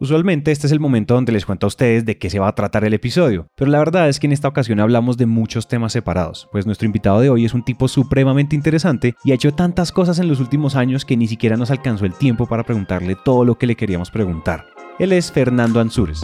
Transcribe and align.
Usualmente 0.00 0.52
este 0.52 0.68
es 0.68 0.72
el 0.72 0.78
momento 0.78 1.14
donde 1.14 1.32
les 1.32 1.44
cuento 1.44 1.66
a 1.66 1.68
ustedes 1.68 2.04
de 2.04 2.18
qué 2.18 2.30
se 2.30 2.38
va 2.38 2.46
a 2.46 2.54
tratar 2.54 2.84
el 2.84 2.94
episodio, 2.94 3.48
pero 3.56 3.68
la 3.68 3.80
verdad 3.80 4.08
es 4.08 4.20
que 4.20 4.28
en 4.28 4.32
esta 4.32 4.46
ocasión 4.46 4.78
hablamos 4.78 5.16
de 5.16 5.26
muchos 5.26 5.66
temas 5.66 5.92
separados, 5.92 6.48
pues 6.52 6.66
nuestro 6.66 6.86
invitado 6.86 7.20
de 7.20 7.30
hoy 7.30 7.44
es 7.44 7.52
un 7.52 7.64
tipo 7.64 7.88
supremamente 7.88 8.54
interesante 8.54 9.16
y 9.24 9.32
ha 9.32 9.34
hecho 9.34 9.52
tantas 9.52 9.90
cosas 9.90 10.20
en 10.20 10.28
los 10.28 10.38
últimos 10.38 10.76
años 10.76 11.04
que 11.04 11.16
ni 11.16 11.26
siquiera 11.26 11.56
nos 11.56 11.72
alcanzó 11.72 12.04
el 12.04 12.14
tiempo 12.14 12.46
para 12.46 12.62
preguntarle 12.62 13.16
todo 13.24 13.44
lo 13.44 13.58
que 13.58 13.66
le 13.66 13.74
queríamos 13.74 14.12
preguntar. 14.12 14.66
Él 15.00 15.12
es 15.12 15.32
Fernando 15.32 15.80
Ansúrez. 15.80 16.20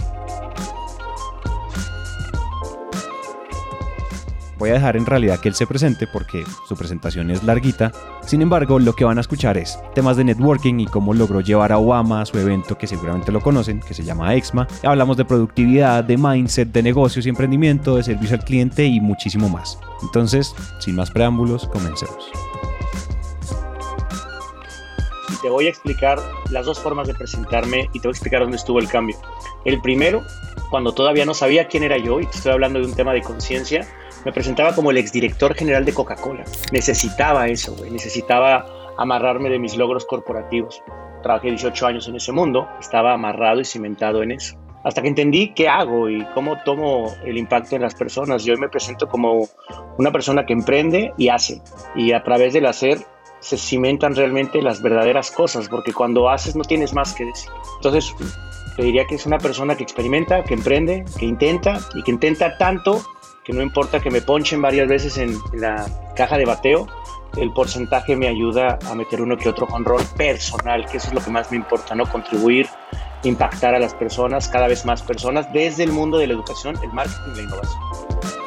Voy 4.59 4.71
a 4.71 4.75
dejar 4.75 4.97
en 4.97 5.07
realidad 5.07 5.41
que 5.41 5.49
él 5.49 5.55
se 5.55 5.67
presente 5.67 6.07
porque 6.07 6.45
su 6.69 6.77
presentación 6.77 7.31
es 7.31 7.43
larguita. 7.43 7.93
Sin 8.25 8.43
embargo, 8.43 8.79
lo 8.79 8.95
que 8.95 9.05
van 9.05 9.19
a 9.19 9.21
escuchar 9.21 9.59
es 9.59 9.79
temas 9.95 10.17
de 10.17 10.25
networking 10.25 10.81
y 10.81 10.87
cómo 10.87 11.13
logró 11.13 11.41
llevar 11.41 11.73
a 11.73 11.79
Obama 11.79 12.21
a 12.21 12.27
su 12.27 12.39
evento 12.39 12.79
que 12.79 12.87
seguramente 12.87 13.33
lo 13.33 13.41
conocen, 13.41 13.81
que 13.81 13.95
se 13.95 14.05
llama 14.05 14.35
EXMA. 14.35 14.67
Hablamos 14.85 15.17
de 15.17 15.25
productividad, 15.25 16.05
de 16.05 16.17
mindset, 16.17 16.71
de 16.71 16.83
negocios 16.83 17.27
y 17.27 17.29
emprendimiento, 17.29 17.97
de 17.97 18.05
servicio 18.05 18.37
al 18.37 18.45
cliente 18.45 18.85
y 18.85 19.01
muchísimo 19.01 19.49
más. 19.49 19.79
Entonces, 20.03 20.55
sin 20.79 20.95
más 20.95 21.11
preámbulos, 21.11 21.67
comencemos. 21.69 22.31
te 25.45 25.51
voy 25.51 25.67
a 25.67 25.69
explicar 25.69 26.19
las 26.49 26.65
dos 26.65 26.81
formas 26.81 27.07
de 27.07 27.13
presentarme 27.13 27.91
y 27.93 28.01
te 28.01 28.09
voy 28.09 28.13
a 28.13 28.17
explicar 28.17 28.41
dónde 28.41 28.57
estuvo 28.57 28.79
el 28.79 28.89
cambio. 28.89 29.19
El 29.67 29.79
primero, 29.83 30.23
cuando 30.71 30.95
todavía 30.95 31.27
no 31.27 31.35
sabía 31.35 31.69
quién 31.69 31.83
era 31.83 31.99
yo 31.99 32.19
y 32.19 32.25
estoy 32.25 32.53
hablando 32.53 32.79
de 32.79 32.87
un 32.87 32.95
tema 32.95 33.13
de 33.13 33.21
conciencia, 33.21 33.87
me 34.25 34.33
presentaba 34.33 34.75
como 34.75 34.91
el 34.91 34.99
exdirector 34.99 35.55
general 35.55 35.85
de 35.85 35.93
Coca-Cola. 35.93 36.45
Necesitaba 36.73 37.49
eso. 37.49 37.77
Necesitaba 37.91 38.67
amarrarme 38.97 39.51
de 39.51 39.59
mis 39.59 39.77
logros 39.77 40.05
corporativos. 40.07 40.83
Trabajé 41.23 41.49
18 41.49 41.87
años 41.87 42.09
en 42.09 42.17
ese 42.17 42.33
mundo, 42.33 42.69
estaba 42.81 43.15
amarrado 43.15 43.61
y 43.61 43.65
cimentado 43.65 44.23
en 44.23 44.33
eso. 44.33 44.57
Hasta 44.85 45.01
que 45.01 45.09
entendí 45.09 45.55
qué 45.55 45.69
hago 45.69 46.11
y 46.11 46.23
cómo 46.35 46.59
tomo 46.65 47.15
el 47.25 47.39
impacto 47.39 47.75
en 47.77 47.83
las 47.83 47.95
personas. 47.95 48.45
Yo 48.45 48.55
me 48.59 48.69
presento 48.69 49.09
como 49.09 49.49
una 49.97 50.13
persona 50.13 50.45
que 50.45 50.53
emprende 50.53 51.15
y 51.17 51.29
hace. 51.29 51.63
Y 51.95 52.13
a 52.13 52.23
través 52.23 52.53
del 52.53 52.67
hacer 52.67 52.99
se 53.41 53.57
cimentan 53.57 54.15
realmente 54.15 54.61
las 54.61 54.83
verdaderas 54.83 55.31
cosas, 55.31 55.69
porque 55.69 55.93
cuando 55.93 56.29
haces 56.29 56.57
no 56.57 56.65
tienes 56.65 56.93
más 56.93 57.15
que 57.15 57.25
decir. 57.25 57.51
Entonces, 57.77 58.15
te 58.77 58.83
diría 58.83 59.07
que 59.07 59.15
es 59.15 59.25
una 59.25 59.39
persona 59.39 59.75
que 59.77 59.83
experimenta, 59.83 60.43
que 60.45 60.55
emprende, 60.55 61.05
que 61.19 61.27
intenta 61.27 61.79
y 61.95 62.03
que 62.03 62.11
intenta 62.11 62.59
tanto 62.59 63.03
que 63.45 63.53
no 63.53 63.63
importa 63.63 64.01
que 64.01 64.11
me 64.11 64.23
ponchen 64.23 64.63
varias 64.63 64.89
veces 64.89 65.19
en, 65.19 65.39
la 65.53 65.87
caja 66.17 66.39
de 66.39 66.47
bateo, 66.47 66.87
el 67.37 67.53
porcentaje 67.53 68.17
me 68.17 68.27
ayuda 68.27 68.79
a 68.89 68.95
meter 68.95 69.21
uno 69.21 69.37
que 69.37 69.49
otro 69.49 69.67
con 69.67 69.85
rol 69.85 70.03
personal, 70.17 70.87
que 70.87 70.97
eso 70.97 71.09
es 71.09 71.15
lo 71.15 71.21
que 71.21 71.31
más 71.31 71.51
me 71.51 71.59
importa, 71.59 71.95
¿no? 71.95 72.07
Contribuir, 72.07 72.69
impactar 73.23 73.75
a 73.75 73.79
las 73.79 73.95
personas, 73.95 74.49
cada 74.49 74.67
vez 74.67 74.87
más 74.87 75.03
personas, 75.03 75.53
desde 75.53 75.85
el 75.85 75.93
mundo 75.93 76.19
de 76.19 76.27
la 76.27 76.33
educación, 76.33 76.77
el 76.83 76.93
marketing 76.93 77.33
y 77.33 77.37
la 77.37 77.43
innovación. 77.43 78.44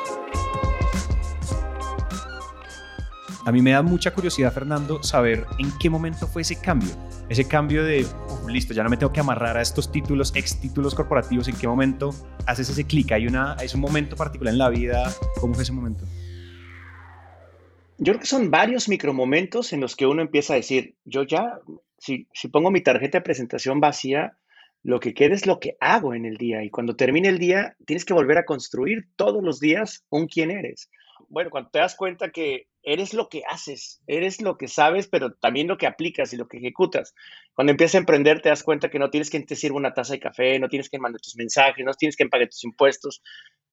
A 3.47 3.52
mí 3.53 3.62
me 3.62 3.72
da 3.72 3.81
mucha 3.81 4.13
curiosidad, 4.13 4.52
Fernando, 4.52 5.02
saber 5.02 5.46
en 5.58 5.72
qué 5.80 5.90
momento 5.90 6.28
fue 6.28 6.41
ese 6.41 6.59
cambio. 6.59 6.90
Ese 7.30 7.47
cambio 7.47 7.81
de, 7.85 8.06
listo, 8.50 8.74
ya 8.74 8.84
no 8.84 8.90
me 8.90 8.97
tengo 8.97 9.13
que 9.13 9.22
amarrar 9.22 9.56
a 9.56 9.62
estos 9.62 9.90
títulos, 9.90 10.35
ex 10.35 10.59
títulos 10.59 10.94
corporativos. 10.94 11.47
¿En 11.47 11.56
qué 11.56 11.66
momento 11.66 12.09
haces 12.46 12.69
ese 12.69 12.84
clic? 12.84 13.09
¿Hay, 13.13 13.25
¿Hay 13.25 13.68
un 13.74 13.80
momento 13.80 14.18
particular 14.18 14.53
en 14.53 14.57
la 14.57 14.68
vida? 14.68 15.09
¿Cómo 15.40 15.53
fue 15.53 15.63
ese 15.63 15.72
momento? 15.72 16.03
Yo 18.00 18.12
creo 18.12 18.19
que 18.19 18.25
son 18.25 18.52
varios 18.52 18.90
micromomentos 18.90 19.72
en 19.72 19.80
los 19.80 19.96
que 19.96 20.07
uno 20.07 20.22
empieza 20.22 20.52
a 20.52 20.57
decir, 20.57 20.96
yo 21.06 21.24
ya, 21.24 21.62
si, 22.00 22.28
si 22.34 22.50
pongo 22.50 22.69
mi 22.69 22.81
tarjeta 22.81 23.19
de 23.19 23.24
presentación 23.24 23.80
vacía, 23.80 24.38
lo 24.84 25.00
que 25.00 25.13
queda 25.13 25.34
es 25.34 25.47
lo 25.47 25.62
que 25.62 25.78
hago 25.80 26.13
en 26.13 26.25
el 26.25 26.36
día. 26.36 26.66
Y 26.66 26.69
cuando 26.69 26.97
termine 26.97 27.30
el 27.30 27.40
día, 27.40 27.78
tienes 27.86 28.03
que 28.03 28.13
volver 28.13 28.40
a 28.40 28.46
construir 28.46 29.07
todos 29.16 29.41
los 29.41 29.62
días 29.62 30.03
un 30.09 30.28
quién 30.28 30.52
eres. 30.52 30.90
Bueno, 31.30 31.50
cuando 31.50 31.69
te 31.69 31.80
das 31.80 31.96
cuenta 31.96 32.30
que 32.30 32.68
eres 32.88 33.14
lo 33.14 33.28
que 33.28 33.44
haces, 33.46 34.02
eres 34.08 34.42
lo 34.42 34.58
que 34.58 34.70
sabes, 34.70 35.08
pero 35.08 35.34
también 35.34 35.68
lo 35.68 35.78
que 35.78 35.88
aplicas 35.88 36.31
y 36.31 36.38
lo 36.38 36.48
que 36.48 36.58
ejecutas. 36.58 37.14
Cuando 37.53 37.72
empiezas 37.72 37.96
a 37.96 37.98
emprender, 37.98 38.42
te 38.42 38.48
das 38.48 38.64
cuenta 38.64 38.90
que 38.90 38.98
no 38.98 39.09
tienes 39.09 39.30
que 39.30 39.42
te 39.42 39.58
sirva 39.58 39.75
una 39.75 39.94
taza 39.94 40.14
de 40.14 40.22
café, 40.22 40.58
no 40.58 40.70
tienes 40.70 40.90
que 40.90 40.98
mandar 40.98 41.20
tus 41.20 41.36
mensajes, 41.36 41.86
no 41.86 41.94
tienes 41.94 42.16
que 42.16 42.25
pagar 42.28 42.48
tus 42.48 42.64
impuestos. 42.64 43.22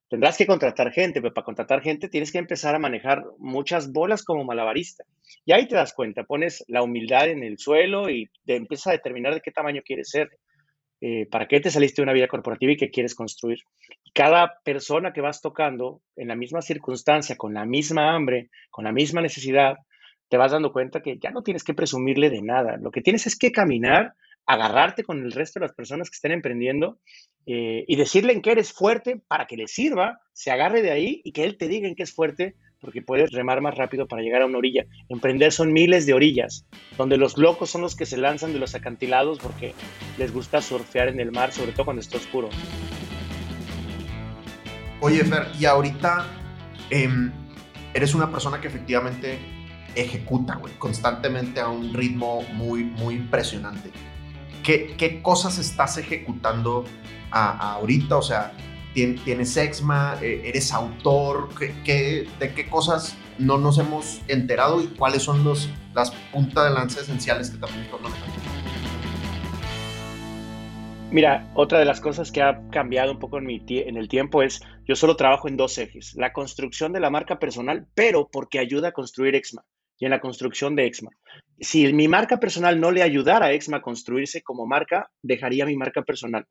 Tendrás 0.09 0.37
que 0.37 0.47
contratar 0.47 0.91
gente, 0.91 1.23
pero 1.23 1.33
para 1.33 1.45
contratar 1.45 1.81
gente 1.81 2.09
tienes 2.09 2.33
que 2.33 2.39
empezar 2.39 2.75
a 2.75 2.81
manejar 2.81 3.25
muchas 3.39 3.93
bolas 3.93 4.25
como 4.25 4.43
malabarista. 4.43 5.05
Y 5.45 5.53
ahí 5.53 5.69
te 5.69 5.77
das 5.77 5.95
cuenta, 5.95 6.25
pones 6.25 6.65
la 6.67 6.83
humildad 6.83 7.29
en 7.29 7.45
el 7.45 7.57
suelo 7.59 8.11
y 8.11 8.29
te 8.45 8.57
empiezas 8.57 8.89
a 8.89 8.93
determinar 8.93 9.33
de 9.33 9.43
qué 9.43 9.53
tamaño 9.53 9.83
quieres 9.85 10.11
ser. 10.11 10.29
Eh, 11.07 11.27
para 11.31 11.47
qué 11.47 11.61
te 11.61 11.71
saliste 11.71 12.01
de 12.01 12.05
una 12.05 12.15
vida 12.15 12.29
corporativa 12.29 12.73
y 12.73 12.79
qué 12.79 12.91
quieres 12.91 13.15
construir. 13.15 13.59
Cada 14.15 14.63
persona 14.65 15.13
que 15.13 15.21
vas 15.21 15.43
tocando 15.43 16.01
en 16.17 16.29
la 16.29 16.35
misma 16.35 16.63
circunstancia, 16.63 17.37
con 17.37 17.53
la 17.53 17.67
misma 17.67 18.15
hambre, 18.15 18.49
con 18.71 18.85
la 18.87 18.93
misma 18.93 19.21
necesidad, 19.21 19.77
te 20.31 20.39
vas 20.39 20.53
dando 20.53 20.73
cuenta 20.73 21.03
que 21.03 21.19
ya 21.19 21.31
no 21.31 21.43
tienes 21.43 21.63
que 21.63 21.75
presumirle 21.75 22.31
de 22.31 22.41
nada. 22.41 22.79
Lo 22.79 22.91
que 22.91 23.03
tienes 23.03 23.27
es 23.27 23.37
que 23.37 23.53
caminar, 23.53 24.15
agarrarte 24.47 25.05
con 25.05 25.23
el 25.23 25.33
resto 25.33 25.61
de 25.61 25.67
las 25.67 25.75
personas 25.75 26.09
que 26.09 26.15
estén 26.15 26.33
emprendiendo 26.33 26.99
eh, 27.45 27.85
y 27.87 27.97
decirle 27.97 28.33
en 28.33 28.41
qué 28.41 28.53
eres 28.53 28.73
fuerte 28.73 29.21
para 29.29 29.47
que 29.47 29.59
le 29.59 29.67
sirva, 29.67 30.23
se 30.33 30.53
agarre 30.53 30.81
de 30.81 30.91
ahí 30.91 31.21
y 31.23 31.33
que 31.33 31.45
él 31.45 31.59
te 31.59 31.69
diga 31.69 31.87
en 31.87 31.97
qué 31.97 32.05
es 32.05 32.15
fuerte 32.15 32.57
porque 32.85 33.03
puedes 33.03 33.33
remar 33.33 33.61
más 33.63 33.77
rápido 33.77 34.07
para 34.07 34.23
llegar 34.23 34.43
a 34.43 34.47
una 34.47 34.59
orilla. 34.59 34.85
Emprender 35.09 35.53
son 35.53 35.73
miles 35.73 36.05
de 36.05 36.13
orillas, 36.13 36.67
donde 36.99 37.17
los 37.17 37.39
locos 37.39 37.71
son 37.71 37.81
los 37.81 37.97
que 37.97 38.05
se 38.05 38.19
lanzan 38.19 38.53
de 38.53 38.59
los 38.59 38.75
acantilados 38.75 39.39
porque 39.39 39.75
les 40.19 40.33
gusta 40.33 40.61
surfear 40.61 41.09
en 41.09 41.19
el 41.19 41.33
mar, 41.33 41.53
sobre 41.53 41.73
todo 41.73 41.87
cuando 41.87 42.01
está 42.01 42.19
oscuro. 42.19 42.51
Oye, 45.01 45.25
Fer, 45.25 45.49
y 45.59 45.65
ahorita 45.65 46.27
em, 46.91 47.33
eres 47.95 48.15
una 48.15 48.31
persona 48.31 48.61
que 48.61 48.69
efectivamente 48.69 49.39
ejecuta, 49.95 50.57
güey, 50.57 50.75
constantemente 50.75 51.61
a 51.61 51.69
un 51.69 51.95
ritmo 51.95 52.43
muy, 52.53 52.85
muy 52.85 53.15
impresionante. 53.15 53.91
¿Qué, 54.63 54.95
qué 54.97 55.23
cosas 55.23 55.59
estás 55.59 55.99
ejecutando 55.99 56.85
ahorita? 57.31 58.17
O 58.17 58.23
sea, 58.23 58.53
tienes 58.95 59.57
exma, 59.57 60.17
eh, 60.23 60.43
eres 60.45 60.73
autor, 60.73 61.49
¿qué, 61.85 62.29
de 62.39 62.55
qué 62.55 62.69
cosas 62.69 63.17
no 63.39 63.59
nos 63.59 63.79
hemos 63.79 64.23
enterado 64.29 64.81
y 64.81 64.87
cuáles 64.87 65.23
son 65.23 65.45
las 65.45 66.11
puntas 66.33 66.65
de 66.65 66.71
lanza 66.71 67.01
esenciales 67.01 67.51
que 67.51 67.59
también 67.59 67.83
estás. 67.83 68.01
Mira, 71.11 71.49
otra 71.55 71.79
de 71.79 71.85
las 71.85 72.01
cosas 72.01 72.33
que 72.33 72.43
ha 72.43 72.61
cambiado 72.71 73.13
un 73.13 73.19
poco 73.19 73.39
en, 73.39 73.49
en 73.49 73.97
el 73.97 74.09
tiempo 74.09 74.43
es, 74.43 74.61
yo 74.87 74.97
solo 74.97 75.17
trabajo 75.17 75.49
en 75.49 75.57
dos 75.57 75.79
ejes, 75.79 76.15
la 76.17 76.33
construcción 76.33 76.93
de 76.93 77.01
la 77.01 77.11
marca 77.11 77.39
personal, 77.39 77.87
pero 77.95 78.29
porque 78.31 78.59
ayuda 78.59 78.89
a 78.89 78.93
construir 78.93 79.35
Exma 79.37 79.65
y 79.99 80.07
en 80.07 80.11
la 80.11 80.21
construcción 80.21 80.75
de 80.75 80.87
Exma. 80.87 81.11
Si 81.61 81.93
mi 81.93 82.09
marca 82.09 82.41
personal 82.41 82.81
no 82.81 82.91
le 82.91 83.03
ayudara 83.03 83.47
a 83.47 83.53
Exma 83.53 83.77
a 83.77 83.83
construirse 83.83 84.43
como 84.43 84.67
marca, 84.67 85.09
dejaría 85.23 85.67
mi 85.67 85.77
marca 85.77 86.03
personal 86.03 86.47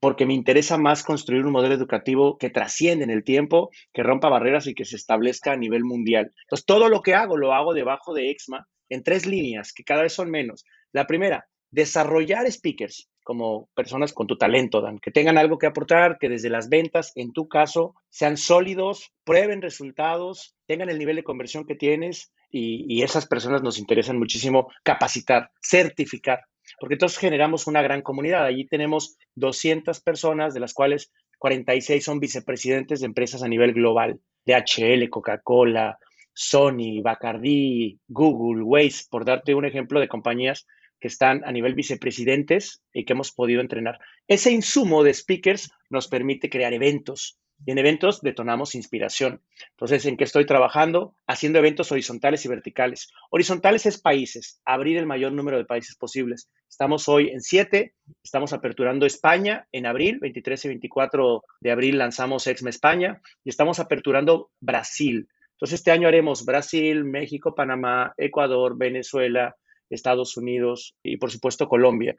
porque 0.00 0.26
me 0.26 0.34
interesa 0.34 0.78
más 0.78 1.02
construir 1.02 1.44
un 1.44 1.52
modelo 1.52 1.74
educativo 1.74 2.38
que 2.38 2.50
trasciende 2.50 3.04
en 3.04 3.10
el 3.10 3.24
tiempo, 3.24 3.70
que 3.92 4.02
rompa 4.02 4.28
barreras 4.28 4.66
y 4.66 4.74
que 4.74 4.84
se 4.84 4.96
establezca 4.96 5.52
a 5.52 5.56
nivel 5.56 5.84
mundial. 5.84 6.32
Entonces, 6.42 6.66
todo 6.66 6.88
lo 6.88 7.02
que 7.02 7.14
hago 7.14 7.36
lo 7.36 7.52
hago 7.52 7.74
debajo 7.74 8.14
de 8.14 8.30
EXMA 8.30 8.66
en 8.88 9.02
tres 9.02 9.26
líneas, 9.26 9.72
que 9.72 9.84
cada 9.84 10.02
vez 10.02 10.12
son 10.12 10.30
menos. 10.30 10.64
La 10.92 11.06
primera, 11.06 11.46
desarrollar 11.70 12.50
speakers 12.50 13.08
como 13.24 13.68
personas 13.74 14.14
con 14.14 14.26
tu 14.26 14.38
talento, 14.38 14.80
Dan, 14.80 14.98
que 14.98 15.10
tengan 15.10 15.36
algo 15.36 15.58
que 15.58 15.66
aportar, 15.66 16.16
que 16.18 16.30
desde 16.30 16.48
las 16.48 16.70
ventas, 16.70 17.12
en 17.14 17.32
tu 17.32 17.46
caso, 17.46 17.94
sean 18.08 18.38
sólidos, 18.38 19.12
prueben 19.24 19.60
resultados, 19.60 20.54
tengan 20.66 20.88
el 20.88 20.98
nivel 20.98 21.16
de 21.16 21.24
conversión 21.24 21.66
que 21.66 21.74
tienes 21.74 22.32
y, 22.50 22.86
y 22.88 23.02
esas 23.02 23.26
personas 23.26 23.62
nos 23.62 23.78
interesan 23.78 24.18
muchísimo 24.18 24.68
capacitar, 24.82 25.50
certificar 25.60 26.40
porque 26.80 26.96
todos 26.96 27.18
generamos 27.18 27.66
una 27.66 27.82
gran 27.82 28.02
comunidad. 28.02 28.44
Allí 28.44 28.66
tenemos 28.66 29.16
200 29.36 30.00
personas, 30.00 30.54
de 30.54 30.60
las 30.60 30.74
cuales 30.74 31.12
46 31.38 32.04
son 32.04 32.20
vicepresidentes 32.20 33.00
de 33.00 33.06
empresas 33.06 33.42
a 33.42 33.48
nivel 33.48 33.72
global, 33.72 34.20
DHL, 34.44 35.08
Coca-Cola, 35.08 35.98
Sony, 36.32 37.02
Bacardi, 37.02 37.98
Google, 38.08 38.62
Waze, 38.62 39.04
por 39.10 39.24
darte 39.24 39.54
un 39.54 39.64
ejemplo 39.64 40.00
de 40.00 40.08
compañías 40.08 40.66
que 41.00 41.08
están 41.08 41.42
a 41.44 41.52
nivel 41.52 41.74
vicepresidentes 41.74 42.82
y 42.92 43.04
que 43.04 43.12
hemos 43.12 43.32
podido 43.32 43.60
entrenar. 43.60 43.98
Ese 44.26 44.50
insumo 44.50 45.04
de 45.04 45.14
speakers 45.14 45.70
nos 45.90 46.08
permite 46.08 46.50
crear 46.50 46.72
eventos, 46.72 47.38
Y 47.66 47.72
en 47.72 47.78
eventos 47.78 48.20
detonamos 48.20 48.74
inspiración. 48.74 49.42
Entonces, 49.70 50.06
¿en 50.06 50.16
qué 50.16 50.24
estoy 50.24 50.46
trabajando? 50.46 51.14
Haciendo 51.26 51.58
eventos 51.58 51.90
horizontales 51.90 52.44
y 52.44 52.48
verticales. 52.48 53.12
Horizontales 53.30 53.84
es 53.86 54.00
países, 54.00 54.60
abrir 54.64 54.96
el 54.96 55.06
mayor 55.06 55.32
número 55.32 55.58
de 55.58 55.64
países 55.64 55.96
posibles. 55.96 56.48
Estamos 56.68 57.08
hoy 57.08 57.30
en 57.30 57.40
siete, 57.40 57.94
estamos 58.22 58.52
aperturando 58.52 59.06
España 59.06 59.66
en 59.72 59.86
abril, 59.86 60.18
23 60.20 60.66
y 60.66 60.68
24 60.68 61.42
de 61.60 61.70
abril 61.70 61.98
lanzamos 61.98 62.46
Exma 62.46 62.70
España 62.70 63.20
y 63.44 63.50
estamos 63.50 63.80
aperturando 63.80 64.50
Brasil. 64.60 65.28
Entonces, 65.52 65.80
este 65.80 65.90
año 65.90 66.06
haremos 66.06 66.44
Brasil, 66.44 67.04
México, 67.04 67.54
Panamá, 67.54 68.14
Ecuador, 68.16 68.78
Venezuela, 68.78 69.56
Estados 69.90 70.36
Unidos 70.36 70.94
y, 71.02 71.16
por 71.16 71.32
supuesto, 71.32 71.68
Colombia. 71.68 72.16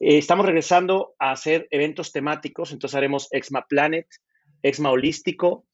Eh, 0.00 0.18
estamos 0.18 0.46
regresando 0.46 1.14
a 1.18 1.32
hacer 1.32 1.66
eventos 1.70 2.12
temáticos, 2.12 2.72
entonces 2.72 2.96
haremos 2.96 3.26
Exma 3.32 3.66
Planet, 3.68 4.06
Exma 4.62 4.90
Holístico, 4.90 5.64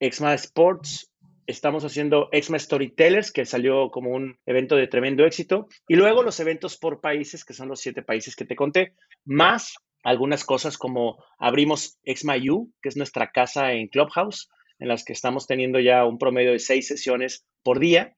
Exma 0.00 0.34
Sports, 0.34 1.10
estamos 1.46 1.84
haciendo 1.84 2.28
Exma 2.32 2.58
Storytellers, 2.58 3.32
que 3.32 3.46
salió 3.46 3.90
como 3.90 4.10
un 4.10 4.38
evento 4.46 4.76
de 4.76 4.86
tremendo 4.86 5.24
éxito, 5.24 5.68
y 5.88 5.96
luego 5.96 6.22
los 6.22 6.40
eventos 6.40 6.76
por 6.76 7.00
países, 7.00 7.44
que 7.44 7.54
son 7.54 7.68
los 7.68 7.80
siete 7.80 8.02
países 8.02 8.36
que 8.36 8.44
te 8.44 8.56
conté, 8.56 8.94
más 9.24 9.74
algunas 10.02 10.44
cosas 10.44 10.78
como 10.78 11.22
abrimos 11.38 11.98
Exma 12.04 12.36
U, 12.50 12.72
que 12.82 12.88
es 12.88 12.96
nuestra 12.96 13.30
casa 13.30 13.72
en 13.72 13.88
Clubhouse, 13.88 14.48
en 14.78 14.88
las 14.88 15.04
que 15.04 15.12
estamos 15.12 15.46
teniendo 15.46 15.80
ya 15.80 16.04
un 16.04 16.18
promedio 16.18 16.52
de 16.52 16.58
seis 16.58 16.86
sesiones 16.86 17.44
por 17.62 17.78
día 17.78 18.14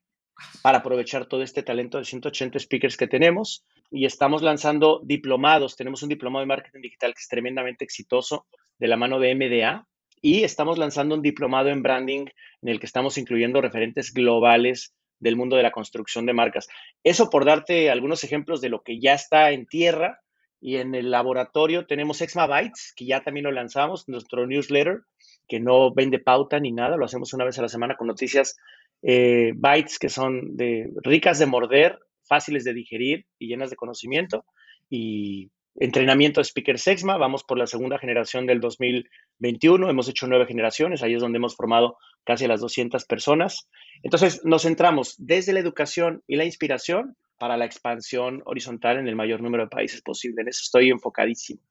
para 0.61 0.79
aprovechar 0.79 1.25
todo 1.25 1.43
este 1.43 1.63
talento 1.63 1.97
de 1.97 2.05
180 2.05 2.59
speakers 2.59 2.97
que 2.97 3.07
tenemos. 3.07 3.65
Y 3.89 4.05
estamos 4.05 4.41
lanzando 4.41 5.01
diplomados. 5.03 5.75
Tenemos 5.75 6.03
un 6.03 6.09
diplomado 6.09 6.41
de 6.41 6.47
marketing 6.47 6.81
digital 6.81 7.13
que 7.13 7.19
es 7.19 7.27
tremendamente 7.27 7.83
exitoso 7.83 8.45
de 8.79 8.87
la 8.87 8.97
mano 8.97 9.19
de 9.19 9.35
MDA. 9.35 9.87
Y 10.21 10.43
estamos 10.43 10.77
lanzando 10.77 11.15
un 11.15 11.21
diplomado 11.21 11.69
en 11.69 11.81
branding 11.81 12.27
en 12.61 12.69
el 12.69 12.79
que 12.79 12.85
estamos 12.85 13.17
incluyendo 13.17 13.59
referentes 13.61 14.13
globales 14.13 14.93
del 15.19 15.35
mundo 15.35 15.55
de 15.55 15.63
la 15.63 15.71
construcción 15.71 16.25
de 16.25 16.33
marcas. 16.33 16.67
Eso 17.03 17.29
por 17.29 17.45
darte 17.45 17.89
algunos 17.89 18.23
ejemplos 18.23 18.61
de 18.61 18.69
lo 18.69 18.81
que 18.81 18.99
ya 18.99 19.13
está 19.13 19.51
en 19.51 19.65
tierra. 19.65 20.19
Y 20.59 20.77
en 20.77 20.93
el 20.93 21.09
laboratorio 21.09 21.87
tenemos 21.87 22.21
Exma 22.21 22.45
Bytes, 22.45 22.93
que 22.95 23.05
ya 23.05 23.21
también 23.21 23.45
lo 23.45 23.51
lanzamos, 23.51 24.07
nuestro 24.07 24.45
newsletter, 24.45 25.01
que 25.47 25.59
no 25.59 25.91
vende 25.91 26.19
pauta 26.19 26.59
ni 26.59 26.71
nada, 26.71 26.97
lo 26.97 27.05
hacemos 27.05 27.33
una 27.33 27.45
vez 27.45 27.57
a 27.57 27.63
la 27.63 27.67
semana 27.67 27.97
con 27.97 28.07
noticias 28.07 28.57
eh, 29.01 29.53
bytes 29.55 29.97
que 29.97 30.09
son 30.09 30.55
ricas 31.03 31.39
de 31.39 31.47
morder, 31.47 31.97
fáciles 32.23 32.63
de 32.63 32.73
digerir 32.75 33.25
y 33.39 33.47
llenas 33.47 33.71
de 33.71 33.75
conocimiento. 33.75 34.45
Y 34.89 35.49
entrenamiento 35.75 36.39
de 36.39 36.45
Speaker 36.45 36.79
Sexma, 36.79 37.17
vamos 37.17 37.43
por 37.43 37.57
la 37.57 37.67
segunda 37.67 37.97
generación 37.97 38.45
del 38.45 38.59
2021, 38.59 39.89
hemos 39.89 40.07
hecho 40.09 40.27
nueve 40.27 40.45
generaciones, 40.45 41.01
ahí 41.01 41.13
es 41.13 41.21
donde 41.21 41.37
hemos 41.37 41.55
formado 41.55 41.97
casi 42.23 42.45
a 42.45 42.47
las 42.47 42.61
200 42.61 43.05
personas. 43.05 43.69
Entonces 44.03 44.41
nos 44.43 44.63
centramos 44.63 45.15
desde 45.17 45.53
la 45.53 45.59
educación 45.59 46.23
y 46.27 46.35
la 46.35 46.45
inspiración 46.45 47.15
para 47.37 47.57
la 47.57 47.65
expansión 47.65 48.43
horizontal 48.45 48.97
en 48.97 49.07
el 49.07 49.15
mayor 49.15 49.41
número 49.41 49.63
de 49.63 49.69
países 49.69 50.01
posible. 50.01 50.41
En 50.41 50.49
eso 50.49 50.61
estoy 50.63 50.89
enfocadísimo. 50.89 51.61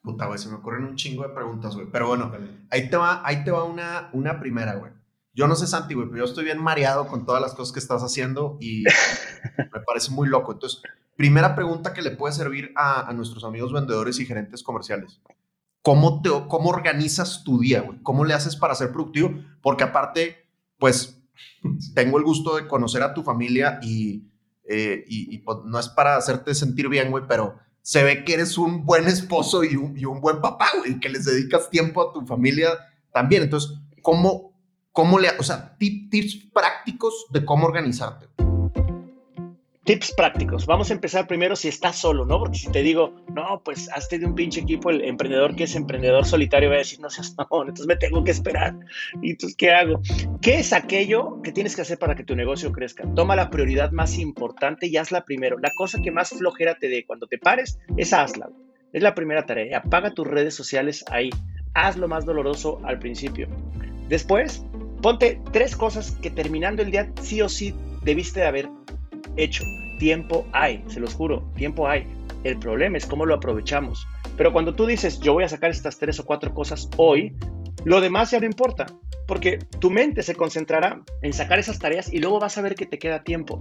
Puta, 0.00 0.26
güey, 0.26 0.38
se 0.38 0.48
me 0.48 0.56
ocurren 0.56 0.84
un 0.84 0.94
chingo 0.94 1.24
de 1.24 1.34
preguntas, 1.34 1.74
güey. 1.74 1.88
Pero 1.90 2.06
bueno, 2.06 2.32
ahí 2.70 2.88
te 2.88 2.96
va, 2.96 3.22
ahí 3.26 3.42
te 3.42 3.50
va 3.50 3.64
una, 3.64 4.10
una 4.12 4.38
primera, 4.38 4.76
güey. 4.76 4.92
Yo 5.34 5.46
no 5.48 5.56
sé, 5.56 5.66
Santi, 5.66 5.94
güey, 5.94 6.06
pero 6.08 6.18
yo 6.18 6.24
estoy 6.24 6.44
bien 6.44 6.62
mareado 6.62 7.06
con 7.06 7.26
todas 7.26 7.42
las 7.42 7.54
cosas 7.54 7.72
que 7.72 7.80
estás 7.80 8.02
haciendo 8.02 8.58
y 8.60 8.84
me 9.58 9.80
parece 9.86 10.12
muy 10.12 10.28
loco. 10.28 10.52
Entonces, 10.52 10.82
primera 11.18 11.56
pregunta 11.56 11.92
que 11.92 12.00
le 12.00 12.12
puede 12.12 12.32
servir 12.32 12.72
a, 12.76 13.12
nuestros 13.12 13.42
amigos 13.42 13.72
vendedores 13.72 14.20
y 14.20 14.24
gerentes 14.24 14.62
comerciales. 14.62 15.20
¿Cómo, 15.82 16.22
te, 16.22 16.30
¿Cómo 16.46 16.70
organizas 16.70 17.42
tu 17.42 17.58
día, 17.58 17.80
güey? 17.80 17.98
¿Cómo 18.04 18.24
le 18.24 18.34
haces 18.34 18.54
para 18.54 18.76
ser 18.76 18.92
productivo? 18.92 19.34
Porque 19.60 19.82
aparte, 19.82 20.46
pues, 20.78 21.20
tengo 21.96 22.18
el 22.18 22.24
gusto 22.24 22.54
de 22.54 22.68
conocer 22.68 23.02
a 23.02 23.14
tu 23.14 23.24
familia 23.24 23.80
y, 23.82 24.28
eh, 24.62 25.42
pues, 25.44 25.58
no 25.64 25.80
es 25.80 25.88
para 25.88 26.16
hacerte 26.16 26.54
sentir 26.54 26.88
bien, 26.88 27.10
güey, 27.10 27.24
pero 27.26 27.58
se 27.82 28.04
ve 28.04 28.24
que 28.24 28.34
eres 28.34 28.56
un 28.56 28.86
buen 28.86 29.08
esposo 29.08 29.64
y 29.64 29.74
un, 29.74 29.98
y 29.98 30.04
un 30.04 30.20
buen 30.20 30.40
papá, 30.40 30.68
güey, 30.78 31.00
que 31.00 31.08
les 31.08 31.24
dedicas 31.24 31.68
tiempo 31.68 32.00
a 32.00 32.12
tu 32.12 32.24
familia 32.26 32.68
también. 33.12 33.42
Entonces, 33.42 33.76
¿cómo, 34.02 34.56
cómo 34.92 35.18
le, 35.18 35.30
o 35.36 35.42
sea, 35.42 35.76
tips 35.78 36.46
prácticos 36.54 37.26
de 37.32 37.44
cómo 37.44 37.66
organizarte? 37.66 38.37
Tips 39.88 40.12
prácticos. 40.12 40.66
Vamos 40.66 40.90
a 40.90 40.92
empezar 40.92 41.26
primero 41.26 41.56
si 41.56 41.68
estás 41.68 41.96
solo, 41.96 42.26
¿no? 42.26 42.38
Porque 42.40 42.58
si 42.58 42.70
te 42.70 42.82
digo, 42.82 43.16
no, 43.34 43.62
pues 43.64 43.88
hazte 43.90 44.18
de 44.18 44.26
un 44.26 44.34
pinche 44.34 44.60
equipo, 44.60 44.90
el 44.90 45.02
emprendedor 45.02 45.56
que 45.56 45.64
es 45.64 45.74
emprendedor 45.76 46.26
solitario 46.26 46.68
va 46.68 46.74
a 46.74 46.80
decir, 46.80 47.00
no 47.00 47.08
seas 47.08 47.34
no, 47.38 47.46
entonces 47.62 47.86
me 47.86 47.96
tengo 47.96 48.22
que 48.22 48.30
esperar. 48.30 48.76
¿Y 49.22 49.30
entonces 49.30 49.56
qué 49.56 49.70
hago? 49.70 50.02
¿Qué 50.42 50.58
es 50.58 50.74
aquello 50.74 51.40
que 51.40 51.52
tienes 51.52 51.74
que 51.74 51.80
hacer 51.80 51.98
para 51.98 52.14
que 52.16 52.22
tu 52.22 52.36
negocio 52.36 52.70
crezca? 52.70 53.04
Toma 53.14 53.34
la 53.34 53.48
prioridad 53.48 53.90
más 53.90 54.18
importante 54.18 54.88
y 54.88 54.98
hazla 54.98 55.24
primero. 55.24 55.58
La 55.58 55.72
cosa 55.74 56.02
que 56.02 56.10
más 56.10 56.28
flojera 56.36 56.74
te 56.74 56.90
dé 56.90 57.06
cuando 57.06 57.26
te 57.26 57.38
pares, 57.38 57.78
esa 57.96 58.22
hazla. 58.22 58.50
Es 58.92 59.02
la 59.02 59.14
primera 59.14 59.46
tarea. 59.46 59.78
Apaga 59.78 60.10
tus 60.10 60.26
redes 60.26 60.54
sociales 60.54 61.02
ahí. 61.10 61.30
Haz 61.72 61.96
lo 61.96 62.08
más 62.08 62.26
doloroso 62.26 62.78
al 62.84 62.98
principio. 62.98 63.48
Después, 64.10 64.66
ponte 65.00 65.40
tres 65.50 65.74
cosas 65.74 66.10
que 66.20 66.30
terminando 66.30 66.82
el 66.82 66.90
día 66.90 67.10
sí 67.22 67.40
o 67.40 67.48
sí 67.48 67.74
debiste 68.02 68.40
de 68.40 68.46
haber 68.46 68.68
hecho. 69.38 69.64
Tiempo 69.98 70.46
hay, 70.52 70.84
se 70.88 71.00
los 71.00 71.14
juro, 71.14 71.50
tiempo 71.56 71.88
hay. 71.88 72.06
El 72.44 72.58
problema 72.58 72.98
es 72.98 73.06
cómo 73.06 73.26
lo 73.26 73.34
aprovechamos. 73.34 74.06
Pero 74.36 74.52
cuando 74.52 74.74
tú 74.74 74.86
dices, 74.86 75.20
yo 75.20 75.32
voy 75.32 75.44
a 75.44 75.48
sacar 75.48 75.70
estas 75.70 75.98
tres 75.98 76.20
o 76.20 76.24
cuatro 76.24 76.54
cosas 76.54 76.88
hoy, 76.96 77.34
lo 77.84 78.00
demás 78.00 78.30
ya 78.30 78.40
no 78.40 78.46
importa, 78.46 78.86
porque 79.26 79.58
tu 79.78 79.90
mente 79.90 80.22
se 80.22 80.34
concentrará 80.34 81.02
en 81.22 81.32
sacar 81.32 81.58
esas 81.58 81.78
tareas 81.78 82.12
y 82.12 82.18
luego 82.18 82.38
vas 82.38 82.58
a 82.58 82.62
ver 82.62 82.74
que 82.74 82.86
te 82.86 82.98
queda 82.98 83.22
tiempo. 83.22 83.60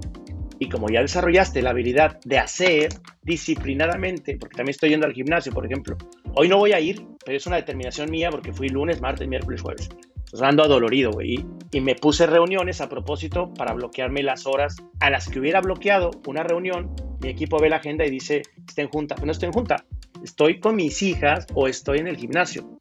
Y 0.59 0.69
como 0.69 0.89
ya 0.89 1.01
desarrollaste 1.01 1.61
la 1.61 1.69
habilidad 1.69 2.19
de 2.25 2.39
hacer 2.39 2.89
disciplinadamente, 3.23 4.37
porque 4.37 4.57
también 4.57 4.71
estoy 4.71 4.89
yendo 4.89 5.05
al 5.05 5.13
gimnasio, 5.13 5.51
por 5.51 5.65
ejemplo, 5.65 5.97
hoy 6.33 6.47
no 6.47 6.57
voy 6.57 6.73
a 6.73 6.79
ir, 6.79 7.05
pero 7.23 7.37
es 7.37 7.45
una 7.45 7.57
determinación 7.57 8.09
mía 8.09 8.31
porque 8.31 8.53
fui 8.53 8.69
lunes, 8.69 8.99
martes, 9.01 9.27
miércoles, 9.27 9.61
jueves. 9.61 9.89
Pues 10.29 10.41
ando 10.41 10.63
adolorido, 10.63 11.11
güey. 11.11 11.45
Y, 11.71 11.81
me 11.81 11.95
puse 11.95 12.27
reuniones 12.27 12.81
a 12.81 12.89
propósito 12.89 13.53
para 13.53 13.73
bloquearme 13.73 14.23
las 14.23 14.45
horas 14.45 14.75
a 14.99 15.09
las 15.09 15.29
que 15.29 15.39
hubiera 15.39 15.61
bloqueado 15.61 16.11
una 16.27 16.43
reunión. 16.43 16.93
Mi 17.21 17.29
equipo 17.29 17.59
ve 17.59 17.69
la 17.69 17.77
agenda 17.77 18.05
y 18.05 18.09
dice, 18.09 18.43
está 18.67 18.81
en 18.81 18.89
junta. 18.89 19.15
No 19.23 19.31
estoy 19.31 19.47
en 19.47 19.53
junta. 19.53 19.85
Estoy 20.23 20.59
con 20.59 20.75
mis 20.75 21.01
hijas 21.01 21.47
o 21.53 21.67
estoy 21.67 21.99
en 21.99 22.07
el 22.07 22.17
gimnasio. 22.17 22.77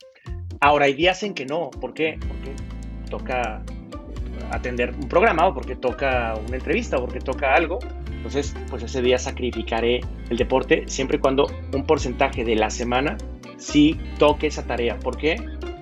Ahora 0.61 0.87
hay 0.87 0.95
días 0.95 1.23
en 1.23 1.35
que 1.35 1.47
no. 1.47 1.71
¿Por 1.71 1.95
qué? 1.95 2.19
Porque 2.27 2.53
toca 3.11 3.63
atender 4.51 4.95
un 4.95 5.09
programa 5.09 5.49
o 5.49 5.55
porque 5.55 5.77
toca 5.77 6.35
una 6.47 6.57
entrevista 6.57 6.97
o 6.97 7.05
porque 7.05 7.21
toca 7.21 7.55
algo. 7.55 7.79
Entonces, 8.11 8.57
pues 8.71 8.83
ese 8.83 9.03
día 9.03 9.19
sacrificaré 9.19 10.01
el 10.31 10.37
deporte 10.37 10.85
siempre 10.87 11.19
y 11.19 11.21
cuando 11.21 11.47
un 11.73 11.87
porcentaje 11.87 12.45
de 12.45 12.57
la 12.57 12.71
semana 12.71 13.17
sí 13.57 13.99
toque 14.19 14.49
esa 14.49 14.67
tarea. 14.67 14.99
¿Por 14.99 15.17
qué? 15.17 15.37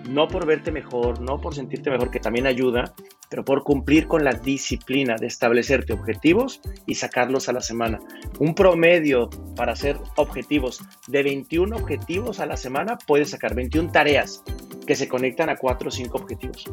No 0.08 0.28
por 0.28 0.46
verte 0.46 0.70
mejor, 0.70 1.20
no 1.20 1.40
por 1.40 1.54
sentirte 1.54 1.90
mejor, 1.90 2.10
que 2.10 2.20
también 2.20 2.46
ayuda, 2.46 2.94
pero 3.30 3.44
por 3.44 3.62
cumplir 3.62 4.06
con 4.06 4.24
la 4.24 4.32
disciplina 4.32 5.16
de 5.16 5.26
establecerte 5.26 5.92
objetivos 5.92 6.60
y 6.86 6.94
sacarlos 6.94 7.48
a 7.48 7.52
la 7.52 7.60
semana. 7.60 7.98
Un 8.38 8.54
promedio 8.54 9.30
para 9.56 9.72
hacer 9.72 9.98
objetivos 10.16 10.80
de 11.08 11.22
21 11.22 11.76
objetivos 11.76 12.40
a 12.40 12.46
la 12.46 12.56
semana 12.56 12.98
puedes 13.06 13.30
sacar 13.30 13.54
21 13.54 13.90
tareas 13.92 14.42
que 14.86 14.96
se 14.96 15.08
conectan 15.08 15.48
a 15.48 15.56
4 15.56 15.88
o 15.88 15.90
5 15.90 16.16
objetivos. 16.16 16.64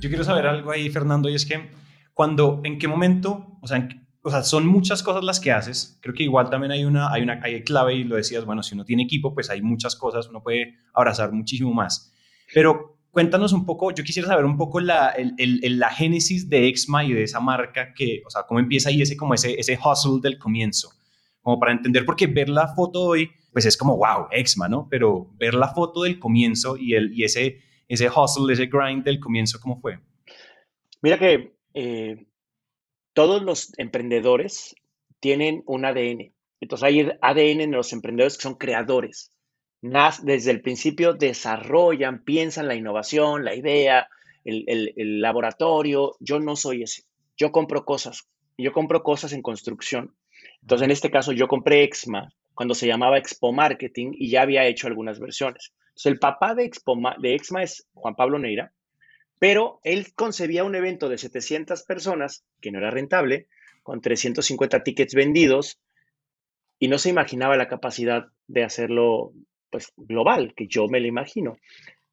Yo 0.00 0.08
quiero 0.08 0.24
saber 0.24 0.46
algo 0.46 0.70
ahí, 0.70 0.90
Fernando, 0.90 1.28
y 1.28 1.34
es 1.34 1.46
que 1.46 1.70
cuando, 2.12 2.60
en 2.64 2.78
qué 2.78 2.88
momento, 2.88 3.58
o 3.60 3.66
sea, 3.66 3.88
o 4.22 4.30
sea, 4.30 4.42
son 4.42 4.66
muchas 4.66 5.02
cosas 5.02 5.22
las 5.22 5.38
que 5.38 5.52
haces. 5.52 5.98
Creo 6.00 6.14
que 6.14 6.22
igual 6.22 6.48
también 6.48 6.72
hay 6.72 6.84
una, 6.86 7.12
hay 7.12 7.22
una 7.22 7.40
hay 7.42 7.62
clave 7.62 7.94
y 7.94 8.04
lo 8.04 8.16
decías, 8.16 8.46
bueno, 8.46 8.62
si 8.62 8.74
uno 8.74 8.86
tiene 8.86 9.02
equipo, 9.02 9.34
pues 9.34 9.50
hay 9.50 9.60
muchas 9.60 9.96
cosas, 9.96 10.28
uno 10.28 10.42
puede 10.42 10.78
abrazar 10.94 11.30
muchísimo 11.32 11.74
más. 11.74 12.13
Pero 12.52 12.98
cuéntanos 13.14 13.52
un 13.52 13.64
poco, 13.64 13.92
yo 13.92 14.02
quisiera 14.02 14.28
saber 14.28 14.44
un 14.44 14.56
poco 14.56 14.80
la, 14.80 15.14
la 15.38 15.90
génesis 15.90 16.50
de 16.50 16.66
Exma 16.68 17.04
y 17.04 17.12
de 17.12 17.22
esa 17.22 17.40
marca, 17.40 17.94
que, 17.94 18.22
o 18.26 18.30
sea, 18.30 18.42
cómo 18.42 18.60
empieza 18.60 18.88
ahí 18.88 19.00
ese, 19.00 19.16
como 19.16 19.34
ese, 19.34 19.58
ese 19.58 19.78
hustle 19.78 20.20
del 20.20 20.36
comienzo, 20.36 20.90
como 21.40 21.58
para 21.60 21.72
entender, 21.72 22.04
porque 22.04 22.26
ver 22.26 22.48
la 22.48 22.74
foto 22.74 23.02
hoy, 23.02 23.30
pues 23.52 23.64
es 23.66 23.76
como, 23.76 23.96
wow, 23.96 24.26
Exma, 24.32 24.68
¿no? 24.68 24.88
Pero 24.90 25.30
ver 25.38 25.54
la 25.54 25.68
foto 25.68 26.02
del 26.02 26.18
comienzo 26.18 26.76
y, 26.76 26.94
el, 26.94 27.12
y 27.16 27.22
ese, 27.22 27.60
ese 27.88 28.08
hustle, 28.10 28.52
ese 28.52 28.66
grind 28.66 29.04
del 29.04 29.20
comienzo, 29.20 29.60
¿cómo 29.60 29.80
fue? 29.80 30.00
Mira 31.00 31.18
que 31.18 31.54
eh, 31.72 32.26
todos 33.12 33.42
los 33.42 33.78
emprendedores 33.78 34.74
tienen 35.20 35.62
un 35.66 35.84
ADN. 35.84 36.34
Entonces 36.60 36.84
hay 36.84 37.08
ADN 37.20 37.60
en 37.60 37.70
los 37.70 37.92
emprendedores 37.92 38.36
que 38.36 38.42
son 38.42 38.54
creadores 38.54 39.30
desde 40.22 40.50
el 40.50 40.62
principio 40.62 41.12
desarrollan, 41.12 42.24
piensan 42.24 42.68
la 42.68 42.74
innovación, 42.74 43.44
la 43.44 43.54
idea, 43.54 44.08
el, 44.42 45.20
laboratorio. 45.20 46.16
Yo 46.20 46.40
no 46.40 46.56
soy 46.56 46.84
ese. 46.84 47.02
Yo 47.36 47.52
compro 47.52 47.84
cosas. 47.84 48.26
Yo 48.56 48.72
compro 48.72 49.02
cosas 49.02 49.34
en 49.34 49.42
construcción. 49.42 50.14
Entonces, 50.62 50.86
en 50.86 50.90
este 50.90 51.10
caso, 51.10 51.32
yo 51.32 51.48
compré 51.48 51.82
Exma 51.82 52.32
cuando 52.54 52.74
se 52.74 52.86
llamaba 52.86 53.18
Expo 53.18 53.52
Marketing 53.52 54.12
y 54.14 54.30
ya 54.30 54.42
había 54.42 54.64
hecho 54.66 54.86
algunas 54.86 55.20
versiones. 55.20 55.74
Entonces, 55.88 56.12
el 56.12 56.18
papá 56.18 56.54
de, 56.54 56.64
Expo, 56.64 56.96
de 57.18 57.34
Exma 57.34 57.62
es 57.62 57.86
Juan 57.92 58.14
Pablo 58.14 58.38
Neira, 58.38 58.72
pero 59.38 59.80
él 59.82 60.14
concebía 60.14 60.64
un 60.64 60.76
evento 60.76 61.10
de 61.10 61.18
700 61.18 61.82
personas, 61.82 62.44
que 62.62 62.70
no 62.70 62.78
era 62.78 62.90
rentable, 62.90 63.48
con 63.82 64.00
350 64.00 64.82
tickets 64.82 65.14
vendidos, 65.14 65.78
y 66.78 66.88
no 66.88 66.98
se 66.98 67.10
imaginaba 67.10 67.56
la 67.56 67.68
capacidad 67.68 68.28
de 68.46 68.64
hacerlo 68.64 69.32
pues, 69.74 69.92
global, 69.96 70.54
que 70.56 70.68
yo 70.68 70.86
me 70.86 71.00
lo 71.00 71.08
imagino. 71.08 71.56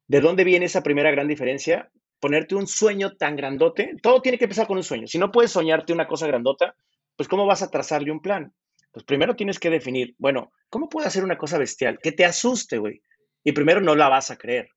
¿De 0.08 0.20
dónde 0.20 0.42
viene 0.42 0.66
esa 0.66 0.82
primera 0.82 1.12
gran 1.12 1.28
diferencia? 1.28 1.88
Ponerte 2.18 2.56
un 2.56 2.66
sueño 2.66 3.12
tan 3.12 3.36
grandote. 3.36 3.94
Todo 4.02 4.20
tiene 4.20 4.36
que 4.36 4.46
empezar 4.46 4.66
con 4.66 4.78
un 4.78 4.82
sueño. 4.82 5.06
Si 5.06 5.16
no 5.16 5.30
puedes 5.30 5.52
soñarte 5.52 5.92
una 5.92 6.08
cosa 6.08 6.26
grandota, 6.26 6.74
pues 7.14 7.28
¿cómo 7.28 7.46
vas 7.46 7.62
a 7.62 7.70
trazarle 7.70 8.10
un 8.10 8.20
plan? 8.20 8.52
Pues 8.90 9.04
primero 9.04 9.36
tienes 9.36 9.60
que 9.60 9.70
definir, 9.70 10.16
bueno, 10.18 10.50
¿cómo 10.70 10.88
puedo 10.88 11.06
hacer 11.06 11.22
una 11.22 11.38
cosa 11.38 11.56
bestial? 11.56 12.00
Que 12.02 12.10
te 12.10 12.24
asuste, 12.24 12.78
güey. 12.78 13.00
Y 13.44 13.52
primero 13.52 13.80
no 13.80 13.94
la 13.94 14.08
vas 14.08 14.32
a 14.32 14.36
creer. 14.36 14.70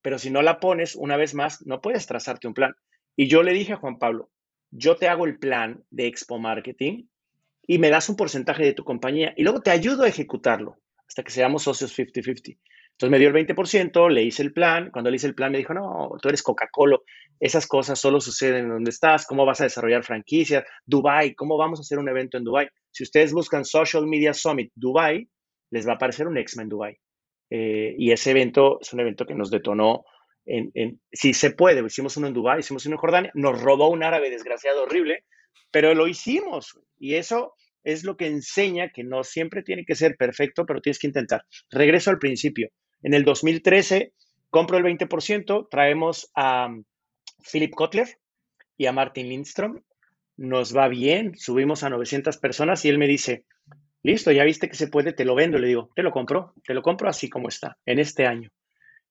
Pero 0.00 0.18
si 0.18 0.30
no 0.30 0.40
la 0.40 0.58
pones, 0.58 0.96
una 0.96 1.18
vez 1.18 1.34
más, 1.34 1.60
no 1.66 1.82
puedes 1.82 2.06
trazarte 2.06 2.46
un 2.46 2.54
plan. 2.54 2.74
Y 3.14 3.28
yo 3.28 3.42
le 3.42 3.52
dije 3.52 3.74
a 3.74 3.76
Juan 3.76 3.98
Pablo, 3.98 4.30
yo 4.70 4.96
te 4.96 5.06
hago 5.06 5.26
el 5.26 5.38
plan 5.38 5.84
de 5.90 6.06
Expo 6.06 6.38
Marketing 6.38 7.08
y 7.66 7.76
me 7.76 7.90
das 7.90 8.08
un 8.08 8.16
porcentaje 8.16 8.64
de 8.64 8.72
tu 8.72 8.84
compañía 8.84 9.34
y 9.36 9.42
luego 9.42 9.60
te 9.60 9.70
ayudo 9.70 10.04
a 10.04 10.08
ejecutarlo 10.08 10.78
hasta 11.12 11.22
que 11.22 11.30
seamos 11.30 11.64
socios 11.64 11.94
50-50. 11.94 12.58
Entonces 12.92 13.10
me 13.10 13.18
dio 13.18 13.28
el 13.28 13.34
20%, 13.34 14.10
le 14.10 14.22
hice 14.22 14.42
el 14.42 14.54
plan. 14.54 14.90
Cuando 14.90 15.10
le 15.10 15.16
hice 15.16 15.26
el 15.26 15.34
plan 15.34 15.52
me 15.52 15.58
dijo, 15.58 15.74
no, 15.74 16.10
tú 16.22 16.28
eres 16.30 16.42
Coca-Cola, 16.42 16.98
esas 17.38 17.66
cosas 17.66 17.98
solo 17.98 18.18
suceden 18.18 18.70
donde 18.70 18.90
estás, 18.90 19.26
cómo 19.26 19.44
vas 19.44 19.60
a 19.60 19.64
desarrollar 19.64 20.04
franquicias, 20.04 20.64
Dubai, 20.86 21.34
cómo 21.34 21.58
vamos 21.58 21.80
a 21.80 21.82
hacer 21.82 21.98
un 21.98 22.08
evento 22.08 22.38
en 22.38 22.44
Dubai. 22.44 22.68
Si 22.90 23.02
ustedes 23.02 23.34
buscan 23.34 23.66
Social 23.66 24.06
Media 24.06 24.32
Summit 24.32 24.72
Dubai, 24.74 25.28
les 25.70 25.86
va 25.86 25.92
a 25.92 25.94
aparecer 25.96 26.26
un 26.26 26.38
Exma 26.38 26.62
en 26.62 26.68
Dubai. 26.70 26.98
Eh, 27.50 27.94
y 27.98 28.10
ese 28.10 28.30
evento 28.30 28.78
es 28.80 28.90
un 28.94 29.00
evento 29.00 29.26
que 29.26 29.34
nos 29.34 29.50
detonó 29.50 30.04
en, 30.46 30.98
si 31.12 31.34
se 31.34 31.50
puede, 31.50 31.84
hicimos 31.84 32.16
uno 32.16 32.26
en 32.26 32.32
Dubai, 32.32 32.60
hicimos 32.60 32.86
uno 32.86 32.94
en 32.94 33.00
Jordania, 33.00 33.30
nos 33.34 33.60
robó 33.60 33.90
un 33.90 34.02
árabe 34.02 34.30
desgraciado 34.30 34.84
horrible, 34.84 35.24
pero 35.70 35.94
lo 35.94 36.08
hicimos. 36.08 36.80
Y 36.98 37.16
eso 37.16 37.54
es 37.84 38.04
lo 38.04 38.16
que 38.16 38.26
enseña 38.26 38.90
que 38.90 39.04
no 39.04 39.24
siempre 39.24 39.62
tiene 39.62 39.84
que 39.84 39.94
ser 39.94 40.16
perfecto, 40.16 40.66
pero 40.66 40.80
tienes 40.80 40.98
que 40.98 41.06
intentar. 41.06 41.44
Regreso 41.70 42.10
al 42.10 42.18
principio. 42.18 42.70
En 43.02 43.14
el 43.14 43.24
2013 43.24 44.12
compro 44.50 44.78
el 44.78 44.84
20%, 44.84 45.68
traemos 45.70 46.30
a 46.34 46.66
um, 46.66 46.84
Philip 47.50 47.74
Kotler 47.74 48.08
y 48.76 48.86
a 48.86 48.92
Martin 48.92 49.28
Lindstrom. 49.28 49.82
Nos 50.36 50.76
va 50.76 50.88
bien, 50.88 51.36
subimos 51.36 51.82
a 51.82 51.90
900 51.90 52.36
personas 52.38 52.84
y 52.84 52.88
él 52.88 52.98
me 52.98 53.06
dice, 53.06 53.44
listo, 54.02 54.32
ya 54.32 54.44
viste 54.44 54.68
que 54.68 54.76
se 54.76 54.88
puede, 54.88 55.12
te 55.12 55.24
lo 55.24 55.34
vendo. 55.34 55.58
Le 55.58 55.68
digo, 55.68 55.90
te 55.94 56.02
lo 56.02 56.10
compro, 56.10 56.54
te 56.64 56.74
lo 56.74 56.82
compro 56.82 57.08
así 57.08 57.28
como 57.28 57.48
está, 57.48 57.78
en 57.86 57.98
este 57.98 58.26
año. 58.26 58.50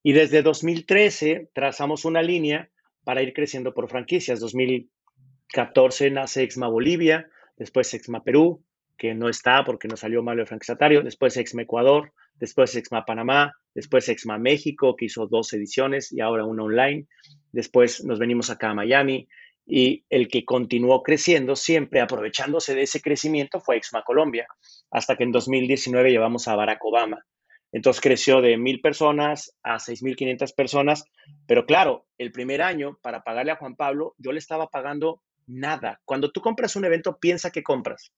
Y 0.03 0.13
desde 0.13 0.41
2013 0.41 1.49
trazamos 1.53 2.05
una 2.05 2.21
línea 2.21 2.69
para 3.03 3.21
ir 3.21 3.33
creciendo 3.33 3.73
por 3.73 3.89
franquicias. 3.89 4.39
2014 4.39 6.11
nace 6.11 6.43
Exma 6.43 6.67
Bolivia, 6.67 7.29
después 7.57 7.93
Exma 7.93 8.23
Perú, 8.23 8.63
que 8.97 9.15
no 9.15 9.29
está 9.29 9.63
porque 9.63 9.87
no 9.87 9.97
salió 9.97 10.21
malo 10.21 10.41
el 10.41 10.47
franquiciatario, 10.47 11.01
después 11.01 11.35
Exma 11.37 11.63
Ecuador, 11.63 12.13
después 12.35 12.75
Exma 12.75 13.05
Panamá, 13.05 13.53
después 13.73 14.07
Exma 14.09 14.37
México, 14.37 14.95
que 14.95 15.05
hizo 15.05 15.27
dos 15.27 15.51
ediciones 15.53 16.11
y 16.11 16.21
ahora 16.21 16.45
una 16.45 16.63
online, 16.63 17.07
después 17.51 18.03
nos 18.03 18.19
venimos 18.19 18.49
acá 18.49 18.69
a 18.69 18.75
Miami 18.75 19.27
y 19.65 20.05
el 20.09 20.27
que 20.27 20.45
continuó 20.45 21.01
creciendo 21.01 21.55
siempre 21.55 22.01
aprovechándose 22.01 22.75
de 22.75 22.83
ese 22.83 23.01
crecimiento 23.01 23.59
fue 23.59 23.77
Exma 23.77 24.03
Colombia, 24.03 24.47
hasta 24.91 25.15
que 25.15 25.23
en 25.23 25.31
2019 25.31 26.11
llevamos 26.11 26.47
a 26.47 26.55
Barack 26.55 26.83
Obama. 26.83 27.25
Entonces 27.71 28.01
creció 28.01 28.41
de 28.41 28.57
mil 28.57 28.81
personas 28.81 29.57
a 29.63 29.75
6.500 29.75 30.53
personas, 30.55 31.05
pero 31.47 31.65
claro, 31.65 32.05
el 32.17 32.31
primer 32.31 32.61
año 32.61 32.99
para 33.01 33.23
pagarle 33.23 33.53
a 33.53 33.55
Juan 33.55 33.75
Pablo, 33.75 34.13
yo 34.17 34.31
le 34.31 34.39
estaba 34.39 34.67
pagando 34.67 35.21
nada. 35.47 36.01
Cuando 36.05 36.31
tú 36.31 36.41
compras 36.41 36.75
un 36.75 36.85
evento, 36.85 37.17
piensa 37.17 37.51
que 37.51 37.63
compras. 37.63 38.11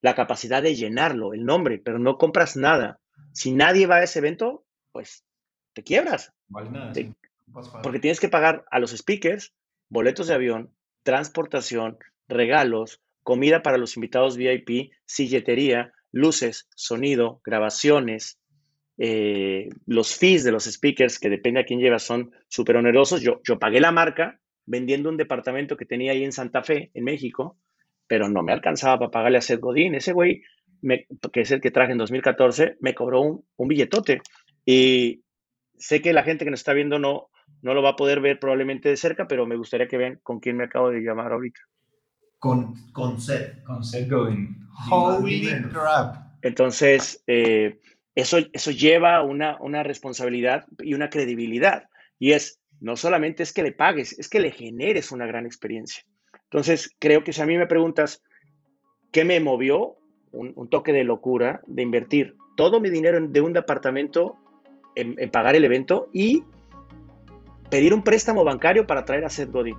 La 0.00 0.14
capacidad 0.14 0.62
de 0.62 0.74
llenarlo, 0.74 1.34
el 1.34 1.44
nombre, 1.44 1.78
pero 1.78 1.98
no 1.98 2.18
compras 2.18 2.56
nada. 2.56 3.00
Si 3.32 3.52
nadie 3.52 3.86
va 3.86 3.96
a 3.96 4.02
ese 4.02 4.20
evento, 4.20 4.64
pues 4.92 5.24
te 5.72 5.82
quiebras. 5.82 6.32
porque 7.82 7.98
tienes 7.98 8.20
que 8.20 8.28
pagar 8.28 8.64
a 8.70 8.78
los 8.78 8.90
speakers, 8.90 9.52
boletos 9.88 10.26
de 10.28 10.34
avión, 10.34 10.70
transportación, 11.02 11.98
regalos, 12.28 13.00
comida 13.22 13.62
para 13.62 13.78
los 13.78 13.96
invitados 13.96 14.36
VIP, 14.36 14.92
silletería, 15.06 15.92
luces, 16.12 16.68
sonido, 16.74 17.40
grabaciones, 17.44 18.38
eh, 18.98 19.68
los 19.86 20.16
fees 20.16 20.44
de 20.44 20.52
los 20.52 20.64
speakers, 20.64 21.18
que 21.18 21.30
depende 21.30 21.60
a 21.60 21.64
quién 21.64 21.80
lleva, 21.80 21.98
son 21.98 22.32
súper 22.48 22.76
onerosos. 22.76 23.20
Yo, 23.20 23.40
yo 23.46 23.58
pagué 23.58 23.80
la 23.80 23.92
marca 23.92 24.40
vendiendo 24.68 25.08
un 25.08 25.16
departamento 25.16 25.76
que 25.76 25.86
tenía 25.86 26.12
ahí 26.12 26.24
en 26.24 26.32
Santa 26.32 26.62
Fe, 26.62 26.90
en 26.94 27.04
México, 27.04 27.56
pero 28.06 28.28
no 28.28 28.42
me 28.42 28.52
alcanzaba 28.52 28.98
para 28.98 29.10
pagarle 29.10 29.38
a 29.38 29.42
Seth 29.42 29.60
Godín. 29.60 29.94
Ese 29.94 30.12
güey, 30.12 30.42
que 31.32 31.40
es 31.40 31.50
el 31.50 31.60
que 31.60 31.70
traje 31.70 31.92
en 31.92 31.98
2014, 31.98 32.76
me 32.80 32.94
cobró 32.94 33.22
un, 33.22 33.44
un, 33.56 33.68
billetote. 33.68 34.20
Y 34.64 35.22
sé 35.76 36.00
que 36.02 36.12
la 36.12 36.22
gente 36.22 36.44
que 36.44 36.50
nos 36.50 36.60
está 36.60 36.74
viendo 36.74 36.98
no, 36.98 37.28
no 37.62 37.74
lo 37.74 37.82
va 37.82 37.90
a 37.90 37.96
poder 37.96 38.20
ver 38.20 38.38
probablemente 38.38 38.88
de 38.88 38.96
cerca, 38.96 39.26
pero 39.26 39.46
me 39.46 39.56
gustaría 39.56 39.88
que 39.88 39.96
vean 39.96 40.20
con 40.22 40.38
quién 40.38 40.56
me 40.56 40.64
acabo 40.64 40.90
de 40.90 41.00
llamar 41.00 41.32
ahorita. 41.32 41.60
Con, 42.38 42.74
con 42.92 43.20
Seth. 43.20 43.62
Con 43.64 43.82
Seth 43.82 44.08
Godin. 44.08 44.56
Holy 44.90 45.48
crap. 45.72 46.16
Entonces, 46.42 47.22
eh, 47.26 47.80
eso, 48.14 48.38
eso 48.52 48.70
lleva 48.70 49.22
una, 49.22 49.56
una 49.60 49.82
responsabilidad 49.82 50.66
y 50.78 50.94
una 50.94 51.10
credibilidad. 51.10 51.88
Y 52.18 52.32
es, 52.32 52.57
no 52.80 52.96
solamente 52.96 53.42
es 53.42 53.52
que 53.52 53.62
le 53.62 53.72
pagues, 53.72 54.18
es 54.18 54.28
que 54.28 54.40
le 54.40 54.50
generes 54.50 55.12
una 55.12 55.26
gran 55.26 55.46
experiencia. 55.46 56.04
Entonces, 56.44 56.94
creo 56.98 57.24
que 57.24 57.32
si 57.32 57.42
a 57.42 57.46
mí 57.46 57.58
me 57.58 57.66
preguntas, 57.66 58.22
¿qué 59.12 59.24
me 59.24 59.40
movió? 59.40 59.96
Un, 60.30 60.68
toque 60.68 60.92
de 60.92 61.04
locura 61.04 61.62
de 61.66 61.82
invertir 61.82 62.36
todo 62.54 62.80
mi 62.80 62.90
dinero 62.90 63.18
de 63.26 63.40
un 63.40 63.54
departamento 63.54 64.36
en, 64.94 65.16
pagar 65.30 65.56
el 65.56 65.64
evento 65.64 66.10
y 66.12 66.44
pedir 67.70 67.94
un 67.94 68.02
préstamo 68.02 68.44
bancario 68.44 68.86
para 68.86 69.06
traer 69.06 69.24
a 69.24 69.30
Seth 69.30 69.50
Godin. 69.50 69.76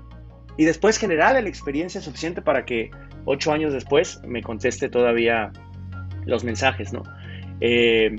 Y 0.58 0.66
después 0.66 0.98
generar 0.98 1.34
la 1.42 1.48
experiencia 1.48 2.02
suficiente 2.02 2.42
para 2.42 2.66
que 2.66 2.90
ocho 3.26 3.52
años 3.52 3.74
después 3.74 4.20
me 4.26 4.42
conteste 4.42 4.90
todavía 4.90 5.52
los 6.26 6.44
mensajes, 6.44 6.92
¿no? 6.92 7.04
Eh, 7.62 8.16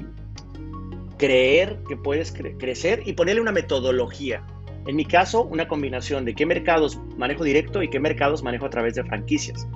creer 1.18 1.78
que 1.88 1.96
puedes 1.96 2.32
crecer 2.32 3.02
y 3.04 3.12
ponerle 3.12 3.42
una 3.42 3.52
metodología. 3.52 4.42
En 4.90 4.96
mi 4.96 5.04
caso, 5.04 5.44
una 5.44 5.68
combinación 5.68 6.24
de 6.24 6.34
qué 6.34 6.46
mercados 6.46 6.98
manejo 7.16 7.44
directo 7.44 7.80
y 7.80 7.88
qué 7.88 8.00
mercados 8.00 8.42
manejo 8.42 8.66
a 8.66 8.70
través 8.70 8.96
de 8.96 9.04
franquicias. 9.04 9.68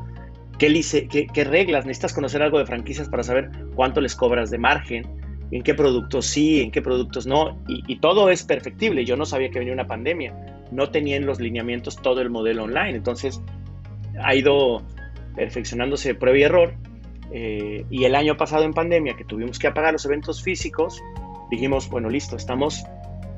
¿Qué, 0.59 1.29
qué, 1.33 1.45
reglas? 1.45 1.87
Necesitas 1.87 2.13
conocer 2.13 2.43
algo 2.43 2.59
de 2.59 2.67
franquicias 2.67 3.09
para 3.09 3.23
saber 3.23 3.49
cuánto 3.77 4.01
les 4.01 4.17
cobras 4.17 4.51
de 4.51 4.59
margen, 4.59 5.07
en 5.53 5.63
qué 5.63 5.73
productos 5.73 6.27
sí, 6.27 6.63
en 6.63 6.73
qué 6.73 6.83
productos 6.83 7.29
no. 7.29 7.63
Y, 7.69 7.85
y 7.87 8.01
todo 8.01 8.29
es 8.29 8.43
perfectible. 8.43 9.05
Yo 9.05 9.17
no 9.17 9.25
sabía 9.25 9.51
que 9.51 9.61
venía 9.61 9.73
una 9.73 9.87
pandemia. 9.87 10.35
No 10.73 10.91
tenía 10.91 11.15
en 11.15 11.27
los 11.27 11.39
lineamientos 11.39 11.95
todo 11.95 12.21
el 12.21 12.29
modelo 12.29 12.65
online. 12.65 12.97
Entonces, 12.97 13.41
ha 14.21 14.35
ido 14.35 14.83
perfeccionándose 15.37 16.17
prueba 16.17 16.39
y 16.39 16.43
error 16.43 16.75
eh, 17.31 17.85
y 17.89 18.03
el 18.03 18.17
año 18.17 18.37
pasado 18.37 18.65
en 18.65 18.73
pandemia, 18.73 19.15
que 19.17 19.25
tuvimos 19.25 19.61
que 19.61 19.69
apagar 19.69 19.93
los 19.93 20.05
eventos 20.07 20.43
físicos, 20.43 21.01
dijimos, 21.51 21.89
bueno, 21.89 22.09
listo, 22.09 22.37
estamos 22.37 22.85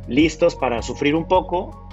listos 0.09 0.55
para 0.57 0.83
sufrir 0.83 1.15
un 1.15 1.27
poco, 1.27 1.89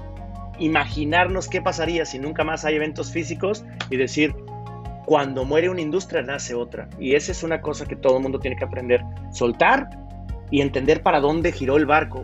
imaginarnos 0.59 1.47
qué 1.47 1.61
pasaría 1.61 2.05
si 2.05 2.19
nunca 2.19 2.43
más 2.43 2.65
hay 2.65 2.75
eventos 2.75 3.11
físicos 3.11 3.65
y 3.89 3.97
decir, 3.97 4.35
cuando 5.05 5.45
muere 5.45 5.69
una 5.69 5.81
industria 5.81 6.21
nace 6.21 6.53
otra. 6.53 6.87
Y 6.99 7.15
esa 7.15 7.31
es 7.31 7.43
una 7.43 7.61
cosa 7.61 7.85
que 7.85 7.95
todo 7.95 8.17
el 8.17 8.23
mundo 8.23 8.39
tiene 8.39 8.55
que 8.55 8.65
aprender, 8.65 9.01
soltar 9.31 9.89
y 10.51 10.61
entender 10.61 11.01
para 11.01 11.19
dónde 11.19 11.51
giró 11.51 11.77
el 11.77 11.85
barco. 11.85 12.23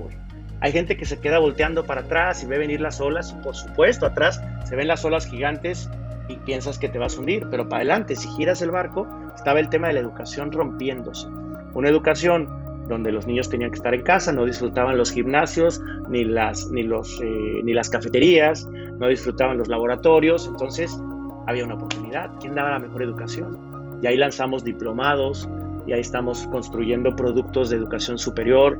Hay 0.62 0.72
gente 0.72 0.98
que 0.98 1.05
se 1.05 1.19
queda 1.19 1.39
volteando 1.39 1.86
para 1.86 2.01
atrás 2.01 2.43
y 2.43 2.46
ve 2.46 2.58
venir 2.58 2.81
las 2.81 3.00
olas, 3.00 3.34
por 3.43 3.55
supuesto, 3.55 4.05
atrás 4.05 4.41
se 4.65 4.75
ven 4.75 4.88
las 4.88 5.05
olas 5.05 5.25
gigantes 5.25 5.89
y 6.27 6.36
piensas 6.36 6.77
que 6.77 6.89
te 6.89 7.00
vas 7.00 7.15
a 7.15 7.19
hundir, 7.19 7.48
pero 7.50 7.67
para 7.67 7.77
adelante, 7.77 8.15
si 8.15 8.27
giras 8.29 8.62
el 8.62 8.72
barco, 8.72 9.08
estaba 9.36 9.60
el 9.60 9.69
tema 9.69 9.88
de 9.88 9.93
la 9.93 10.01
educación 10.01 10.51
rompiéndose. 10.51 11.27
Una 11.74 11.89
educación 11.89 12.68
donde 12.89 13.12
los 13.12 13.27
niños 13.27 13.50
tenían 13.50 13.72
que 13.72 13.77
estar 13.77 13.93
en 13.93 14.01
casa, 14.01 14.34
no 14.34 14.46
disfrutaban 14.46 14.98
los 14.98 15.12
gimnasios, 15.12 15.81
ni 16.10 16.25
las, 16.25 16.69
ni 16.72 16.84
los, 16.84 17.22
eh, 17.22 17.62
ni 17.63 17.74
las 17.74 17.89
cafeterías, 17.89 18.67
no 19.00 19.08
disfrutaban 19.08 19.58
los 19.58 19.67
laboratorios, 19.67 20.48
entonces 20.48 21.00
había 21.48 21.63
una 21.63 21.75
oportunidad. 21.75 22.31
¿Quién 22.41 22.55
daba 22.55 22.72
la 22.72 22.79
mejor 22.79 23.03
educación? 23.03 23.58
Y 24.01 24.08
ahí 24.08 24.17
lanzamos 24.17 24.63
diplomados, 24.63 25.48
y 25.86 25.93
ahí 25.93 26.01
estamos 26.01 26.48
construyendo 26.51 27.15
productos 27.15 27.69
de 27.69 27.77
educación 27.77 28.17
superior, 28.17 28.77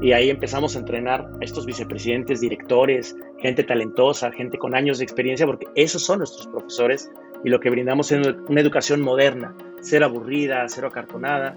y 0.00 0.12
ahí 0.12 0.28
empezamos 0.28 0.76
a 0.76 0.80
entrenar 0.80 1.30
a 1.40 1.44
estos 1.44 1.64
vicepresidentes, 1.64 2.40
directores, 2.40 3.16
gente 3.38 3.64
talentosa, 3.64 4.30
gente 4.30 4.58
con 4.58 4.74
años 4.74 4.98
de 4.98 5.04
experiencia, 5.04 5.46
porque 5.46 5.66
esos 5.74 6.02
son 6.04 6.18
nuestros 6.18 6.46
profesores 6.48 7.10
y 7.44 7.48
lo 7.48 7.60
que 7.60 7.70
brindamos 7.70 8.12
es 8.12 8.26
una 8.48 8.60
educación 8.60 9.00
moderna, 9.00 9.54
ser 9.80 10.02
aburrida, 10.02 10.68
ser 10.68 10.84
acartonada. 10.84 11.56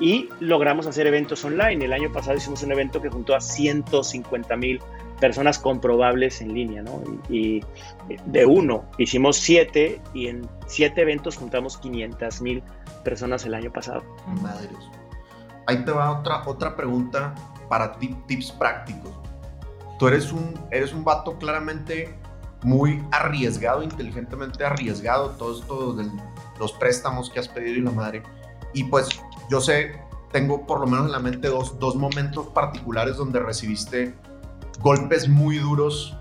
Y 0.00 0.28
logramos 0.40 0.86
hacer 0.86 1.06
eventos 1.06 1.44
online. 1.44 1.84
El 1.84 1.92
año 1.92 2.12
pasado 2.12 2.36
hicimos 2.36 2.62
un 2.62 2.72
evento 2.72 3.00
que 3.00 3.08
juntó 3.08 3.34
a 3.34 3.40
150 3.40 4.56
mil 4.56 4.80
personas 5.20 5.58
comprobables 5.58 6.40
en 6.40 6.54
línea, 6.54 6.82
¿no? 6.82 7.02
Y, 7.28 7.62
de 8.26 8.46
uno 8.46 8.84
hicimos 8.98 9.36
siete 9.36 10.00
y 10.14 10.28
en 10.28 10.48
siete 10.66 11.02
eventos 11.02 11.36
juntamos 11.36 11.76
500 11.78 12.40
mil 12.42 12.62
personas 13.02 13.44
el 13.46 13.54
año 13.54 13.72
pasado. 13.72 14.02
Madre 14.42 14.68
Ahí 15.66 15.84
te 15.84 15.90
va 15.90 16.20
otra, 16.20 16.42
otra 16.46 16.76
pregunta 16.76 17.34
para 17.68 17.96
tips 17.98 18.52
prácticos. 18.52 19.10
Tú 19.98 20.06
eres 20.06 20.30
un, 20.30 20.54
eres 20.70 20.92
un 20.92 21.02
vato 21.02 21.36
claramente 21.38 22.16
muy 22.62 23.02
arriesgado, 23.10 23.82
inteligentemente 23.82 24.64
arriesgado, 24.64 25.30
todo 25.30 25.58
esto 25.58 25.92
de 25.94 26.06
los 26.60 26.72
préstamos 26.74 27.30
que 27.30 27.40
has 27.40 27.48
pedido 27.48 27.78
y 27.78 27.80
la 27.80 27.90
madre. 27.90 28.22
Y 28.74 28.84
pues 28.84 29.08
yo 29.50 29.60
sé, 29.60 30.00
tengo 30.32 30.66
por 30.66 30.80
lo 30.80 30.86
menos 30.86 31.06
en 31.06 31.12
la 31.12 31.18
mente 31.18 31.48
dos, 31.48 31.78
dos 31.78 31.96
momentos 31.96 32.46
particulares 32.48 33.16
donde 33.16 33.40
recibiste 33.40 34.14
golpes 34.80 35.28
muy 35.28 35.58
duros 35.58 36.16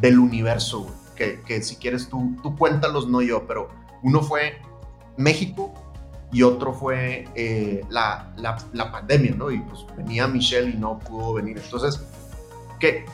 del 0.00 0.18
universo, 0.18 0.86
que, 1.14 1.42
que, 1.42 1.62
si 1.62 1.76
quieres 1.76 2.08
tú, 2.08 2.36
tú 2.42 2.56
cuéntalos, 2.56 3.08
no 3.08 3.22
yo, 3.22 3.46
pero 3.46 3.68
uno 4.02 4.20
fue 4.22 4.60
México 5.16 5.72
y 6.32 6.42
otro 6.42 6.72
fue 6.72 7.28
eh, 7.34 7.84
la, 7.90 8.32
la, 8.36 8.90
pandemia, 8.90 9.34
¿no? 9.34 9.50
Y 9.50 9.58
pues 9.60 9.84
venía 9.96 10.26
Michelle 10.26 10.70
y 10.70 10.78
no 10.78 10.98
pudo 10.98 11.34
venir. 11.34 11.60
Entonces, 11.62 12.02
¿qué? 12.80 13.04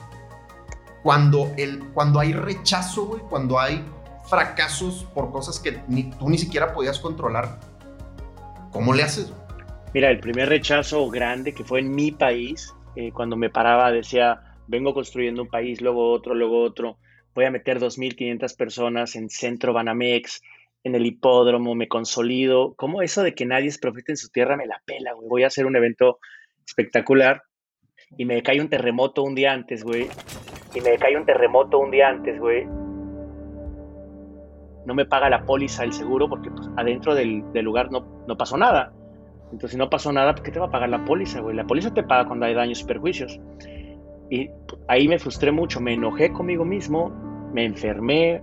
Cuando, 1.03 1.53
el, 1.57 1.85
cuando 1.93 2.21
hay 2.21 2.33
rechazo, 2.33 3.07
güey, 3.07 3.21
cuando 3.29 3.59
hay 3.59 3.85
fracasos 4.29 5.07
por 5.15 5.33
cosas 5.33 5.59
que 5.59 5.83
ni, 5.89 6.05
tú 6.11 6.29
ni 6.29 6.39
siquiera 6.39 6.73
podías 6.73 7.01
controlar, 7.01 7.59
¿cómo 8.73 8.95
le 8.95 9.03
haces? 9.03 9.33
Mira, 9.95 10.11
el 10.11 10.21
primer 10.21 10.49
rechazo 10.49 11.09
grande 11.09 11.55
que 11.55 11.65
fue 11.65 11.81
en 11.81 11.95
mi 11.95 12.13
país, 12.13 12.75
eh, 12.95 13.11
cuando 13.13 13.37
me 13.37 13.49
paraba, 13.49 13.91
decía, 13.91 14.41
vengo 14.67 14.93
construyendo 14.93 15.43
un 15.43 15.49
país, 15.49 15.81
luego 15.81 16.13
otro, 16.13 16.35
luego 16.35 16.63
otro, 16.63 16.99
voy 17.35 17.47
a 17.47 17.51
meter 17.51 17.81
2.500 17.81 18.57
personas 18.57 19.17
en 19.17 19.31
Centro 19.31 19.73
Banamex, 19.73 20.43
en 20.85 20.95
el 20.95 21.07
hipódromo, 21.07 21.75
me 21.75 21.89
consolido. 21.89 22.75
¿Cómo 22.75 23.03
eso 23.03 23.23
de 23.23 23.35
que 23.35 23.47
nadie 23.47 23.69
es 23.69 23.79
profeta 23.79 24.13
en 24.13 24.17
su 24.17 24.29
tierra 24.29 24.57
me 24.57 24.67
la 24.67 24.83
pela, 24.85 25.13
güey? 25.13 25.29
Voy 25.29 25.45
a 25.45 25.49
hacer 25.49 25.67
un 25.67 25.77
evento 25.77 26.19
espectacular 26.67 27.43
y 28.17 28.25
me 28.25 28.43
cae 28.43 28.61
un 28.61 28.69
terremoto 28.69 29.23
un 29.23 29.35
día 29.35 29.53
antes, 29.53 29.85
güey. 29.85 30.09
Y 30.75 30.81
me 30.81 30.99
cae 30.99 31.17
un 31.17 31.25
terremoto 31.25 31.79
un 31.79 31.91
día 31.91 32.09
antes, 32.09 32.39
güey. 32.39 32.67
No 34.87 34.95
me 34.95 35.05
paga 35.05 35.29
la 35.29 35.45
póliza 35.45 35.85
el 35.85 35.93
seguro 35.93 36.29
porque 36.29 36.51
pues, 36.51 36.69
adentro 36.77 37.15
del, 37.15 37.43
lugar 37.55 37.91
no, 37.91 38.25
no 38.27 38.37
pasó 38.37 38.57
nada. 38.57 38.93
Entonces, 39.53 39.73
si 39.73 39.77
no 39.77 39.89
pasó 39.89 40.13
nada, 40.13 40.35
¿por 40.35 40.45
qué 40.45 40.51
te 40.51 40.61
va 40.61 40.67
a 40.67 40.71
pagar 40.71 40.89
la 40.89 41.05
póliza, 41.05 41.41
güey? 41.41 41.57
La 41.57 41.67
póliza 41.67 41.93
te 41.93 42.03
paga 42.03 42.27
cuando 42.27 42.47
hay 42.47 42.55
daños 42.55 42.81
y 42.81 42.85
perjuicios. 42.85 43.41
Y 44.31 44.51
ahí 44.89 45.09
me 45.09 45.19
frustré 45.19 45.51
mucho, 45.53 45.81
me 45.81 45.95
enojé 45.95 46.31
conmigo 46.33 46.65
mismo, 46.65 47.11
me 47.55 47.65
enfermé 47.65 48.43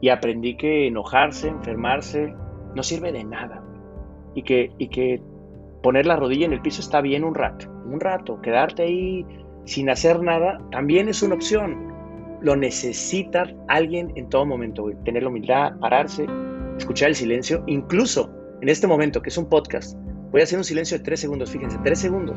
y 0.00 0.10
aprendí 0.10 0.56
que 0.56 0.86
enojarse, 0.88 1.48
enfermarse, 1.48 2.34
no 2.74 2.82
sirve 2.82 3.12
de 3.12 3.24
nada. 3.24 3.62
Y 4.34 4.42
que, 4.42 4.70
y 4.78 4.88
que 4.88 5.22
poner 5.82 6.06
la 6.06 6.16
rodilla 6.16 6.46
en 6.46 6.52
el 6.52 6.60
piso 6.60 6.80
está 6.80 7.00
bien 7.00 7.24
un 7.24 7.34
rato, 7.34 7.70
un 7.86 8.00
rato, 8.00 8.40
quedarte 8.40 8.82
ahí 8.82 9.26
sin 9.64 9.90
hacer 9.90 10.20
nada 10.20 10.60
también 10.70 11.08
es 11.08 11.22
una 11.22 11.34
opción. 11.34 11.92
Lo 12.40 12.56
necesita 12.56 13.44
alguien 13.68 14.12
en 14.16 14.28
todo 14.28 14.44
momento, 14.44 14.90
tener 15.04 15.22
la 15.22 15.28
humildad, 15.28 15.78
pararse, 15.78 16.26
escuchar 16.76 17.10
el 17.10 17.14
silencio, 17.14 17.62
incluso 17.66 18.30
en 18.60 18.68
este 18.68 18.86
momento 18.86 19.22
que 19.22 19.28
es 19.28 19.38
un 19.38 19.48
podcast, 19.48 19.96
voy 20.32 20.40
a 20.40 20.44
hacer 20.44 20.58
un 20.58 20.64
silencio 20.64 20.98
de 20.98 21.04
tres 21.04 21.20
segundos, 21.20 21.50
fíjense, 21.50 21.78
tres 21.84 22.00
segundos 22.00 22.36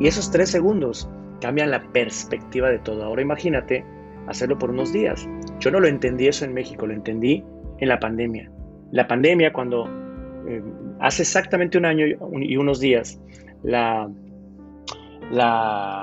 Y 0.00 0.06
esos 0.06 0.30
tres 0.30 0.50
segundos 0.50 1.08
cambian 1.40 1.70
la 1.70 1.82
perspectiva 1.92 2.70
de 2.70 2.78
todo. 2.78 3.04
Ahora 3.04 3.22
imagínate 3.22 3.84
hacerlo 4.26 4.58
por 4.58 4.70
unos 4.70 4.92
días. 4.92 5.28
Yo 5.58 5.70
no 5.70 5.80
lo 5.80 5.88
entendí 5.88 6.28
eso 6.28 6.44
en 6.44 6.54
México, 6.54 6.86
lo 6.86 6.94
entendí 6.94 7.44
en 7.78 7.88
la 7.88 7.98
pandemia. 7.98 8.50
La 8.92 9.08
pandemia, 9.08 9.52
cuando 9.52 9.88
eh, 10.46 10.62
hace 11.00 11.22
exactamente 11.22 11.78
un 11.78 11.84
año 11.84 12.06
y 12.06 12.56
unos 12.56 12.80
días, 12.80 13.20
la, 13.62 14.08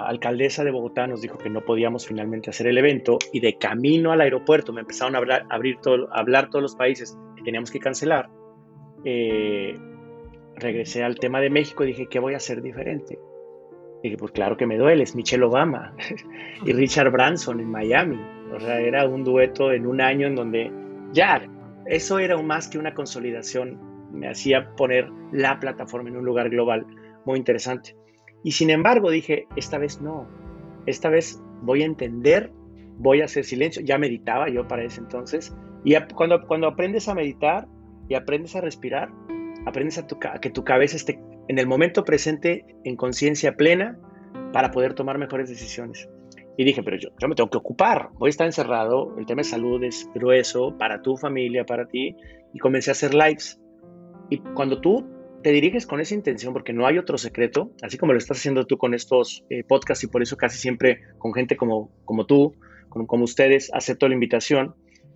alcaldesa 0.08 0.64
de 0.64 0.72
Bogotá 0.72 1.08
nos 1.08 1.22
dijo 1.22 1.38
que 1.38 1.50
no 1.50 1.62
podíamos 1.62 2.06
finalmente 2.06 2.50
hacer 2.50 2.68
el 2.68 2.78
evento 2.78 3.18
y 3.34 3.40
de 3.40 3.58
camino 3.58 4.12
al 4.12 4.22
aeropuerto 4.22 4.72
me 4.72 4.82
empezaron 4.82 5.16
a 5.16 5.18
hablar, 5.18 5.46
abrir 5.50 5.78
todo, 5.82 6.08
hablar 6.14 6.50
todos 6.50 6.62
los 6.62 6.76
países 6.76 7.18
teníamos 7.46 7.72
que 7.72 7.80
cancelar. 7.80 8.30
Eh, 9.06 9.78
regresé 10.56 11.04
al 11.04 11.18
tema 11.18 11.40
de 11.40 11.50
México 11.50 11.84
y 11.84 11.88
dije, 11.88 12.08
¿qué 12.10 12.20
voy 12.20 12.34
a 12.34 12.38
hacer 12.38 12.62
diferente? 12.62 13.18
dije, 14.04 14.18
pues 14.18 14.34
claro 14.34 14.56
que 14.56 14.68
me 14.68 14.78
duele, 14.78 15.04
es 15.04 15.16
Michelle 15.16 15.44
Obama 15.44 15.96
y 16.66 16.74
Richard 16.74 17.12
Branson 17.12 17.60
en 17.60 17.72
Miami. 17.72 18.20
O 18.54 18.60
sea, 18.60 18.80
era 18.80 19.08
un 19.08 19.24
dueto 19.24 19.72
en 19.72 19.88
un 19.88 20.00
año 20.00 20.28
en 20.28 20.36
donde 20.36 20.72
ya, 21.12 21.42
eso 21.88 22.20
era 22.20 22.40
más 22.42 22.68
que 22.68 22.78
una 22.78 22.94
consolidación, 22.94 23.80
me 24.12 24.30
hacía 24.30 24.76
poner 24.76 25.10
la 25.32 25.60
plataforma 25.60 26.10
en 26.10 26.18
un 26.18 26.26
lugar 26.26 26.50
global 26.50 26.86
muy 27.26 27.40
interesante. 27.40 27.96
Y 28.44 28.52
sin 28.52 28.70
embargo 28.70 29.10
dije, 29.10 29.48
esta 29.56 29.80
vez 29.80 30.02
no, 30.02 30.28
esta 30.86 31.10
vez 31.10 31.42
voy 31.62 31.82
a 31.82 31.86
entender, 31.86 32.52
voy 32.98 33.22
a 33.22 33.26
hacer 33.26 33.44
silencio. 33.44 33.82
Ya 33.84 33.98
meditaba 33.98 34.50
yo 34.50 34.68
para 34.68 34.84
ese 34.84 35.02
entonces. 35.02 35.56
Y 35.86 35.96
cuando, 36.16 36.46
cuando 36.48 36.68
aprendes 36.68 37.08
a 37.08 37.14
meditar 37.14 37.68
y 38.10 38.16
aprendes 38.16 38.56
a 38.56 38.62
respirar, 38.62 39.10
aprendes 39.66 40.00
a, 40.00 40.08
a 40.34 40.40
que 40.40 40.50
tu 40.50 40.64
cabeza 40.64 40.98
esté 40.98 41.20
en 41.48 41.60
el 41.60 41.68
momento 41.68 42.04
presente, 42.04 42.66
en 42.84 42.96
conciencia 42.96 43.56
plena, 43.56 43.98
para 44.52 44.72
poder 44.72 44.96
tomar 44.96 45.20
mejores 45.20 45.48
decisiones. 45.48 46.10
Y 46.58 46.64
dije, 46.64 46.82
pero 46.82 46.98
yo, 46.98 47.10
yo 47.20 47.28
me 47.28 47.36
tengo 47.36 47.50
que 47.50 47.58
ocupar, 47.58 48.10
voy 48.14 48.30
a 48.30 48.32
estar 48.32 48.48
encerrado, 48.48 49.16
el 49.20 49.26
tema 49.26 49.42
de 49.42 49.50
salud 49.50 49.84
es 49.84 50.10
grueso 50.16 50.76
para 50.78 51.02
tu 51.02 51.18
familia, 51.18 51.66
para 51.66 51.86
ti, 51.86 52.16
y 52.54 52.60
comencé 52.60 52.90
a 52.90 52.94
hacer 52.94 53.14
lives. 53.14 53.60
Y 54.30 54.38
cuando 54.40 54.82
tú 54.82 55.06
te 55.44 55.52
diriges 55.52 55.86
con 55.86 56.00
esa 56.00 56.16
intención, 56.16 56.54
porque 56.54 56.74
no 56.74 56.88
hay 56.88 56.98
otro 56.98 57.20
secreto, 57.20 57.72
así 57.84 57.98
como 58.00 58.14
lo 58.14 58.18
estás 58.18 58.38
haciendo 58.38 58.66
tú 58.66 58.78
con 58.78 58.96
estos 58.96 59.46
eh, 59.52 59.64
podcasts 59.64 60.04
y 60.04 60.08
por 60.08 60.24
eso 60.24 60.38
casi 60.38 60.58
siempre 60.58 61.02
con 61.20 61.34
gente 61.34 61.56
como, 61.56 61.92
como 62.06 62.26
tú, 62.26 62.56
como, 62.90 63.06
como 63.06 63.26
ustedes, 63.26 63.70
acepto 63.74 64.08
la 64.08 64.16
invitación, 64.16 64.74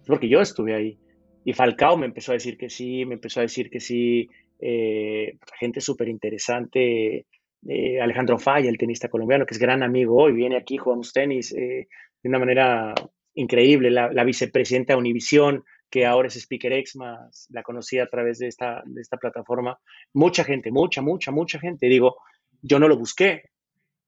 porque 0.09 0.27
yo 0.27 0.41
estuve 0.41 0.73
ahí. 0.73 0.97
Y 1.45 1.53
Falcao 1.53 1.95
me 1.95 2.07
empezó 2.07 2.31
a 2.31 2.33
decir 2.33 2.57
que 2.57 2.69
sí, 2.69 3.05
me 3.05 3.13
empezó 3.13 3.39
a 3.39 3.43
decir 3.43 3.69
que 3.69 3.79
sí, 3.79 4.27
eh, 4.59 5.37
gente 5.59 5.81
súper 5.81 6.09
interesante, 6.09 7.27
eh, 7.67 8.01
Alejandro 8.01 8.39
Falla, 8.39 8.69
el 8.69 8.77
tenista 8.77 9.07
colombiano, 9.07 9.45
que 9.45 9.53
es 9.53 9.59
gran 9.59 9.83
amigo 9.83 10.15
hoy, 10.15 10.33
viene 10.33 10.57
aquí, 10.57 10.77
jugamos 10.77 11.13
tenis 11.13 11.53
eh, 11.53 11.87
de 12.23 12.29
una 12.29 12.39
manera 12.39 12.93
increíble, 13.35 13.91
la, 13.91 14.23
vicepresidenta 14.23 14.93
de 14.93 14.99
Univisión, 14.99 15.63
que 15.89 16.05
ahora 16.05 16.27
es 16.27 16.35
Speaker 16.35 16.73
Exma, 16.73 17.29
la 17.49 17.61
conocí 17.61 17.99
a 17.99 18.07
través 18.07 18.39
de 18.39 18.47
esta, 18.47 18.81
de 18.85 19.01
esta 19.01 19.17
plataforma, 19.17 19.77
mucha 20.13 20.43
gente, 20.43 20.71
mucha, 20.71 21.01
mucha, 21.01 21.31
mucha 21.31 21.59
gente, 21.59 21.85
digo, 21.87 22.17
yo 22.61 22.79
no 22.79 22.87
lo 22.87 22.97
busqué, 22.97 23.43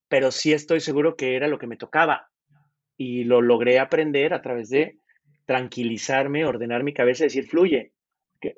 pero 0.07 0.31
sí 0.31 0.51
estoy 0.51 0.79
seguro 0.79 1.15
que 1.15 1.35
era 1.35 1.47
lo 1.47 1.59
que 1.59 1.67
me 1.67 1.77
tocaba. 1.77 2.27
Y 2.97 3.23
lo 3.23 3.41
logré 3.41 3.79
aprender 3.79 4.33
a 4.33 4.41
través 4.43 4.69
de 4.69 4.99
tranquilizarme, 5.45 6.45
ordenar 6.45 6.83
mi 6.83 6.93
cabeza 6.93 7.23
y 7.23 7.27
decir, 7.27 7.47
fluye, 7.47 7.93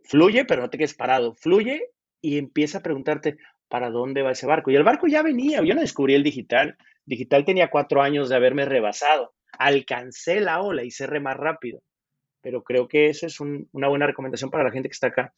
fluye, 0.04 0.46
pero 0.46 0.62
no 0.62 0.70
te 0.70 0.78
quedes 0.78 0.94
parado, 0.94 1.34
fluye 1.34 1.90
y 2.22 2.38
empieza 2.38 2.80
a 2.80 2.84
preguntarte 2.84 3.38
para 3.68 3.90
dónde 3.90 4.22
va 4.22 4.32
ese 4.32 4.46
barco. 4.46 4.72
Y 4.72 4.76
el 4.76 4.84
barco 4.84 5.08
ya 5.08 5.22
venía, 5.24 5.62
yo 5.64 5.74
no 5.76 5.82
descubrí 5.82 6.14
el 6.14 6.24
digital, 6.24 6.78
digital 7.06 7.46
tenía 7.46 7.70
cuatro 7.70 8.02
años 8.02 8.30
de 8.30 8.36
haberme 8.36 8.66
rebasado, 8.66 9.34
alcancé 9.58 10.40
la 10.40 10.62
ola 10.62 10.84
y 10.84 10.92
cerré 10.92 11.20
más 11.20 11.38
rápido, 11.38 11.82
pero 12.42 12.64
creo 12.64 12.88
que 12.88 13.08
eso 13.08 13.26
es 13.26 13.40
una 13.40 13.88
buena 13.88 14.06
recomendación 14.06 14.52
para 14.52 14.64
la 14.64 14.72
gente 14.72 14.90
que 14.90 14.94
está 14.94 15.08
acá. 15.08 15.34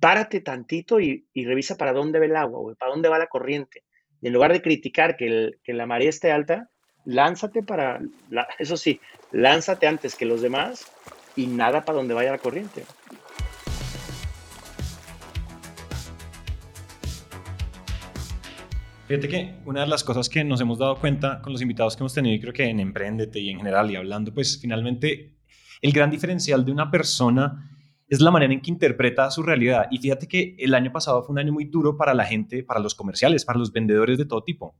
Párate 0.00 0.40
tantito 0.40 1.00
y, 1.00 1.26
revisa 1.34 1.76
para 1.76 1.92
dónde 1.92 2.18
va 2.18 2.26
el 2.26 2.36
agua, 2.36 2.74
para 2.78 2.92
dónde 2.92 3.08
va 3.08 3.18
la 3.18 3.28
corriente. 3.28 3.84
Y 4.20 4.28
en 4.28 4.32
lugar 4.32 4.52
de 4.52 4.62
criticar 4.62 5.16
que, 5.16 5.52
la 5.66 5.86
marea 5.86 6.08
esté 6.08 6.32
alta, 6.32 6.70
lánzate 7.06 7.62
para, 7.62 8.00
eso 8.58 8.76
sí, 8.76 9.00
lánzate 9.32 9.86
antes 9.86 10.14
que 10.14 10.26
los 10.26 10.42
demás 10.42 10.86
y 11.34 11.46
nada 11.46 11.84
para 11.84 11.96
donde 11.96 12.12
vaya 12.12 12.32
la 12.32 12.38
corriente. 12.38 12.84
Fíjate 19.06 19.28
que 19.28 19.54
una 19.64 19.82
de 19.82 19.86
las 19.86 20.02
cosas 20.02 20.28
que 20.28 20.42
nos 20.42 20.60
hemos 20.60 20.78
dado 20.78 20.96
cuenta 20.96 21.40
con 21.40 21.52
los 21.52 21.62
invitados 21.62 21.94
que 21.96 22.02
hemos 22.02 22.12
tenido, 22.12 22.34
y 22.34 22.40
creo 22.40 22.52
que 22.52 22.64
en 22.64 22.80
Emprendete 22.80 23.38
y 23.38 23.50
en 23.50 23.58
general 23.58 23.88
y 23.88 23.94
hablando, 23.94 24.34
pues 24.34 24.58
finalmente 24.60 25.36
el 25.80 25.92
gran 25.92 26.10
diferencial 26.10 26.64
de 26.64 26.72
una 26.72 26.90
persona 26.90 27.70
es 28.08 28.20
la 28.20 28.32
manera 28.32 28.52
en 28.52 28.60
que 28.60 28.70
interpreta 28.70 29.30
su 29.30 29.44
realidad. 29.44 29.86
Y 29.92 29.98
fíjate 29.98 30.26
que 30.26 30.56
el 30.58 30.74
año 30.74 30.90
pasado 30.90 31.22
fue 31.22 31.34
un 31.34 31.38
año 31.38 31.52
muy 31.52 31.66
duro 31.66 31.96
para 31.96 32.14
la 32.14 32.24
gente, 32.24 32.64
para 32.64 32.80
los 32.80 32.96
comerciales, 32.96 33.44
para 33.44 33.60
los 33.60 33.72
vendedores 33.72 34.18
de 34.18 34.24
todo 34.24 34.42
tipo, 34.42 34.76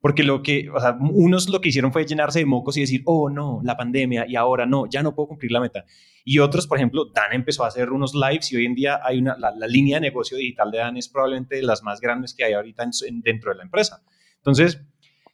Porque 0.00 0.22
lo 0.22 0.42
que, 0.42 0.70
o 0.70 0.80
sea, 0.80 0.96
unos 0.98 1.48
lo 1.50 1.60
que 1.60 1.68
hicieron 1.68 1.92
fue 1.92 2.06
llenarse 2.06 2.38
de 2.38 2.46
mocos 2.46 2.76
y 2.76 2.80
decir, 2.80 3.02
oh 3.04 3.28
no, 3.28 3.60
la 3.62 3.76
pandemia 3.76 4.24
y 4.26 4.34
ahora 4.34 4.64
no, 4.64 4.86
ya 4.88 5.02
no 5.02 5.14
puedo 5.14 5.28
cumplir 5.28 5.52
la 5.52 5.60
meta. 5.60 5.84
Y 6.24 6.38
otros, 6.38 6.66
por 6.66 6.78
ejemplo, 6.78 7.06
Dan 7.14 7.32
empezó 7.32 7.64
a 7.64 7.68
hacer 7.68 7.90
unos 7.90 8.14
lives 8.14 8.50
y 8.52 8.56
hoy 8.56 8.64
en 8.64 8.74
día 8.74 9.00
hay 9.04 9.18
una, 9.18 9.36
la, 9.36 9.66
línea 9.66 9.98
de 9.98 10.02
negocio 10.02 10.38
digital 10.38 10.70
de 10.70 10.78
Dan 10.78 10.96
es 10.96 11.08
probablemente 11.08 11.56
de 11.56 11.62
las 11.62 11.82
más 11.82 12.00
grandes 12.00 12.34
que 12.34 12.44
hay 12.44 12.54
ahorita 12.54 12.88
dentro 13.22 13.50
de 13.50 13.58
la 13.58 13.64
empresa. 13.64 14.02
Entonces, 14.36 14.80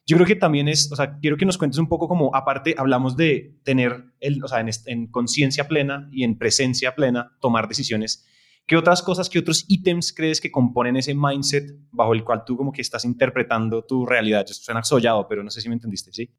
yo 0.05 0.17
creo 0.17 0.27
que 0.27 0.35
también 0.35 0.67
es, 0.67 0.91
o 0.91 0.95
sea, 0.95 1.17
quiero 1.19 1.37
que 1.37 1.45
nos 1.45 1.57
cuentes 1.57 1.79
un 1.79 1.87
poco 1.87 2.09
como, 2.09 2.35
aparte, 2.35 2.75
hablamos 2.77 3.15
de 3.15 3.55
tener, 3.63 4.05
el, 4.19 4.43
o 4.43 4.47
sea, 4.49 4.59
en, 4.59 4.69
en 4.85 5.07
conciencia 5.07 5.67
plena 5.67 6.09
y 6.11 6.23
en 6.23 6.37
presencia 6.37 6.93
plena, 6.93 7.37
tomar 7.39 7.67
decisiones 7.69 8.25
¿Qué 8.67 8.75
otras 8.75 9.01
cosas, 9.01 9.29
qué 9.29 9.39
otros 9.39 9.63
ítems 9.69 10.13
crees 10.13 10.41
que 10.41 10.51
componen 10.51 10.97
ese 10.97 11.15
mindset 11.15 11.73
bajo 11.89 12.13
el 12.13 12.25
cual 12.25 12.43
tú 12.45 12.57
como 12.57 12.73
que 12.73 12.81
estás 12.81 13.05
interpretando 13.05 13.85
tu 13.85 14.05
realidad? 14.05 14.41
Esto 14.45 14.61
suena 14.61 14.83
sollado, 14.83 15.25
pero 15.25 15.41
no 15.41 15.49
sé 15.49 15.61
si 15.61 15.69
me 15.69 15.75
entendiste, 15.75 16.11
¿sí? 16.11 16.29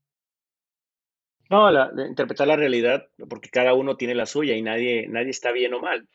No, 1.49 1.71
interpretar 2.07 2.47
la 2.47 2.57
realidad, 2.57 3.07
porque 3.31 3.49
cada 3.49 3.73
uno 3.73 3.97
tiene 3.97 4.14
la 4.14 4.27
suya 4.27 4.55
y 4.55 4.61
nadie, 4.61 5.09
nadie 5.09 5.31
está 5.31 5.53
bien 5.53 5.73
o 5.73 5.81
mal. 5.81 6.07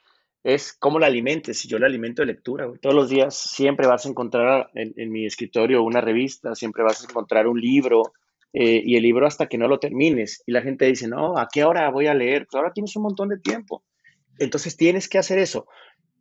Es 0.44 0.74
cómo 0.74 1.00
la 1.00 1.08
alimentes. 1.08 1.60
Si 1.60 1.68
yo 1.68 1.80
la 1.80 1.88
alimento 1.88 2.22
de 2.22 2.28
lectura, 2.28 2.72
todos 2.80 2.94
los 2.94 3.10
días 3.10 3.36
siempre 3.36 3.88
vas 3.88 4.06
a 4.06 4.10
encontrar 4.10 4.70
en, 4.76 5.12
mi 5.12 5.26
escritorio 5.26 5.82
una 5.82 6.02
revista, 6.02 6.54
siempre 6.54 6.84
vas 6.84 7.02
a 7.02 7.10
encontrar 7.10 7.48
un 7.48 7.60
libro, 7.60 8.14
eh, 8.52 8.84
y 8.86 8.98
el 8.98 9.02
libro 9.02 9.26
hasta 9.26 9.48
que 9.48 9.58
no 9.58 9.68
lo 9.68 9.80
termines. 9.80 10.44
Y 10.46 10.52
la 10.52 10.62
gente 10.62 10.86
dice, 10.86 11.08
no, 11.08 11.40
¿a 11.40 11.48
qué 11.52 11.64
hora 11.64 11.90
voy 11.90 12.06
a 12.06 12.14
leer? 12.14 12.46
Pues 12.46 12.60
ahora 12.60 12.72
tienes 12.72 12.96
un 12.96 13.02
montón 13.02 13.30
de 13.30 13.40
tiempo. 13.40 13.84
Entonces 14.38 14.78
tienes 14.78 15.10
que 15.10 15.18
hacer 15.18 15.40
eso. 15.40 15.68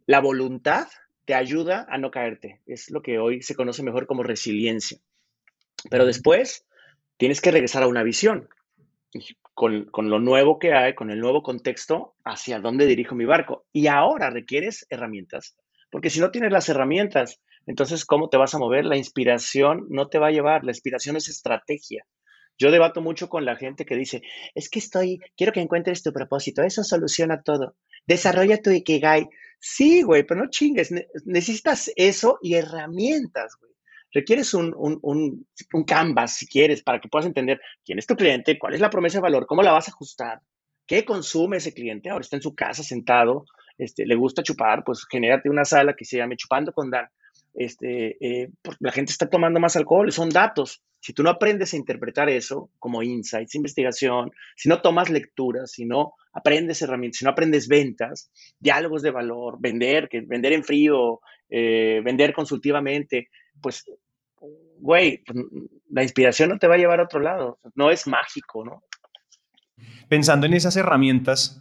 La 0.06 0.20
voluntad 0.20 0.88
te 1.24 1.34
ayuda 1.34 1.86
a 1.88 1.98
no 1.98 2.10
caerte. 2.10 2.60
Es 2.66 2.90
lo 2.90 3.02
que 3.02 3.18
hoy 3.18 3.42
se 3.42 3.54
conoce 3.54 3.82
mejor 3.82 4.06
como 4.06 4.22
resiliencia. 4.22 4.98
Pero 5.90 6.06
después 6.06 6.66
tienes 7.16 7.40
que 7.40 7.50
regresar 7.50 7.82
a 7.82 7.88
una 7.88 8.02
visión. 8.02 8.48
Con, 9.54 9.90
lo 9.94 10.18
nuevo 10.18 10.58
que 10.58 10.72
hay, 10.72 10.94
con 10.94 11.10
el 11.10 11.20
nuevo 11.20 11.42
contexto, 11.42 12.14
hacia 12.24 12.58
dónde 12.58 12.86
dirijo 12.86 13.14
mi 13.14 13.24
barco. 13.24 13.64
Y 13.72 13.86
ahora 13.86 14.30
requieres 14.30 14.86
herramientas. 14.90 15.56
Porque 15.90 16.10
si 16.10 16.20
no 16.20 16.30
tienes 16.30 16.52
las 16.52 16.68
herramientas, 16.68 17.40
entonces, 17.66 18.04
¿cómo 18.04 18.28
te 18.28 18.38
vas 18.38 18.54
a 18.54 18.58
mover? 18.58 18.84
La 18.84 18.96
inspiración 18.96 19.86
no 19.90 20.08
te 20.08 20.18
va 20.18 20.28
a 20.28 20.32
llevar. 20.32 20.64
La 20.64 20.72
inspiración 20.72 21.16
es 21.16 21.28
estrategia. 21.28 22.04
Yo 22.58 22.70
debato 22.70 23.00
mucho 23.00 23.28
con 23.28 23.44
la 23.44 23.56
gente 23.56 23.84
que 23.84 23.96
dice, 23.96 24.22
es 24.54 24.68
que 24.68 24.78
estoy, 24.78 25.20
quiero 25.36 25.52
que 25.52 25.60
encuentres 25.60 26.02
tu 26.02 26.12
propósito, 26.12 26.62
eso 26.62 26.84
soluciona 26.84 27.42
todo. 27.42 27.74
Desarrolla 28.06 28.60
tu 28.60 28.70
Ikigai. 28.70 29.28
Sí, 29.64 30.02
güey, 30.02 30.24
pero 30.24 30.40
no 30.40 30.50
chingues. 30.50 30.90
necesitas 31.24 31.92
eso 31.94 32.38
y 32.42 32.54
herramientas, 32.54 33.54
güey. 33.60 33.70
Requieres 34.12 34.52
un, 34.54 34.74
un, 34.76 34.98
un, 35.02 35.46
un, 35.72 35.84
canvas, 35.84 36.34
si 36.34 36.46
quieres, 36.46 36.82
para 36.82 37.00
que 37.00 37.08
puedas 37.08 37.26
entender 37.26 37.60
quién 37.84 37.98
es 37.98 38.06
tu 38.06 38.16
cliente, 38.16 38.58
cuál 38.58 38.74
es 38.74 38.80
la 38.80 38.90
promesa 38.90 39.18
de 39.18 39.22
valor, 39.22 39.46
cómo 39.46 39.62
la 39.62 39.72
vas 39.72 39.88
a 39.88 39.92
ajustar, 39.92 40.40
qué 40.86 41.04
consume 41.04 41.58
ese 41.58 41.72
cliente. 41.72 42.10
Ahora 42.10 42.22
está 42.22 42.36
en 42.36 42.42
su 42.42 42.54
casa 42.54 42.82
sentado, 42.82 43.46
este, 43.78 44.04
le 44.04 44.16
gusta 44.16 44.42
chupar, 44.42 44.82
pues 44.84 45.06
genérate 45.08 45.48
una 45.48 45.64
sala 45.64 45.94
que 45.94 46.04
se 46.04 46.18
llame 46.18 46.36
Chupando 46.36 46.72
con 46.72 46.90
Dan 46.90 47.08
este, 47.54 48.16
eh, 48.20 48.50
la 48.80 48.92
gente 48.92 49.12
está 49.12 49.28
tomando 49.28 49.60
más 49.60 49.76
alcohol, 49.76 50.10
son 50.12 50.30
datos. 50.30 50.82
Si 51.02 51.12
tú 51.12 51.24
no 51.24 51.30
aprendes 51.30 51.74
a 51.74 51.76
interpretar 51.76 52.30
eso 52.30 52.70
como 52.78 53.02
insights, 53.02 53.56
investigación, 53.56 54.30
si 54.54 54.68
no 54.68 54.80
tomas 54.80 55.10
lecturas, 55.10 55.72
si 55.72 55.84
no 55.84 56.14
aprendes 56.32 56.80
herramientas, 56.80 57.18
si 57.18 57.24
no 57.24 57.32
aprendes 57.32 57.66
ventas, 57.66 58.30
diálogos 58.60 59.02
de 59.02 59.10
valor, 59.10 59.56
vender, 59.58 60.08
que 60.08 60.20
vender 60.20 60.52
en 60.52 60.62
frío, 60.62 61.18
eh, 61.50 62.00
vender 62.04 62.32
consultivamente, 62.32 63.30
pues, 63.60 63.84
güey, 64.78 65.24
pues, 65.24 65.44
la 65.90 66.04
inspiración 66.04 66.50
no 66.50 66.58
te 66.60 66.68
va 66.68 66.76
a 66.76 66.78
llevar 66.78 67.00
a 67.00 67.04
otro 67.04 67.18
lado. 67.18 67.58
No 67.74 67.90
es 67.90 68.06
mágico, 68.06 68.64
¿no? 68.64 68.84
Pensando 70.08 70.46
en 70.46 70.54
esas 70.54 70.76
herramientas, 70.76 71.60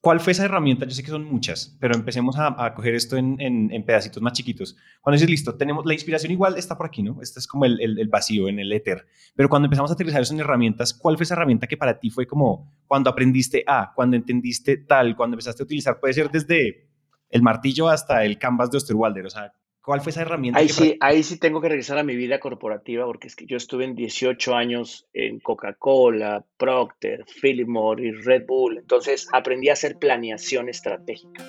¿Cuál 0.00 0.20
fue 0.20 0.30
esa 0.30 0.44
herramienta? 0.44 0.86
Yo 0.86 0.92
sé 0.92 1.02
que 1.02 1.10
son 1.10 1.24
muchas, 1.24 1.76
pero 1.80 1.96
empecemos 1.96 2.36
a, 2.38 2.72
coger 2.74 2.94
esto 2.94 3.16
en, 3.16 3.84
pedacitos 3.84 4.22
más 4.22 4.32
chiquitos. 4.32 4.76
Cuando 5.00 5.16
dices, 5.16 5.28
listo, 5.28 5.56
tenemos 5.56 5.84
la 5.86 5.92
inspiración 5.92 6.30
igual 6.30 6.56
está 6.56 6.76
por 6.76 6.86
aquí, 6.86 7.02
¿no? 7.02 7.20
Este 7.20 7.40
es 7.40 7.48
como 7.48 7.64
el, 7.64 7.80
el, 7.80 8.08
vacío 8.08 8.48
en 8.48 8.60
el 8.60 8.72
éter. 8.72 9.08
Pero 9.34 9.48
cuando 9.48 9.66
empezamos 9.66 9.90
a 9.90 9.94
utilizar 9.94 10.22
eso 10.22 10.34
en 10.34 10.40
herramientas, 10.40 10.94
¿cuál 10.94 11.16
fue 11.16 11.24
esa 11.24 11.34
herramienta 11.34 11.66
que 11.66 11.76
para 11.76 11.98
ti 11.98 12.10
fue 12.10 12.28
como 12.28 12.72
cuando 12.86 13.10
aprendiste 13.10 13.64
A, 13.66 13.92
cuando 13.92 14.16
entendiste 14.16 14.76
tal, 14.76 15.16
cuando 15.16 15.34
empezaste 15.34 15.62
a 15.62 15.64
utilizar? 15.64 15.98
Puede 15.98 16.14
ser 16.14 16.30
desde 16.30 16.88
el 17.30 17.42
martillo 17.42 17.88
hasta 17.88 18.24
el 18.24 18.38
canvas 18.38 18.70
de 18.70 18.76
Osterwalder. 18.76 19.26
O 19.26 19.30
sea, 19.30 19.52
¿Cuál 19.88 20.02
fue 20.02 20.10
esa 20.10 20.20
herramienta? 20.20 20.60
Ahí, 20.60 20.68
sí, 20.68 20.98
ahí 21.00 21.22
sí 21.22 21.38
tengo 21.38 21.62
que 21.62 21.70
regresar 21.70 21.96
a 21.96 22.02
mi 22.02 22.14
vida 22.14 22.40
corporativa 22.40 23.06
porque 23.06 23.26
es 23.26 23.34
que 23.34 23.46
yo 23.46 23.56
estuve 23.56 23.86
en 23.86 23.94
18 23.94 24.54
años 24.54 25.06
en 25.14 25.40
Coca-Cola, 25.40 26.44
Procter, 26.58 27.24
Philip 27.40 27.66
Morris, 27.66 28.22
Red 28.22 28.44
Bull. 28.46 28.76
Entonces 28.76 29.28
aprendí 29.32 29.70
a 29.70 29.72
hacer 29.72 29.96
planeación 29.96 30.68
estratégica. 30.68 31.42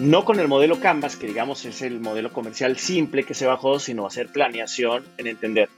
No 0.00 0.24
con 0.24 0.40
el 0.40 0.48
modelo 0.48 0.80
Canvas, 0.80 1.16
que 1.16 1.26
digamos 1.26 1.66
es 1.66 1.82
el 1.82 2.00
modelo 2.00 2.32
comercial 2.32 2.78
simple 2.78 3.24
que 3.24 3.34
se 3.34 3.44
bajó, 3.44 3.78
sino 3.78 4.06
hacer 4.06 4.28
planeación 4.32 5.04
en 5.18 5.26
entender 5.26 5.68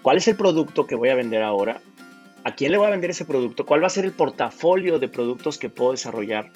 cuál 0.00 0.16
es 0.16 0.28
el 0.28 0.36
producto 0.36 0.86
que 0.86 0.94
voy 0.94 1.10
a 1.10 1.16
vender 1.16 1.42
ahora, 1.42 1.82
a 2.44 2.54
quién 2.54 2.72
le 2.72 2.78
voy 2.78 2.86
a 2.86 2.92
vender 2.92 3.10
ese 3.10 3.26
producto, 3.26 3.66
cuál 3.66 3.82
va 3.82 3.88
a 3.88 3.90
ser 3.90 4.06
el 4.06 4.12
portafolio 4.12 4.98
de 4.98 5.08
productos 5.08 5.58
que 5.58 5.68
puedo 5.68 5.90
desarrollar 5.90 6.50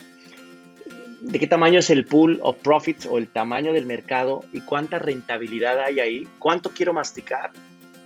de 1.20 1.38
qué 1.38 1.46
tamaño 1.46 1.78
es 1.78 1.90
el 1.90 2.04
pool 2.04 2.40
of 2.42 2.56
profits 2.56 3.06
o 3.06 3.18
el 3.18 3.28
tamaño 3.28 3.72
del 3.72 3.86
mercado 3.86 4.44
y 4.52 4.60
cuánta 4.62 4.98
rentabilidad 4.98 5.78
hay 5.80 6.00
ahí, 6.00 6.28
cuánto 6.38 6.70
quiero 6.70 6.92
masticar, 6.92 7.50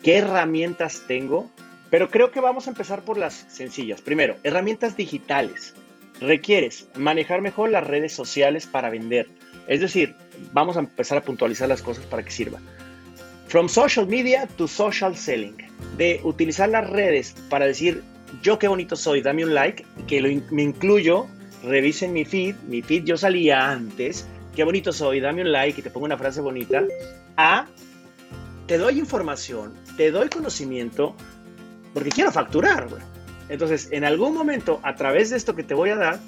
qué 0.02 0.18
herramientas 0.18 1.04
tengo, 1.06 1.50
pero 1.90 2.10
creo 2.10 2.30
que 2.30 2.40
vamos 2.40 2.66
a 2.66 2.70
empezar 2.70 3.02
por 3.02 3.16
las 3.16 3.46
sencillas. 3.48 4.02
Primero, 4.02 4.36
herramientas 4.42 4.96
digitales. 4.96 5.74
Requieres 6.20 6.88
manejar 6.96 7.40
mejor 7.40 7.70
las 7.70 7.86
redes 7.86 8.12
sociales 8.12 8.66
para 8.66 8.90
vender. 8.90 9.28
Es 9.66 9.80
decir, 9.80 10.14
vamos 10.52 10.76
a 10.76 10.80
empezar 10.80 11.18
a 11.18 11.22
puntualizar 11.22 11.68
las 11.68 11.82
cosas 11.82 12.04
para 12.06 12.24
que 12.24 12.30
sirva. 12.30 12.60
From 13.48 13.68
social 13.68 14.06
media 14.06 14.48
to 14.56 14.66
social 14.66 15.16
selling. 15.16 15.56
De 15.96 16.20
utilizar 16.24 16.68
las 16.68 16.88
redes 16.90 17.34
para 17.48 17.66
decir, 17.66 18.02
yo 18.42 18.58
qué 18.58 18.68
bonito 18.68 18.96
soy, 18.96 19.22
dame 19.22 19.44
un 19.44 19.54
like, 19.54 19.84
que 20.08 20.20
lo, 20.20 20.28
me 20.50 20.62
incluyo 20.62 21.28
revisen 21.64 22.12
mi 22.12 22.24
feed, 22.24 22.56
mi 22.68 22.82
feed 22.82 23.04
yo 23.04 23.16
salía 23.16 23.70
antes, 23.70 24.26
qué 24.54 24.64
bonito 24.64 24.92
soy, 24.92 25.20
dame 25.20 25.42
un 25.42 25.52
like 25.52 25.80
y 25.80 25.82
te 25.82 25.90
pongo 25.90 26.06
una 26.06 26.18
frase 26.18 26.40
bonita, 26.40 26.82
a 27.36 27.66
te 28.66 28.78
doy 28.78 28.98
información, 28.98 29.74
te 29.96 30.10
doy 30.10 30.28
conocimiento, 30.28 31.14
porque 31.92 32.10
quiero 32.10 32.32
facturar, 32.32 32.88
Entonces, 33.48 33.88
en 33.92 34.04
algún 34.04 34.34
momento, 34.34 34.80
a 34.82 34.94
través 34.94 35.30
de 35.30 35.36
esto 35.36 35.54
que 35.54 35.62
te 35.62 35.74
voy 35.74 35.90
a 35.90 35.96
dar, 35.96 36.18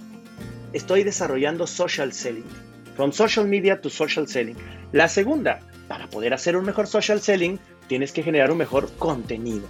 estoy 0.72 1.02
desarrollando 1.02 1.66
social 1.66 2.12
selling. 2.12 2.44
From 2.94 3.12
social 3.12 3.46
media 3.46 3.80
to 3.80 3.88
social 3.88 4.28
selling. 4.28 4.56
La 4.92 5.08
segunda, 5.08 5.60
para 5.88 6.08
poder 6.08 6.34
hacer 6.34 6.56
un 6.56 6.64
mejor 6.64 6.86
social 6.86 7.20
selling, 7.20 7.58
tienes 7.88 8.12
que 8.12 8.22
generar 8.22 8.50
un 8.50 8.58
mejor 8.58 8.90
contenido. 8.98 9.66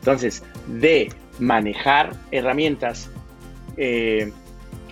Entonces, 0.00 0.42
de 0.66 1.12
manejar 1.38 2.12
herramientas 2.30 3.08
eh, 3.76 4.32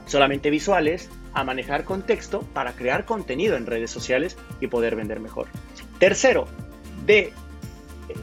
solamente 0.09 0.51
visuales, 0.51 1.09
a 1.35 1.45
manejar 1.45 1.85
contexto 1.85 2.41
para 2.53 2.73
crear 2.73 3.05
contenido 3.05 3.57
en 3.57 3.67
redes 3.67 3.91
sociales 3.91 4.37
y 4.61 4.67
poder 4.67 4.97
vender 4.97 5.21
mejor. 5.21 5.47
Tercero, 5.99 6.49
de 7.07 7.33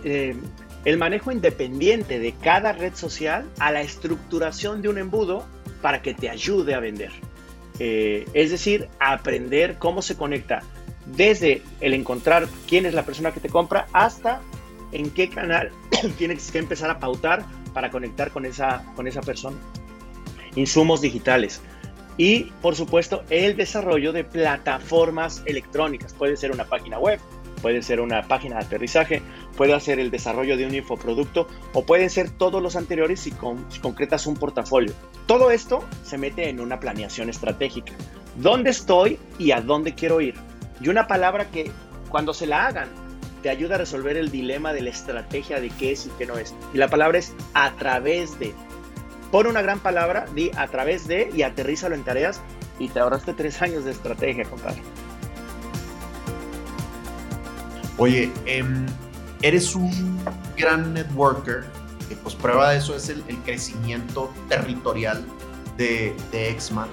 eh, 0.03 0.35
el 0.83 0.97
manejo 0.97 1.31
independiente 1.31 2.19
de 2.19 2.33
cada 2.33 2.73
red 2.73 2.93
social 2.93 3.49
a 3.59 3.71
la 3.71 3.81
estructuración 3.81 4.81
de 4.81 4.89
un 4.89 4.97
embudo 4.97 5.45
para 5.81 6.01
que 6.01 6.13
te 6.13 6.29
ayude 6.29 6.73
a 6.73 6.79
vender. 6.79 7.11
Eh, 7.79 8.25
es 8.33 8.51
decir, 8.51 8.87
aprender 8.99 9.77
cómo 9.77 10.01
se 10.01 10.15
conecta 10.15 10.61
desde 11.05 11.61
el 11.81 11.93
encontrar 11.93 12.47
quién 12.67 12.85
es 12.85 12.93
la 12.93 13.03
persona 13.03 13.31
que 13.31 13.39
te 13.39 13.49
compra 13.49 13.87
hasta 13.93 14.41
en 14.91 15.09
qué 15.09 15.29
canal 15.29 15.71
tienes 16.17 16.51
que 16.51 16.59
empezar 16.59 16.89
a 16.89 16.99
pautar 16.99 17.45
para 17.73 17.91
conectar 17.91 18.31
con 18.31 18.45
esa, 18.45 18.83
con 18.95 19.07
esa 19.07 19.21
persona. 19.21 19.57
Insumos 20.55 21.01
digitales. 21.01 21.61
Y, 22.17 22.45
por 22.61 22.75
supuesto, 22.75 23.23
el 23.29 23.57
desarrollo 23.57 24.13
de 24.13 24.23
plataformas 24.23 25.43
electrónicas. 25.45 26.13
Puede 26.13 26.37
ser 26.37 26.51
una 26.51 26.65
página 26.65 26.97
web, 26.97 27.19
puede 27.61 27.81
ser 27.81 27.99
una 27.99 28.21
página 28.27 28.59
de 28.59 28.65
aterrizaje, 28.65 29.21
puede 29.57 29.79
ser 29.79 29.99
el 29.99 30.11
desarrollo 30.11 30.55
de 30.55 30.65
un 30.65 30.75
infoproducto 30.75 31.47
o 31.73 31.85
pueden 31.85 32.09
ser 32.09 32.29
todos 32.29 32.61
los 32.61 32.75
anteriores 32.75 33.19
si, 33.19 33.31
concretas 33.81 34.27
un 34.27 34.35
portafolio. 34.35 34.93
Todo 35.25 35.51
esto 35.51 35.83
se 36.03 36.17
mete 36.17 36.47
en 36.49 36.59
una 36.59 36.79
planeación 36.79 37.29
estratégica. 37.29 37.93
¿Dónde 38.37 38.69
estoy 38.69 39.17
y 39.39 39.51
a 39.51 39.61
dónde 39.61 39.95
quiero 39.95 40.21
ir? 40.21 40.35
Y 40.79 40.89
una 40.89 41.07
palabra 41.07 41.49
que 41.49 41.71
cuando 42.09 42.33
se 42.33 42.45
la 42.45 42.67
hagan 42.67 42.89
te 43.41 43.49
ayuda 43.49 43.75
a 43.75 43.77
resolver 43.79 44.17
el 44.17 44.31
dilema 44.31 44.73
de 44.73 44.81
la 44.81 44.89
estrategia 44.89 45.59
de 45.59 45.69
qué 45.69 45.91
es 45.91 46.05
y 46.05 46.09
qué 46.17 46.25
no 46.25 46.37
es. 46.37 46.53
Y 46.73 46.77
la 46.77 46.87
palabra 46.87 47.17
es 47.17 47.33
a 47.53 47.71
través 47.75 48.37
de. 48.39 48.53
Pon 49.35 49.47
una 49.47 49.61
gran 49.61 49.81
palabra, 49.81 50.27
di 50.33 50.49
a 50.55 50.65
través 50.69 51.09
de 51.09 51.29
y 51.35 51.41
aterrízalo 51.41 51.93
en 51.93 52.05
tareas 52.05 52.39
y 52.79 52.87
te 52.87 53.01
ahorraste 53.01 53.33
tres 53.33 53.61
años 53.61 53.83
de 53.83 53.91
estrategia, 53.91 54.45
compadre. 54.45 54.81
Oye, 57.97 58.31
em, 58.45 58.85
eres 59.41 59.75
un 59.75 60.21
gran 60.55 60.93
networker, 60.93 61.65
que 62.07 62.15
pues 62.15 62.33
prueba 62.33 62.71
de 62.71 62.77
eso 62.77 62.95
es 62.95 63.09
el, 63.09 63.25
crecimiento 63.43 64.33
territorial 64.47 65.25
de, 65.75 66.15
de 66.31 66.51
Exma. 66.51 66.87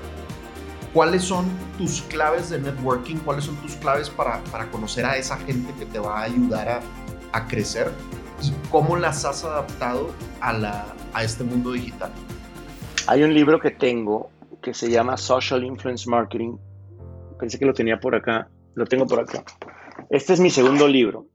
¿Cuáles 0.92 1.22
son 1.22 1.46
tus 1.78 2.02
claves 2.02 2.50
de 2.50 2.58
networking? 2.58 3.18
¿Cuáles 3.18 3.44
son 3.44 3.54
tus 3.58 3.76
claves 3.76 4.10
para, 4.10 4.42
para 4.50 4.68
conocer 4.68 5.06
a 5.06 5.16
esa 5.16 5.36
gente 5.36 5.72
que 5.78 5.86
te 5.86 6.00
va 6.00 6.18
a 6.18 6.22
ayudar 6.24 6.68
a, 6.68 6.80
a 7.30 7.46
crecer? 7.46 7.92
¿Y 8.42 8.52
cómo 8.70 8.96
las 8.96 9.24
has 9.24 9.44
adaptado 9.44 10.12
a, 10.40 10.52
la, 10.52 10.94
a 11.12 11.22
este 11.22 11.44
mundo 11.44 11.72
digital? 11.72 12.10
Hay 13.06 13.22
un 13.22 13.32
libro 13.32 13.60
que 13.60 13.70
tengo 13.70 14.30
que 14.60 14.74
se 14.74 14.90
llama 14.90 15.16
Social 15.16 15.62
Influence 15.62 16.10
Marketing. 16.10 16.56
Pensé 17.38 17.58
que 17.58 17.66
lo 17.66 17.72
tenía 17.72 18.00
por 18.00 18.16
acá. 18.16 18.48
Lo 18.74 18.84
tengo 18.84 19.06
por 19.06 19.20
acá. 19.20 19.44
Este 20.10 20.32
es 20.32 20.40
mi 20.40 20.50
segundo 20.50 20.88
libro 20.88 21.28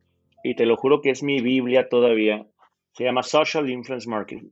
y 0.43 0.55
te 0.55 0.65
lo 0.65 0.75
juro 0.75 1.01
que 1.01 1.11
es 1.11 1.23
mi 1.23 1.41
Biblia 1.41 1.87
todavía. 1.87 2.45
Se 2.91 3.05
llama 3.05 3.23
Social 3.23 3.69
Influence 3.69 4.09
Marketing. 4.09 4.49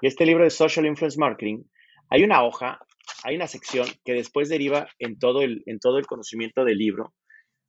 Y 0.00 0.08
este 0.08 0.26
libro 0.26 0.42
de 0.42 0.50
Social 0.50 0.86
Influence 0.86 1.18
Marketing, 1.20 1.62
hay 2.08 2.24
una 2.24 2.42
hoja, 2.42 2.80
hay 3.22 3.36
una 3.36 3.46
sección 3.46 3.86
que 4.04 4.14
después 4.14 4.48
deriva 4.48 4.88
en 4.98 5.20
todo 5.20 5.42
el, 5.42 5.62
en 5.66 5.78
todo 5.78 5.98
el 5.98 6.06
conocimiento 6.06 6.64
del 6.64 6.78
libro, 6.78 7.14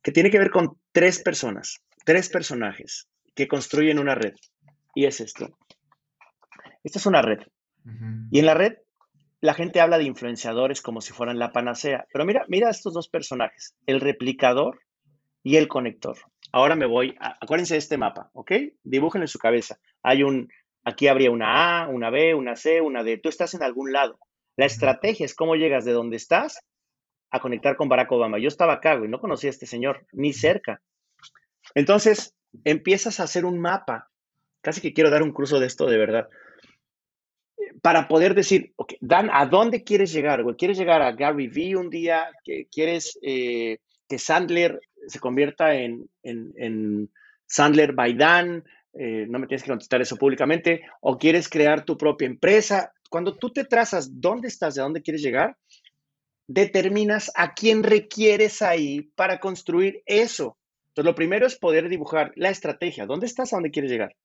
que 0.02 0.12
tiene 0.12 0.32
que 0.32 0.39
ver 0.39 0.50
con 0.50 0.78
tres 0.91 1.22
personas, 1.22 1.84
tres 2.04 2.30
personajes 2.30 3.08
que 3.36 3.48
construyen 3.48 4.00
una 4.00 4.15
red. 4.15 4.36
Y 4.96 5.06
es 5.06 5.19
esto. 5.19 5.58
Esta 6.84 7.00
es 7.00 7.06
una 7.06 7.22
red. 7.22 7.39
Y 8.32 8.39
en 8.39 8.46
la 8.46 8.54
red 8.54 8.78
la 9.43 9.54
gente 9.54 9.82
habla 9.82 9.98
de 9.98 10.06
influenciadores 10.06 10.82
como 10.82 11.02
si 11.02 11.12
fueran 11.12 11.38
la 11.38 11.52
panacea. 11.52 12.08
Pero 12.13 12.24
mira, 12.24 12.46
mira 12.48 12.69
estos 12.69 12.93
dos 12.93 13.10
personajes, 13.10 13.76
el 13.86 14.00
replicador 14.00 14.80
y 15.43 15.58
el 15.58 15.67
conector. 15.67 16.17
Ahora 16.54 16.78
me 16.78 16.86
voy, 16.86 17.17
a, 17.19 17.38
acuérdense 17.41 17.74
de 17.74 17.80
este 17.80 17.98
mapa, 17.98 18.30
¿ok? 18.32 18.54
Dibujen 18.84 19.22
en 19.22 19.28
su 19.28 19.39
cabeza. 19.39 19.80
Hay 20.02 20.24
un, 20.24 20.50
aquí 20.86 21.10
habría 21.10 21.30
una 21.30 21.84
A, 21.84 21.89
una 21.89 22.10
B, 22.10 22.34
una 22.34 22.56
C, 22.56 22.80
una 22.80 23.04
D. 23.04 23.17
Tú 23.17 23.28
estás 23.28 23.54
en 23.54 23.63
algún 23.63 23.91
lado. 23.91 24.17
La 24.56 24.65
estrategia 24.65 25.26
es 25.26 25.36
cómo 25.36 25.56
llegas 25.56 25.84
de 25.84 25.91
donde 25.91 26.15
estás 26.15 26.62
a 27.30 27.41
conectar 27.41 27.76
con 27.76 27.89
Barack 27.89 28.13
Obama. 28.13 28.39
Yo 28.39 28.48
estaba 28.48 28.74
acá, 28.74 28.96
güey, 28.96 29.10
no 29.10 29.19
conocía 29.19 29.50
a 29.50 29.52
este 29.52 29.65
señor, 29.65 30.06
ni 30.13 30.32
cerca. 30.32 30.82
Entonces, 31.76 32.34
empiezas 32.63 33.20
a 33.20 33.24
hacer 33.24 33.46
un 33.46 33.60
mapa. 33.60 34.10
Casi 34.62 34.82
que 34.82 34.94
quiero 34.94 35.10
dar 35.10 35.24
un 35.24 35.34
curso 35.34 35.60
de 35.60 35.68
esto 35.68 35.86
de 35.88 35.98
verdad 35.98 36.30
para 37.84 38.08
poder 38.08 38.34
decir, 38.34 38.74
Dan, 39.02 39.30
¿a 39.32 39.46
dónde 39.46 39.84
quieres 39.84 40.13
llegar? 40.13 40.44
¿Quieres 40.58 40.78
llegar 40.78 41.02
a 41.02 41.12
Gary 41.12 41.48
Vee 41.48 41.76
un 41.76 41.89
día? 41.89 42.30
¿Quieres 42.72 43.20
eh, 43.22 43.80
que 44.08 44.20
Sandler 44.20 44.80
se 45.08 45.20
convierta 45.20 45.74
en, 45.76 46.10
Sandler 47.46 47.92
by 47.92 48.16
Dan? 48.16 48.63
Eh, 48.94 49.26
no 49.28 49.38
me 49.38 49.48
tienes 49.48 49.63
que 49.63 49.70
contestar 49.70 50.02
eso 50.02 50.16
públicamente. 50.16 50.84
¿O 51.02 51.18
quieres 51.18 51.50
crear 51.50 51.84
tu 51.84 51.98
propia 51.98 52.28
empresa? 52.28 52.94
Cuando 53.10 53.36
tú 53.36 53.52
te 53.52 53.66
trazas 53.66 54.22
dónde 54.22 54.48
estás, 54.48 54.76
de 54.76 54.82
dónde 54.82 55.02
quieres 55.02 55.22
llegar, 55.22 55.58
determinas 56.48 57.32
a 57.36 57.54
quién 57.54 57.84
requieres 57.84 58.62
ahí 58.62 59.02
para 59.16 59.42
construir 59.42 60.04
eso. 60.06 60.58
Entonces, 60.93 61.10
lo 61.10 61.15
primero 61.15 61.47
es 61.47 61.58
poder 61.58 61.89
dibujar 61.89 62.32
la 62.36 62.51
estrategia. 62.51 63.08
¿Dónde 63.08 63.25
estás? 63.25 63.51
¿A 63.51 63.56
dónde 63.56 63.71
quieres 63.71 63.89
llegar? 63.89 64.15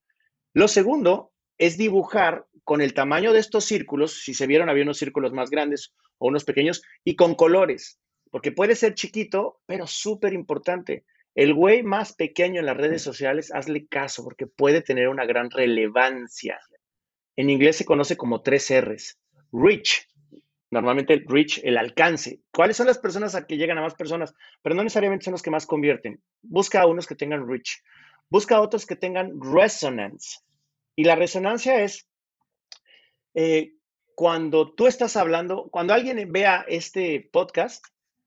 Lo 0.53 0.69
segundo 0.69 1.33
es 1.57 1.79
dibujar 1.79 2.45
con 2.63 2.83
el 2.83 2.93
tamaño 2.93 3.33
de 3.33 3.41
estos 3.41 3.65
círculos, 3.65 4.23
si 4.23 4.35
se 4.35 4.47
vieron, 4.47 4.69
había 4.69 4.83
unos 4.83 4.99
círculos 4.99 5.33
más 5.33 5.49
grandes 5.49 5.95
o 6.19 6.29
unos 6.29 6.45
pequeños, 6.45 6.83
y 7.05 7.17
con 7.17 7.35
colores, 7.35 7.99
porque 8.31 8.53
puede 8.53 8.75
ser 8.75 8.93
chiquito, 8.93 9.63
pero 9.65 9.87
súper 9.87 10.35
importante. 10.35 11.07
El 11.35 11.55
güey 11.55 11.83
más 11.83 12.13
pequeño 12.13 12.61
en 12.61 12.67
las 12.67 12.77
redes 12.77 13.01
sociales, 13.01 13.51
hazle 13.55 13.87
caso, 13.87 14.23
porque 14.23 14.47
puede 14.47 14.83
tener 14.83 15.09
una 15.09 15.25
gran 15.25 15.51
relevancia. 15.51 16.61
En 17.35 17.49
inglés 17.49 17.77
se 17.77 17.87
conoce 17.87 18.19
como 18.19 18.43
tres 18.43 18.71
R's. 18.71 19.19
Reach, 19.53 20.07
normalmente 20.71 21.15
el 21.15 21.25
reach, 21.27 21.61
el 21.65 21.79
alcance. 21.79 22.41
¿Cuáles 22.53 22.77
son 22.77 22.87
las 22.87 22.99
personas 22.99 23.35
a 23.35 23.47
que 23.47 23.57
llegan 23.57 23.79
a 23.79 23.83
más 23.83 23.95
personas? 23.95 24.35
Pero 24.63 24.75
no 24.75 24.83
necesariamente 24.83 25.25
son 25.25 25.33
los 25.33 25.43
que 25.43 25.51
más 25.51 25.67
convierten. 25.67 26.23
Busca 26.43 26.83
a 26.83 26.87
unos 26.87 27.07
que 27.07 27.15
tengan 27.15 27.49
reach. 27.49 27.83
Busca 28.29 28.57
a 28.57 28.61
otros 28.61 28.87
que 28.87 28.97
tengan 28.97 29.41
resonance. 29.41 30.41
Y 30.97 31.05
la 31.05 31.15
resonancia 31.15 31.83
es 31.83 32.09
eh, 33.35 33.75
cuando 34.15 34.73
tú 34.73 34.87
estás 34.87 35.17
hablando, 35.17 35.69
cuando 35.71 35.95
alguien 35.95 36.33
vea 36.33 36.65
este 36.69 37.29
podcast, 37.33 37.85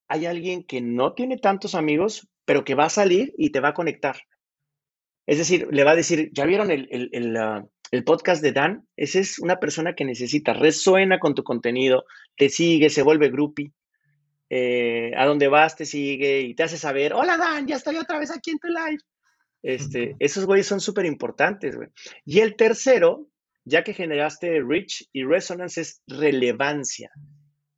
hay 0.07 0.25
alguien 0.25 0.63
que 0.63 0.81
no 0.81 1.13
tiene 1.13 1.37
tantos 1.37 1.75
amigos, 1.75 2.29
pero 2.45 2.63
que 2.63 2.75
va 2.75 2.85
a 2.85 2.89
salir 2.89 3.33
y 3.37 3.49
te 3.51 3.59
va 3.59 3.69
a 3.69 3.73
conectar. 3.73 4.17
Es 5.25 5.37
decir, 5.37 5.67
le 5.69 5.83
va 5.83 5.91
a 5.91 5.95
decir, 5.95 6.31
¿ya 6.33 6.45
vieron 6.45 6.71
el, 6.71 7.09
ah, 7.91 8.01
podcast 8.05 8.41
de 8.41 8.51
Dan? 8.51 8.87
Esa 8.95 9.19
es 9.19 9.39
una 9.39 9.59
persona 9.59 9.93
que 9.95 10.05
necesita, 10.05 10.53
resuena 10.53 11.19
con 11.19 11.35
tu 11.35 11.43
contenido, 11.43 12.05
te 12.35 12.49
sigue, 12.49 12.89
se 12.89 13.03
vuelve 13.03 13.29
groupie. 13.29 13.71
Eh, 14.53 15.13
a 15.15 15.25
donde 15.25 15.47
vas 15.47 15.77
te 15.77 15.85
sigue 15.85 16.41
y 16.41 16.53
te 16.55 16.63
hace 16.63 16.77
saber, 16.77 17.13
hola 17.13 17.37
Dan, 17.37 17.67
ya 17.67 17.77
estoy 17.77 17.95
otra 17.95 18.19
vez 18.19 18.31
aquí 18.31 18.51
en 18.51 18.59
tu 18.59 18.67
live. 18.67 18.99
Este, 19.63 20.15
esos 20.19 20.45
güeyes 20.45 20.67
son 20.67 20.81
súper 20.81 21.05
importantes, 21.05 21.75
güey. 21.75 21.87
Y 22.25 22.39
el 22.39 22.55
tercero, 22.55 23.29
ya 23.63 23.83
que 23.83 23.93
generaste 23.93 24.61
reach 24.61 25.07
y 25.13 25.23
resonance, 25.23 25.79
es 25.79 26.01
relevancia. 26.07 27.11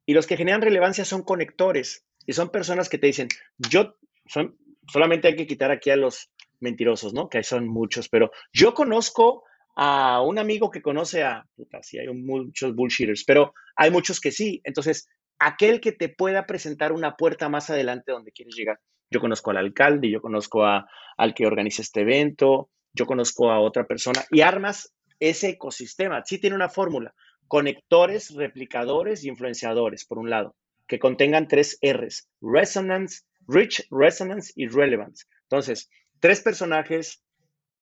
Y 0.06 0.13
los 0.13 0.26
que 0.26 0.38
generan 0.38 0.62
relevancia 0.62 1.06
son 1.06 1.23
conectores 1.23 2.06
y 2.26 2.34
son 2.34 2.49
personas 2.49 2.89
que 2.89 2.97
te 2.97 3.08
dicen, 3.08 3.28
yo, 3.58 3.95
son, 4.26 4.58
solamente 4.91 5.28
hay 5.28 5.36
que 5.36 5.47
quitar 5.47 5.71
aquí 5.71 5.89
a 5.91 5.95
los 5.95 6.32
mentirosos, 6.60 7.13
¿no? 7.13 7.30
Que 7.30 7.43
son 7.43 7.67
muchos, 7.67 8.10
pero 8.10 8.32
yo 8.52 8.73
conozco 8.73 9.43
a 9.76 10.22
un 10.22 10.38
amigo 10.38 10.70
que 10.70 10.82
conoce 10.82 11.24
a, 11.24 11.46
puta, 11.56 11.82
sí, 11.82 11.98
hay 11.98 12.08
muchos 12.08 12.76
bullshitters, 12.76 13.24
pero 13.26 13.54
hay 13.76 13.92
muchos 13.92 14.20
que 14.20 14.32
sí. 14.32 14.62
Entonces, 14.64 15.08
aquel 15.40 15.82
que 15.82 15.92
te 15.92 16.10
pueda 16.10 16.46
presentar 16.46 16.92
una 16.92 17.16
puerta 17.16 17.50
más 17.50 17.70
adelante 17.70 18.12
donde 18.12 18.32
quieres 18.32 18.56
llegar. 18.56 18.80
Yo 19.10 19.20
conozco 19.20 19.52
al 19.52 19.58
alcalde, 19.58 20.10
yo 20.10 20.22
conozco 20.22 20.66
a, 20.66 20.88
al 21.18 21.34
que 21.34 21.46
organiza 21.46 21.82
este 21.82 22.02
evento, 22.02 22.70
yo 22.94 23.06
conozco 23.06 23.52
a 23.52 23.60
otra 23.60 23.86
persona 23.86 24.24
y 24.32 24.42
armas 24.42 24.94
ese 25.20 25.50
ecosistema. 25.50 26.24
Sí 26.26 26.40
tiene 26.40 26.56
una 26.56 26.70
fórmula, 26.70 27.14
conectores, 27.48 28.34
replicadores 28.36 29.24
y 29.24 29.30
influenciadores, 29.30 30.06
por 30.06 30.20
un 30.20 30.30
lado, 30.30 30.56
que 30.88 31.00
contengan 31.00 31.48
tres 31.48 31.80
Rs, 31.82 32.30
resonance, 32.42 33.22
rich, 33.48 33.86
resonance 33.90 34.54
y 34.56 34.68
relevance. 34.68 35.26
Entonces, 35.44 35.90
tres 36.20 36.42
personajes, 36.42 37.24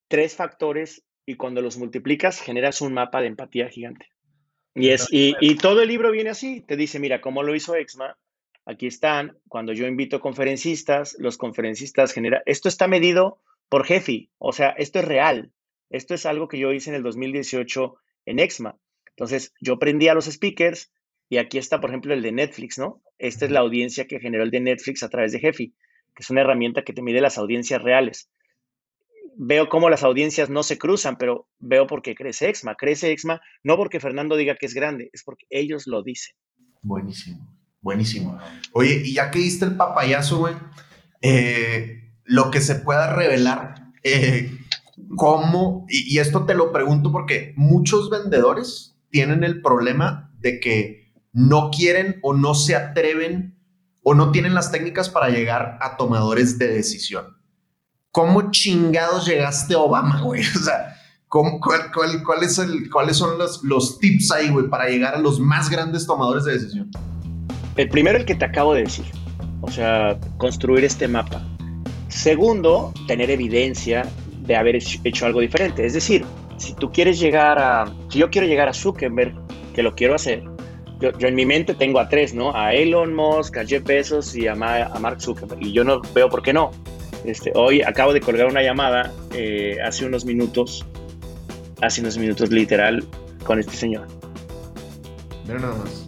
tres 0.08 0.36
factores 0.36 1.04
y 1.32 1.36
cuando 1.36 1.62
los 1.62 1.78
multiplicas 1.78 2.40
generas 2.40 2.82
un 2.82 2.94
mapa 2.94 3.22
de 3.22 3.28
empatía 3.28 3.70
gigante. 3.70 4.08
Y, 4.74 4.90
es, 4.90 5.08
y, 5.12 5.36
y 5.42 5.56
todo 5.56 5.82
el 5.82 5.90
libro 5.90 6.12
viene 6.12 6.30
así, 6.30 6.62
te 6.62 6.78
dice, 6.78 7.00
mira, 7.00 7.20
cómo 7.20 7.44
lo 7.44 7.56
hizo 7.56 7.76
Exma, 7.76 8.18
Aquí 8.66 8.88
están, 8.88 9.38
cuando 9.48 9.74
yo 9.74 9.88
invito 9.88 10.20
conferencistas, 10.20 11.16
los 11.20 11.38
conferencistas 11.38 12.14
generan, 12.14 12.42
esto 12.46 12.70
está 12.70 12.88
medido 12.88 13.42
por 13.70 13.86
jefe, 13.86 14.30
o 14.38 14.54
sea, 14.54 14.70
esto 14.70 15.00
es 15.00 15.06
real. 15.06 15.52
Esto 15.90 16.14
es 16.14 16.26
algo 16.26 16.48
que 16.48 16.60
yo 16.60 16.72
hice 16.72 16.90
en 16.90 16.96
el 16.96 17.04
2018 17.04 17.96
en 18.28 18.40
Exma. 18.40 18.78
Entonces, 19.10 19.54
yo 19.60 19.78
prendí 19.80 20.08
a 20.08 20.14
los 20.14 20.26
speakers 20.26 20.92
y 21.28 21.38
aquí 21.38 21.58
está, 21.58 21.82
por 21.82 21.90
ejemplo, 21.90 22.14
el 22.14 22.22
de 22.22 22.32
Netflix, 22.32 22.78
¿no? 22.78 23.02
Esta 23.18 23.46
es 23.46 23.52
la 23.52 23.60
audiencia 23.62 24.08
que 24.08 24.20
generó 24.20 24.44
el 24.44 24.52
de 24.52 24.62
Netflix 24.62 25.04
a 25.04 25.10
través 25.10 25.32
de 25.32 25.40
Jefi, 25.40 25.74
que 26.16 26.22
es 26.24 26.30
una 26.30 26.42
herramienta 26.42 26.84
que 26.84 26.94
te 26.94 27.02
mide 27.02 27.20
las 27.20 27.38
audiencias 27.38 27.82
reales. 27.82 28.30
Veo 29.44 29.70
cómo 29.70 29.90
las 29.90 30.04
audiencias 30.04 30.52
no 30.52 30.62
se 30.62 30.78
cruzan, 30.78 31.18
pero 31.18 31.50
veo 31.58 31.88
por 31.88 32.04
qué 32.04 32.14
crece 32.14 32.48
Exma. 32.48 32.76
Crece 32.76 33.12
Exma 33.12 33.42
no 33.64 33.76
porque 33.76 34.00
Fernando 34.00 34.36
diga 34.36 34.56
que 34.56 34.68
es 34.68 34.76
grande, 34.76 35.10
es 35.14 35.24
porque 35.24 35.48
ellos 35.50 35.88
lo 35.88 36.04
dicen. 36.04 36.36
Buenísimo. 36.84 37.58
Buenísimo. 37.82 38.38
Oye, 38.74 39.02
y 39.04 39.16
ya 39.16 39.32
que 39.32 39.40
diste 39.40 39.66
el 39.66 39.78
papayazo, 39.78 40.38
güey, 40.38 40.54
eh, 41.24 42.14
lo 42.24 42.52
que 42.52 42.62
se 42.62 42.76
pueda 42.76 43.16
revelar, 43.16 43.88
eh, 44.04 44.52
cómo, 45.18 45.88
y, 45.90 46.20
esto 46.20 46.46
te 46.46 46.54
lo 46.54 46.72
pregunto 46.72 47.12
porque 47.12 47.56
muchos 47.58 48.12
vendedores 48.12 48.96
tienen 49.10 49.44
el 49.44 49.64
problema 49.64 50.32
de 50.38 50.60
que 50.60 51.12
no 51.34 51.72
quieren 51.72 52.20
o 52.22 52.36
no 52.36 52.54
se 52.54 52.76
atreven 52.76 53.58
o 54.04 54.14
no 54.14 54.32
tienen 54.32 54.54
las 54.54 54.72
técnicas 54.72 55.10
para 55.10 55.30
llegar 55.30 55.80
a 55.82 55.98
tomadores 55.98 56.60
de 56.60 56.68
decisión. 56.68 57.41
¿Cómo 58.12 58.52
chingados 58.52 59.26
llegaste 59.26 59.74
a 59.74 59.80
Obama, 59.80 60.22
güey? 60.22 60.44
O 60.56 60.60
sea, 60.60 60.98
cuál, 61.28 62.44
es 62.44 62.58
el, 62.58 62.90
¿cuáles 62.90 63.16
son 63.16 63.38
los, 63.38 63.64
los 63.64 64.00
tips 64.00 64.32
ahí, 64.34 64.50
güey, 64.50 64.68
para 64.68 64.90
llegar 64.90 65.16
a 65.16 65.20
los 65.20 65.40
más 65.40 65.70
grandes 65.70 66.06
tomadores 66.06 66.44
de 66.44 66.54
decisión? 66.54 66.92
El 67.78 67.88
primero, 67.88 68.18
el 68.18 68.26
que 68.26 68.36
te 68.36 68.44
acabo 68.44 68.74
de 68.74 68.84
decir, 68.84 69.06
o 69.62 69.72
sea, 69.72 70.20
construir 70.38 70.84
este 70.84 71.08
mapa. 71.08 71.42
Segundo, 72.10 72.94
tener 73.08 73.32
evidencia 73.32 74.06
de 74.42 74.58
haber 74.58 74.76
hecho 74.76 75.26
algo 75.26 75.40
diferente. 75.40 75.86
Es 75.86 75.94
decir, 75.94 76.26
si 76.58 76.74
tú 76.74 76.92
quieres 76.92 77.18
llegar 77.18 77.60
a, 77.60 77.86
si 78.10 78.20
yo 78.20 78.30
quiero 78.30 78.46
llegar 78.46 78.68
a 78.68 78.74
Zuckerberg, 78.74 79.34
que 79.74 79.84
lo 79.84 79.96
quiero 79.96 80.16
hacer, 80.16 80.44
yo, 81.00 81.28
en 81.28 81.36
mi 81.36 81.46
mente 81.46 81.74
tengo 81.74 82.00
a 82.00 82.10
tres, 82.10 82.34
¿no? 82.34 82.54
A 82.54 82.74
Elon 82.74 83.16
Musk, 83.16 83.58
a 83.58 83.66
Jeff 83.66 83.84
Bezos 83.86 84.36
y 84.36 84.48
a, 84.48 84.52
a 84.52 85.00
Mark 85.00 85.22
Zuckerberg. 85.22 85.62
Y 85.66 85.72
yo 85.72 85.86
no 85.86 86.02
veo 86.14 86.30
por 86.30 86.44
qué 86.44 86.52
no. 86.52 86.72
Este, 87.26 87.52
hoy 87.56 87.82
acabo 87.82 88.14
de 88.14 88.22
colgar 88.22 88.48
una 88.48 88.64
llamada 88.64 89.12
eh, 89.34 89.78
hace 89.84 90.06
unos 90.06 90.26
minutos 90.26 90.86
hace 91.82 92.02
unos 92.02 92.18
minutos 92.18 92.50
literal 92.50 93.04
con 93.44 93.60
este 93.60 93.76
señor. 93.76 94.08
Mira 95.46 95.60
nada 95.60 95.76
más. 95.76 96.08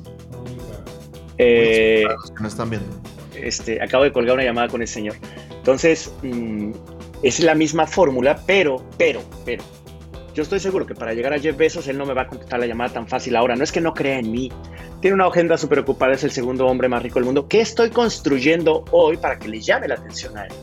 Eh, 1.40 2.04
los 2.08 2.32
que 2.32 2.42
no 2.42 2.48
están 2.48 2.70
viendo. 2.70 2.88
este, 3.36 3.82
acabo 3.82 4.04
de 4.04 4.12
colgar 4.12 4.36
una 4.36 4.44
llamada 4.44 4.68
con 4.68 4.82
ese 4.82 4.94
señor. 4.94 5.16
Entonces, 5.50 6.14
mm, 6.22 6.72
es 7.24 7.40
la 7.40 7.56
misma 7.56 7.88
fórmula, 7.88 8.40
pero, 8.46 8.84
pero, 8.98 9.22
pero. 9.46 9.64
Yo 10.36 10.44
estoy 10.44 10.60
seguro 10.60 10.86
que 10.86 10.96
para 10.96 11.14
llegar 11.14 11.34
a 11.34 11.40
Jeff 11.40 11.56
Bezos, 11.56 11.88
él 11.88 11.98
no 11.98 12.06
me 12.06 12.14
va 12.14 12.24
a 12.24 12.28
contestar 12.28 12.60
la 12.60 12.66
llamada 12.66 12.94
tan 12.94 13.08
fácil 13.08 13.36
ahora. 13.36 13.56
No 13.56 13.64
es 13.64 13.72
que 13.72 13.82
no 13.82 13.94
crea 13.94 14.20
en 14.20 14.32
mí. 14.32 14.52
Tiene 15.00 15.16
una 15.16 15.28
agenda 15.28 15.58
súper 15.58 15.80
ocupada, 15.80 16.14
es 16.14 16.24
el 16.24 16.32
segundo 16.32 16.66
hombre 16.66 16.88
más 16.88 17.04
rico 17.04 17.16
del 17.16 17.26
mundo. 17.26 17.48
¿Qué 17.48 17.62
estoy 17.62 17.90
construyendo 17.90 18.86
hoy 18.92 19.18
para 19.18 19.38
que 19.38 19.48
le 19.48 19.60
llame 19.60 19.88
la 19.88 19.96
atención 19.96 20.38
a 20.38 20.46
él? 20.46 20.54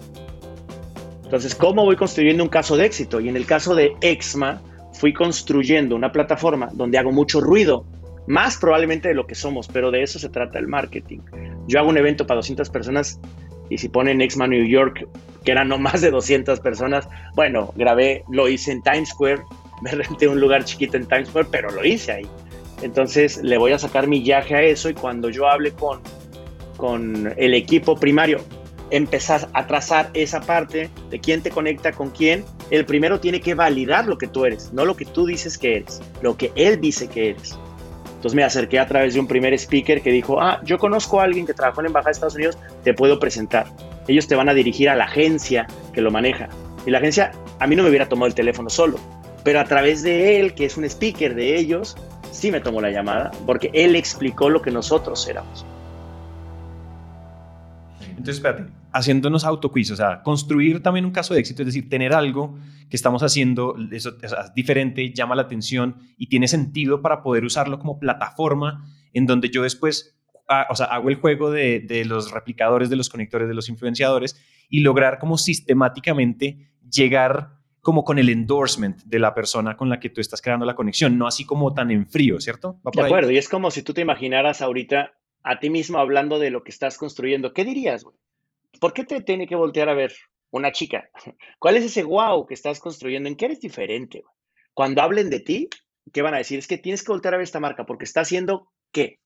Entonces, 1.31 1.55
¿cómo 1.55 1.85
voy 1.85 1.95
construyendo 1.95 2.43
un 2.43 2.49
caso 2.49 2.77
de 2.77 2.85
éxito? 2.85 3.21
Y 3.21 3.29
en 3.29 3.37
el 3.37 3.47
caso 3.47 3.77
de 3.77 3.93
Exma, 4.01 4.61
fui 4.95 5.13
construyendo 5.13 5.95
una 5.95 6.11
plataforma 6.11 6.71
donde 6.73 6.99
hago 6.99 7.13
mucho 7.13 7.41
ruido, 7.41 7.87
más 8.27 8.57
probablemente 8.57 9.07
de 9.07 9.15
lo 9.15 9.29
que 9.29 9.37
somos, 9.37 9.69
pero 9.69 9.93
de 9.93 10.03
eso 10.03 10.19
se 10.19 10.29
trata 10.29 10.59
el 10.59 10.67
marketing. 10.67 11.21
Yo 11.69 11.79
hago 11.79 11.89
un 11.89 11.97
evento 11.97 12.27
para 12.27 12.39
200 12.39 12.69
personas 12.71 13.21
y 13.69 13.79
si 13.79 13.89
ponen 13.89 14.21
Exma 14.21 14.49
New 14.49 14.67
York, 14.67 15.07
que 15.45 15.53
eran 15.53 15.69
no 15.69 15.79
más 15.79 16.01
de 16.01 16.11
200 16.11 16.59
personas, 16.59 17.09
bueno, 17.37 17.73
grabé, 17.77 18.25
lo 18.29 18.49
hice 18.49 18.73
en 18.73 18.83
Times 18.83 19.11
Square, 19.11 19.43
me 19.83 19.93
renté 19.93 20.27
un 20.27 20.41
lugar 20.41 20.65
chiquito 20.65 20.97
en 20.97 21.07
Times 21.07 21.29
Square, 21.29 21.47
pero 21.53 21.71
lo 21.71 21.85
hice 21.85 22.11
ahí. 22.11 22.27
Entonces 22.83 23.41
le 23.45 23.57
voy 23.57 23.71
a 23.71 23.79
sacar 23.79 24.09
millaje 24.09 24.57
a 24.57 24.63
eso 24.63 24.91
y 24.91 24.95
cuando 24.95 25.31
yo 25.31 25.47
hable 25.47 25.71
con, 25.71 26.01
con 26.77 27.33
el 27.37 27.55
equipo 27.55 27.95
primario, 27.95 28.41
empezar 28.91 29.49
a 29.53 29.67
trazar 29.67 30.11
esa 30.15 30.41
parte 30.41 30.91
de 31.11 31.21
quién 31.21 31.43
te 31.43 31.51
conecta 31.51 31.93
con 31.93 32.11
quién, 32.11 32.45
el 32.71 32.85
primero 32.85 33.21
tiene 33.21 33.41
que 33.41 33.55
validar 33.55 34.07
lo 34.07 34.19
que 34.19 34.27
tú 34.27 34.45
eres, 34.45 34.73
no 34.73 34.85
lo 34.85 34.97
que 34.97 35.05
tú 35.05 35.27
dices 35.27 35.59
que 35.59 35.77
eres, 35.77 36.01
lo 36.23 36.37
que 36.37 36.53
él 36.55 36.81
dice 36.81 37.09
que 37.09 37.31
eres. 37.31 37.59
Entonces 38.21 38.35
me 38.35 38.45
acerqué 38.45 38.79
a 38.79 38.87
través 38.87 39.15
de 39.15 39.21
un 39.21 39.27
primer 39.27 39.55
speaker 39.55 40.03
que 40.03 40.11
dijo, 40.11 40.41
ah, 40.43 40.61
yo 40.65 40.79
conozco 40.79 41.21
a 41.21 41.25
alguien 41.25 41.47
que 41.47 41.55
trabajó 41.55 41.81
en 41.81 41.85
la 41.85 41.89
Embajada 41.89 42.11
de 42.11 42.13
Estados 42.13 42.35
Unidos, 42.35 42.59
te 42.85 42.93
puedo 42.93 43.19
presentar. 43.19 43.67
Ellos 44.09 44.29
te 44.29 44.35
van 44.35 44.49
a 44.49 44.55
dirigir 44.55 44.91
a 44.91 44.97
la 44.97 45.05
agencia 45.05 45.67
que 45.95 46.03
lo 46.03 46.11
maneja. 46.11 46.49
Y 46.85 46.91
la 46.91 46.99
agencia, 46.99 47.33
a 47.59 47.67
mí 47.67 47.77
no 47.77 47.83
me 47.83 47.89
hubiera 47.89 48.09
tomado 48.09 48.27
el 48.27 48.35
teléfono 48.35 48.69
solo, 48.69 48.99
pero 49.43 49.61
a 49.61 49.65
través 49.65 50.03
de 50.03 50.39
él, 50.39 50.55
que 50.55 50.67
es 50.67 50.77
un 50.77 50.85
speaker 50.85 51.35
de 51.35 51.57
ellos, 51.57 51.97
sí 52.31 52.51
me 52.51 52.61
tomó 52.61 52.81
la 52.81 52.91
llamada, 52.91 53.31
porque 53.47 53.71
él 53.73 53.97
explicó 53.97 54.51
lo 54.51 54.61
que 54.61 54.71
nosotros 54.71 55.27
éramos. 55.27 55.65
Entonces, 58.01 58.37
espérate, 58.37 58.65
haciéndonos 58.93 59.45
autoquiz, 59.45 59.91
o 59.91 59.97
sea, 59.97 60.23
construir 60.23 60.83
también 60.83 61.05
un 61.05 61.13
caso 61.13 61.35
de 61.35 61.41
éxito, 61.41 61.63
es 61.63 61.67
decir, 61.67 61.89
tener 61.89 62.13
algo 62.13 62.59
que 62.89 62.97
estamos 62.97 63.23
haciendo, 63.23 63.77
eso 63.93 64.17
es 64.23 64.35
diferente, 64.55 65.13
llama 65.13 65.35
la 65.35 65.43
atención 65.43 65.97
y 66.17 66.29
tiene 66.29 66.49
sentido 66.49 67.03
para 67.03 67.23
poder 67.23 67.45
usarlo 67.45 67.79
como 67.79 67.99
plataforma 67.99 68.85
en 69.13 69.27
donde 69.27 69.51
yo 69.51 69.63
después, 69.63 70.17
ah, 70.49 70.67
o 70.71 70.77
sea, 70.77 70.87
hago 70.87 71.09
el 71.09 71.17
juego 71.17 71.51
de, 71.51 71.81
de 71.81 72.05
los 72.05 72.31
replicadores, 72.31 72.91
de 72.91 72.97
los 72.97 73.09
conectores, 73.09 73.49
de 73.49 73.55
los 73.55 73.69
influenciadores 73.69 74.41
y 74.69 74.81
lograr 74.81 75.19
como 75.19 75.39
sistemáticamente 75.39 76.71
llegar 76.91 77.61
como 77.81 78.05
con 78.05 78.19
el 78.19 78.29
endorsement 78.29 79.03
de 79.05 79.19
la 79.19 79.35
persona 79.35 79.77
con 79.77 79.89
la 79.89 80.01
que 80.01 80.11
tú 80.11 80.21
estás 80.21 80.43
creando 80.43 80.67
la 80.67 80.75
conexión, 80.75 81.17
no 81.17 81.27
así 81.27 81.45
como 81.45 81.73
tan 81.73 81.91
en 81.91 82.07
frío, 82.07 82.41
¿cierto? 82.41 82.79
¿Va 82.87 82.91
de 82.95 83.03
acuerdo, 83.03 83.31
y 83.31 83.39
es 83.39 83.49
como 83.49 83.71
si 83.71 83.83
tú 83.83 83.95
te 83.95 84.03
imaginaras 84.03 84.61
ahorita 84.61 85.15
a 85.43 85.59
ti 85.59 85.71
mismo 85.71 85.99
hablando 85.99 86.39
de 86.39 86.51
lo 86.51 86.63
que 86.63 86.71
estás 86.71 86.99
construyendo. 86.99 87.53
¿Qué 87.53 87.65
dirías, 87.65 88.05
güey? 88.05 88.17
¿Por 88.79 88.93
qué 88.93 89.05
te 89.05 89.21
tiene 89.23 89.47
que 89.47 89.57
voltear 89.57 89.89
a 89.89 89.95
ver 89.95 90.15
una 90.51 90.73
chica? 90.73 91.11
¿Cuál 91.59 91.77
es 91.77 91.85
ese 91.85 92.05
wow 92.05 92.47
que 92.47 92.55
estás 92.55 92.81
construyendo? 92.81 93.29
¿En 93.29 93.37
qué 93.37 93.47
eres 93.47 93.61
diferente? 93.61 94.23
Cuando 94.75 95.03
hablen 95.03 95.31
de 95.31 95.41
ti, 95.41 95.69
¿qué 96.13 96.23
van 96.23 96.35
a 96.35 96.39
decir? 96.39 96.59
Es 96.59 96.69
que 96.69 96.79
tienes 96.79 97.03
que 97.03 97.13
voltear 97.13 97.35
a 97.35 97.39
ver 97.39 97.45
esta 97.45 97.61
marca 97.61 97.85
porque 97.85 98.05
está 98.05 98.21
haciendo 98.21 98.71
qué? 98.93 99.19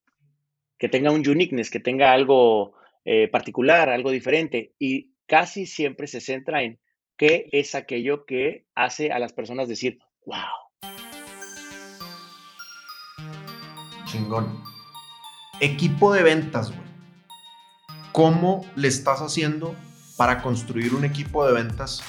Que 0.78 0.88
tenga 0.88 1.11
un 1.11 1.28
uniqueness, 1.28 1.70
que 1.70 1.80
tenga 1.80 2.12
algo 2.12 2.74
eh, 3.04 3.28
particular, 3.28 3.90
algo 3.90 4.11
diferente. 4.11 4.72
Y 4.78 5.12
casi 5.26 5.66
siempre 5.66 6.07
se 6.07 6.20
centra 6.20 6.62
en 6.62 6.80
qué 7.16 7.48
es 7.52 7.74
aquello 7.74 8.24
que 8.24 8.66
hace 8.74 9.12
a 9.12 9.18
las 9.18 9.33
personas 9.33 9.68
decir, 9.68 9.98
wow. 10.26 10.90
Chingón. 14.07 14.62
Equipo 15.61 16.12
de 16.12 16.22
ventas, 16.22 16.74
güey. 16.74 16.93
¿Cómo 18.14 18.64
le 18.77 18.87
estás 18.87 19.20
haciendo 19.22 19.74
para 20.16 20.40
construir 20.40 20.94
un 20.94 21.05
equipo 21.05 21.44
de 21.44 21.53
ventas 21.53 22.00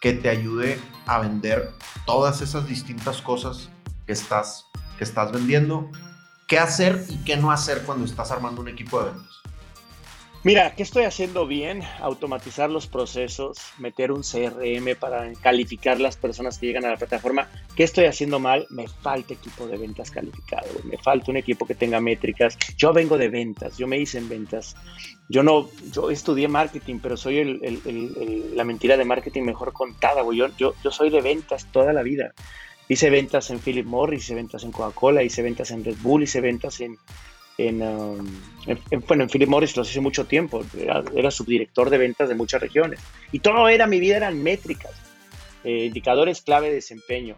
que 0.00 0.14
te 0.14 0.30
ayude 0.30 0.80
a 1.04 1.18
vender 1.18 1.74
todas 2.06 2.40
esas 2.40 2.66
distintas 2.66 3.20
cosas 3.20 3.68
que 4.06 4.14
estás, 4.14 4.64
que 4.96 5.04
estás 5.04 5.32
vendiendo? 5.32 5.90
¿Qué 6.48 6.58
hacer 6.58 7.04
y 7.10 7.18
qué 7.24 7.36
no 7.36 7.50
hacer 7.50 7.82
cuando 7.82 8.06
estás 8.06 8.30
armando 8.30 8.62
un 8.62 8.68
equipo 8.68 9.00
de 9.00 9.10
ventas? 9.10 9.39
Mira, 10.42 10.74
¿qué 10.74 10.82
estoy 10.82 11.04
haciendo 11.04 11.46
bien? 11.46 11.82
Automatizar 12.00 12.70
los 12.70 12.86
procesos, 12.86 13.58
meter 13.76 14.10
un 14.10 14.22
CRM 14.22 14.96
para 14.98 15.30
calificar 15.34 16.00
las 16.00 16.16
personas 16.16 16.56
que 16.58 16.64
llegan 16.64 16.86
a 16.86 16.90
la 16.90 16.96
plataforma. 16.96 17.46
¿Qué 17.76 17.82
estoy 17.82 18.06
haciendo 18.06 18.38
mal? 18.38 18.66
Me 18.70 18.88
falta 18.88 19.34
equipo 19.34 19.66
de 19.66 19.76
ventas 19.76 20.10
calificado, 20.10 20.66
me 20.84 20.96
falta 20.96 21.30
un 21.30 21.36
equipo 21.36 21.66
que 21.66 21.74
tenga 21.74 22.00
métricas. 22.00 22.56
Yo 22.78 22.94
vengo 22.94 23.18
de 23.18 23.28
ventas, 23.28 23.76
yo 23.76 23.86
me 23.86 23.98
hice 23.98 24.16
en 24.16 24.30
ventas. 24.30 24.76
Yo 25.28 25.42
no, 25.42 25.68
yo 25.92 26.10
estudié 26.10 26.48
marketing, 26.48 27.00
pero 27.02 27.18
soy 27.18 27.60
la 28.54 28.64
mentira 28.64 28.96
de 28.96 29.04
marketing 29.04 29.42
mejor 29.42 29.74
contada, 29.74 30.22
güey. 30.22 30.38
Yo, 30.38 30.48
yo, 30.56 30.72
yo 30.82 30.90
soy 30.90 31.10
de 31.10 31.20
ventas 31.20 31.66
toda 31.70 31.92
la 31.92 32.02
vida. 32.02 32.32
Hice 32.88 33.10
ventas 33.10 33.50
en 33.50 33.60
Philip 33.60 33.84
Morris, 33.84 34.24
hice 34.24 34.34
ventas 34.36 34.64
en 34.64 34.72
Coca-Cola, 34.72 35.22
hice 35.22 35.42
ventas 35.42 35.70
en 35.70 35.84
Red 35.84 35.98
Bull, 36.00 36.22
hice 36.22 36.40
ventas 36.40 36.80
en, 36.80 36.96
Um, 37.68 38.26
en, 38.66 39.00
bueno, 39.06 39.24
en 39.24 39.28
Philip 39.28 39.48
Morris 39.48 39.76
lo 39.76 39.82
hice 39.82 40.00
mucho 40.00 40.26
tiempo, 40.26 40.64
era, 41.14 41.30
subdirector 41.30 41.90
de 41.90 41.98
ventas 41.98 42.28
de 42.28 42.34
muchas 42.34 42.60
regiones. 42.60 43.00
Y 43.32 43.40
todo 43.40 43.68
era, 43.68 43.86
mi 43.86 44.00
vida 44.00 44.16
eran 44.16 44.42
métricas, 44.42 44.92
eh, 45.64 45.86
indicadores 45.86 46.42
clave 46.42 46.68
de 46.68 46.74
desempeño, 46.76 47.36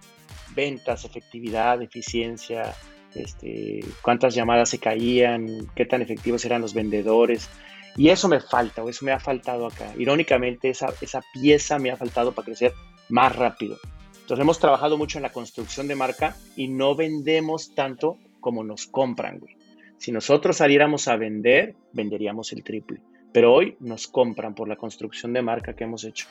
ventas, 0.55 1.05
efectividad, 1.05 1.81
eficiencia, 1.83 2.75
este, 3.15 3.85
cuántas 4.03 4.35
llamadas 4.35 4.69
se 4.69 4.79
caían, 4.79 5.71
qué 5.75 5.87
tan 5.87 6.03
efectivos 6.03 6.45
eran 6.45 6.61
los 6.61 6.75
vendedores. 6.75 7.49
Y 7.97 8.09
eso 8.09 8.29
me 8.29 8.41
falta, 8.41 8.83
o 8.83 8.89
eso 8.89 9.05
me 9.05 9.13
ha 9.13 9.21
faltado 9.21 9.67
acá. 9.67 9.93
Irónicamente, 9.99 10.71
esa, 10.71 10.93
esa 11.01 11.23
pieza 11.33 11.79
me 11.79 11.91
ha 11.91 11.97
faltado 11.97 12.33
para 12.33 12.47
crecer 12.47 12.73
más 13.09 13.35
rápido. 13.37 13.77
Entonces 14.23 14.43
hemos 14.43 14.59
trabajado 14.59 14.97
mucho 14.97 15.19
en 15.19 15.23
la 15.23 15.33
construcción 15.33 15.89
de 15.89 15.97
marca 15.97 16.37
y 16.57 16.69
no 16.69 16.95
vendemos 16.95 17.75
tanto 17.75 18.19
como 18.41 18.65
nos 18.65 18.87
compran, 18.87 19.39
güey. 19.39 19.62
Si 20.03 20.11
nosotros 20.11 20.57
saliéramos 20.57 21.07
a 21.07 21.15
vender, 21.15 21.77
venderíamos 21.93 22.53
el 22.53 22.65
triple. 22.65 23.01
Pero 23.33 23.55
hoy 23.55 23.77
nos 23.79 24.09
compran 24.09 24.53
por 24.53 24.67
la 24.67 24.75
construcción 24.75 25.33
de 25.33 25.43
marca 25.43 25.77
que 25.77 25.85
hemos 25.85 26.03
hecho. 26.03 26.27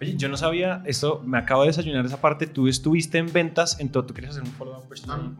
Oye, 0.00 0.16
yo 0.16 0.26
no 0.30 0.38
sabía 0.38 0.82
eso, 0.86 1.20
me 1.22 1.36
acabo 1.36 1.64
de 1.64 1.66
desayunar 1.66 2.06
esa 2.06 2.18
parte. 2.18 2.46
Tú 2.46 2.66
estuviste 2.66 3.18
en 3.18 3.30
ventas 3.30 3.78
en 3.78 3.90
todo, 3.90 4.06
¿tú 4.06 4.14
quieres 4.14 4.30
hacer 4.30 4.44
un 4.44 4.52
follow-up 4.52 4.88
personal? 4.88 5.36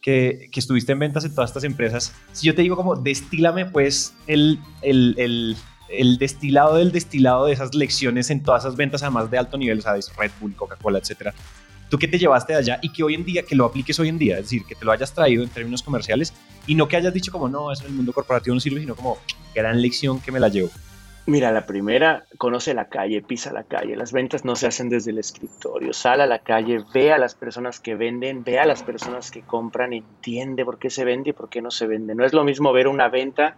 Que, 0.00 0.48
que, 0.50 0.60
estuviste 0.60 0.92
en 0.92 1.00
ventas 1.00 1.26
en 1.26 1.34
todas 1.34 1.50
estas 1.50 1.64
empresas. 1.64 2.16
Si 2.32 2.46
yo 2.46 2.54
te 2.54 2.62
digo 2.62 2.74
como, 2.74 2.96
destílame 2.96 3.66
pues 3.66 4.14
el, 4.26 4.60
el, 4.80 5.16
el, 5.18 5.56
el, 5.90 6.16
destilado 6.16 6.76
del 6.76 6.90
destilado 6.90 7.44
de 7.44 7.52
esas 7.52 7.74
lecciones 7.74 8.30
en 8.30 8.42
todas 8.42 8.64
esas 8.64 8.76
ventas, 8.76 9.02
además 9.02 9.30
de 9.30 9.36
alto 9.36 9.58
nivel, 9.58 9.82
¿sabes? 9.82 10.10
Red 10.16 10.30
Bull, 10.40 10.56
Coca-Cola, 10.56 11.00
etcétera. 11.00 11.34
¿Tú 11.90 11.98
qué 11.98 12.06
te 12.06 12.18
llevaste 12.18 12.52
de 12.52 12.60
allá 12.60 12.78
y 12.80 12.92
que 12.92 13.02
hoy 13.02 13.14
en 13.14 13.24
día, 13.24 13.42
que 13.42 13.56
lo 13.56 13.64
apliques 13.64 13.98
hoy 13.98 14.08
en 14.08 14.18
día? 14.18 14.36
Es 14.36 14.44
decir, 14.44 14.64
que 14.64 14.76
te 14.76 14.84
lo 14.84 14.92
hayas 14.92 15.12
traído 15.12 15.42
en 15.42 15.48
términos 15.48 15.82
comerciales 15.82 16.32
y 16.66 16.76
no 16.76 16.86
que 16.86 16.96
hayas 16.96 17.12
dicho 17.12 17.32
como, 17.32 17.48
no, 17.48 17.72
eso 17.72 17.82
en 17.82 17.90
el 17.90 17.96
mundo 17.96 18.12
corporativo 18.12 18.54
no 18.54 18.60
sirve, 18.60 18.80
sino 18.80 18.94
como, 18.94 19.18
gran 19.54 19.82
lección 19.82 20.20
que 20.20 20.30
me 20.30 20.38
la 20.38 20.48
llevo. 20.48 20.70
Mira, 21.26 21.52
la 21.52 21.66
primera, 21.66 22.24
conoce 22.38 22.74
la 22.74 22.88
calle, 22.88 23.22
pisa 23.22 23.52
la 23.52 23.64
calle. 23.64 23.96
Las 23.96 24.12
ventas 24.12 24.44
no 24.44 24.56
se 24.56 24.66
hacen 24.66 24.88
desde 24.88 25.10
el 25.10 25.18
escritorio. 25.18 25.92
Sal 25.92 26.20
a 26.20 26.26
la 26.26 26.38
calle, 26.38 26.82
ve 26.94 27.12
a 27.12 27.18
las 27.18 27.34
personas 27.34 27.78
que 27.78 27.94
venden, 27.94 28.42
ve 28.42 28.58
a 28.58 28.66
las 28.66 28.82
personas 28.82 29.30
que 29.30 29.42
compran, 29.42 29.92
entiende 29.92 30.64
por 30.64 30.78
qué 30.78 30.90
se 30.90 31.04
vende 31.04 31.30
y 31.30 31.32
por 31.32 31.48
qué 31.48 31.60
no 31.60 31.70
se 31.70 31.86
vende. 31.86 32.14
No 32.14 32.24
es 32.24 32.32
lo 32.32 32.44
mismo 32.44 32.72
ver 32.72 32.88
una 32.88 33.08
venta 33.08 33.56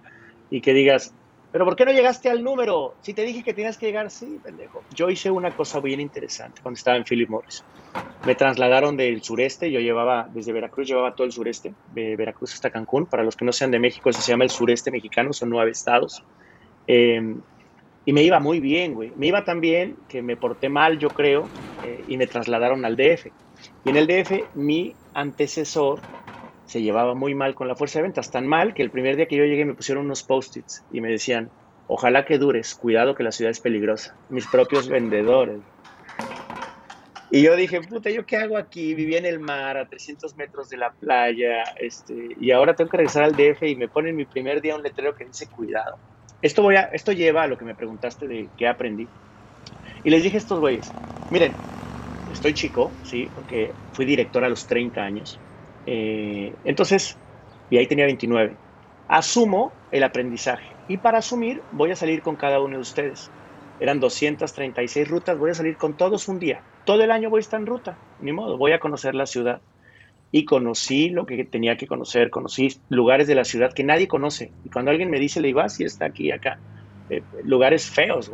y 0.51 0.61
que 0.61 0.75
digas, 0.75 1.15
pero 1.53 1.67
¿por 1.67 1.77
qué 1.77 1.85
no 1.85 1.93
llegaste 1.93 2.31
al 2.31 2.43
número? 2.43 2.97
Si 3.03 3.13
te 3.13 3.23
dije 3.25 3.45
que 3.45 3.53
tienes 3.53 3.77
que 3.77 3.87
llegar, 3.87 4.11
sí, 4.11 4.41
pendejo. 4.43 4.87
Yo 4.91 5.11
hice 5.11 5.31
una 5.31 5.53
cosa 5.53 5.81
bien 5.81 6.01
interesante 6.01 6.63
cuando 6.63 6.79
estaba 6.79 6.97
en 6.97 7.05
Philip 7.05 7.29
Morris. 7.29 7.63
Me 8.25 8.35
trasladaron 8.35 8.97
del 8.97 9.23
sureste, 9.23 9.71
yo 9.71 9.81
llevaba, 9.81 10.29
desde 10.33 10.53
Veracruz 10.53 10.89
llevaba 10.89 11.15
todo 11.15 11.27
el 11.27 11.33
sureste, 11.33 11.75
de 11.85 12.17
Veracruz 12.17 12.55
hasta 12.55 12.71
Cancún. 12.71 13.07
Para 13.07 13.23
los 13.23 13.37
que 13.37 13.45
no 13.45 13.53
sean 13.53 13.71
de 13.71 13.79
México, 13.79 14.09
eso 14.09 14.23
se 14.23 14.33
llama 14.33 14.45
el 14.45 14.51
sureste 14.51 14.91
mexicano, 14.91 15.33
son 15.35 15.51
nueve 15.51 15.73
estados. 15.73 16.23
Em, 16.87 17.43
y 18.05 18.13
me 18.13 18.23
iba 18.23 18.41
muy 18.41 18.61
bien, 18.61 18.95
güey. 18.95 19.13
Me 19.17 19.27
iba 19.27 19.45
tan 19.45 19.61
bien 19.61 19.99
que 20.09 20.23
me 20.23 20.37
porté 20.39 20.71
mal, 20.71 20.99
yo 20.99 21.13
creo, 21.13 21.53
eh, 21.83 22.05
y 22.07 22.17
me 22.17 22.27
trasladaron 22.27 22.85
al 22.85 22.97
DF. 22.97 23.35
Y 23.85 23.91
en 23.91 23.97
el 23.97 24.07
DF, 24.07 24.51
mi 24.55 24.97
antecesor 25.13 26.05
se 26.73 26.81
llevaba 26.81 27.15
muy 27.15 27.35
mal 27.35 27.55
con 27.55 27.69
la 27.69 27.77
fuerza 27.77 27.99
de 27.99 28.05
ventas, 28.05 28.31
tan 28.31 28.47
mal 28.47 28.73
que 28.73 28.83
el 28.83 28.91
primer 28.91 29.17
día 29.17 29.27
que 29.27 29.37
yo 29.37 29.45
llegué 29.45 29.67
me 29.67 29.75
pusieron 29.75 30.07
unos 30.07 30.23
post-its 30.23 30.83
y 30.91 31.03
me 31.03 31.11
decían, 31.11 31.51
ojalá 31.87 32.25
que 32.25 32.39
dures, 32.39 32.75
cuidado 32.75 33.15
que 33.15 33.23
la 33.23 33.31
ciudad 33.31 33.51
es 33.51 33.61
peligrosa. 33.61 34.17
Mis 34.31 34.47
propios 34.47 34.89
vendedores. 34.89 35.61
Y 37.31 37.43
yo 37.43 37.57
dije, 37.57 37.83
puta, 37.83 38.09
¿yo 38.09 38.25
qué 38.25 38.39
hago 38.39 38.57
aquí? 38.57 38.95
Vivía 38.95 39.19
en 39.19 39.27
el 39.27 39.39
mar, 39.39 39.77
a 39.77 39.87
300 39.87 40.35
metros 40.37 40.71
de 40.71 40.79
la 40.79 40.93
playa, 40.93 41.63
este, 41.79 42.29
y 42.41 42.51
ahora 42.53 42.75
tengo 42.75 42.89
que 42.89 42.97
regresar 42.97 43.25
al 43.25 43.37
DF 43.37 43.63
y 43.65 43.77
me 43.77 43.89
ponen 43.89 44.17
mi 44.17 44.25
primer 44.25 44.63
día 44.63 44.75
un 44.75 44.83
letrero 44.83 45.15
que 45.15 45.27
dice 45.27 45.47
cuidado. 45.49 45.99
Esto, 46.41 46.63
voy 46.63 46.77
a, 46.77 46.85
esto 46.85 47.13
lleva 47.13 47.43
a 47.43 47.49
lo 47.49 47.59
que 47.59 47.67
me 47.67 47.75
preguntaste 47.75 48.27
de 48.27 48.49
qué 48.57 48.67
aprendí. 48.67 49.07
Y 50.05 50.09
les 50.09 50.23
dije 50.23 50.39
a 50.39 50.41
estos 50.41 50.59
güeyes, 50.59 50.91
miren, 51.31 51.53
estoy 52.33 52.55
chico, 52.55 52.91
sí, 53.05 53.29
porque 53.35 53.73
fui 53.93 54.07
director 54.07 54.43
a 54.43 54.49
los 54.49 54.67
30 54.67 55.03
años. 55.03 55.39
Eh, 55.87 56.55
entonces, 56.65 57.17
y 57.71 57.79
ahí 57.79 57.87
tenía 57.87 58.07
29. 58.07 58.57
Asumo 59.09 59.73
el 59.91 60.05
aprendizaje. 60.05 60.67
Y 60.89 60.97
para 60.97 61.19
asumir, 61.19 61.63
voy 61.73 61.91
a 61.91 61.97
salir 61.97 62.23
con 62.23 62.37
cada 62.37 62.61
uno 62.61 62.77
de 62.77 62.83
ustedes. 62.83 63.31
Eran 63.81 64.01
236 64.01 65.09
rutas, 65.09 65.39
voy 65.39 65.51
a 65.51 65.55
salir 65.55 65.77
con 65.77 65.97
todos 65.97 66.29
un 66.29 66.39
día 66.39 66.63
todo 66.85 67.03
el 67.03 67.11
año 67.11 67.31
voy 67.31 67.39
a 67.39 67.41
estar 67.41 67.61
en 67.61 67.67
ruta, 67.67 67.97
ni 68.21 68.33
modo, 68.33 68.57
voy 68.57 68.73
a 68.73 68.81
conocer 68.81 69.15
la 69.15 69.27
ciudad. 69.27 69.61
Y 70.35 70.47
conocí 70.47 71.11
lo 71.11 71.27
que 71.27 71.45
tenía 71.45 71.77
que 71.77 71.87
conocer, 71.87 72.31
conocí 72.31 72.81
lugares 72.89 73.27
de 73.27 73.35
la 73.35 73.45
ciudad 73.45 73.73
que 73.75 73.85
nadie 73.85 74.09
conoce. 74.09 74.51
Y 74.65 74.71
cuando 74.71 74.91
alguien 74.91 75.11
me 75.11 75.19
dice, 75.19 75.41
le 75.41 75.49
digo, 75.49 75.61
ah, 75.61 75.69
sí, 75.69 75.85
está 75.85 76.07
aquí, 76.07 76.31
acá. 76.31 76.59
Eh, 77.11 77.23
lugares 77.45 77.91
feos, 77.91 78.33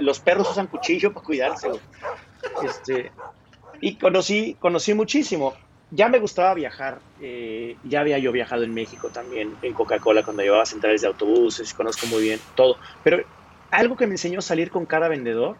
los 0.00 0.20
perros 0.20 0.50
usan 0.50 0.68
cuchillo 0.68 1.12
para 1.12 1.26
cuidarse. 1.26 1.68
Este, 2.64 3.12
y 3.82 3.96
conocí, 3.96 4.56
conocí 4.58 4.94
muchísimo. 4.94 5.52
Ya 5.90 6.08
me 6.08 6.18
gustaba 6.18 6.52
viajar, 6.54 6.98
eh, 7.20 7.76
ya 7.84 8.00
había 8.00 8.18
yo 8.18 8.30
viajado 8.30 8.62
en 8.62 8.74
México 8.74 9.08
también, 9.08 9.54
en 9.62 9.72
Coca-Cola, 9.72 10.22
cuando 10.22 10.42
llevaba 10.42 10.66
centrales 10.66 11.00
de 11.00 11.08
autobuses, 11.08 11.72
conozco 11.72 12.06
muy 12.08 12.22
bien 12.22 12.40
todo. 12.54 12.76
Pero 13.02 13.24
algo 13.70 13.96
que 13.96 14.06
me 14.06 14.14
enseñó 14.14 14.42
salir 14.42 14.70
con 14.70 14.84
cada 14.84 15.08
vendedor 15.08 15.56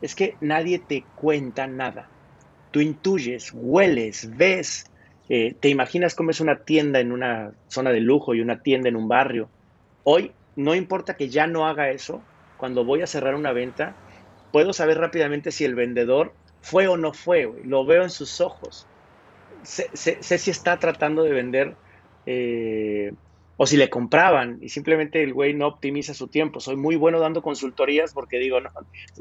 es 0.00 0.14
que 0.14 0.36
nadie 0.40 0.78
te 0.78 1.04
cuenta 1.14 1.66
nada. 1.66 2.08
Tú 2.70 2.80
intuyes, 2.80 3.50
hueles, 3.52 4.34
ves, 4.36 4.86
eh, 5.28 5.54
te 5.60 5.68
imaginas 5.68 6.14
cómo 6.14 6.30
es 6.30 6.40
una 6.40 6.64
tienda 6.64 7.00
en 7.00 7.12
una 7.12 7.52
zona 7.68 7.90
de 7.90 8.00
lujo 8.00 8.34
y 8.34 8.40
una 8.40 8.62
tienda 8.62 8.88
en 8.88 8.96
un 8.96 9.08
barrio. 9.08 9.50
Hoy 10.02 10.32
no 10.56 10.74
importa 10.74 11.14
que 11.14 11.28
ya 11.28 11.46
no 11.46 11.66
haga 11.66 11.90
eso, 11.90 12.22
cuando 12.56 12.84
voy 12.84 13.02
a 13.02 13.06
cerrar 13.06 13.34
una 13.34 13.52
venta, 13.52 13.96
puedo 14.50 14.72
saber 14.72 14.98
rápidamente 14.98 15.50
si 15.50 15.64
el 15.64 15.74
vendedor 15.74 16.34
fue 16.60 16.88
o 16.88 16.96
no 16.96 17.12
fue, 17.12 17.50
lo 17.64 17.84
veo 17.84 18.02
en 18.02 18.10
sus 18.10 18.40
ojos. 18.40 18.86
Sé, 19.62 19.88
si 19.94 20.50
está 20.50 20.78
tratando 20.78 21.22
de 21.22 21.32
vender 21.32 21.76
eh, 22.26 23.12
o 23.56 23.66
si 23.66 23.76
le 23.76 23.90
compraban 23.90 24.58
y 24.60 24.68
simplemente 24.70 25.22
el 25.22 25.32
güey 25.34 25.54
no 25.54 25.68
optimiza 25.68 26.14
su 26.14 26.28
tiempo. 26.28 26.60
Soy 26.60 26.76
muy 26.76 26.96
bueno 26.96 27.20
dando 27.20 27.42
consultorías 27.42 28.12
porque 28.12 28.38
digo, 28.38 28.60
no, 28.60 28.70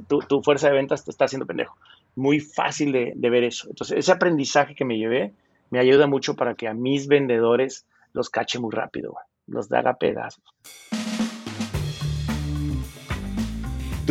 tu, 0.07 0.41
fuerza 0.41 0.67
de 0.67 0.73
ventas 0.73 1.05
te 1.05 1.11
está 1.11 1.25
haciendo 1.25 1.45
pendejo. 1.45 1.77
Muy 2.15 2.39
fácil 2.39 2.91
de, 2.91 3.29
ver 3.29 3.43
eso. 3.43 3.67
Entonces, 3.69 3.97
ese 3.97 4.11
aprendizaje 4.11 4.75
que 4.75 4.85
me 4.85 4.97
llevé 4.97 5.33
me 5.69 5.79
ayuda 5.79 6.07
mucho 6.07 6.35
para 6.35 6.55
que 6.55 6.67
a 6.67 6.73
mis 6.73 7.07
vendedores 7.07 7.85
los 8.13 8.29
cache 8.29 8.59
muy 8.59 8.71
rápido, 8.71 9.15
los 9.47 9.71
haga 9.71 9.93
pedazos. 9.95 10.43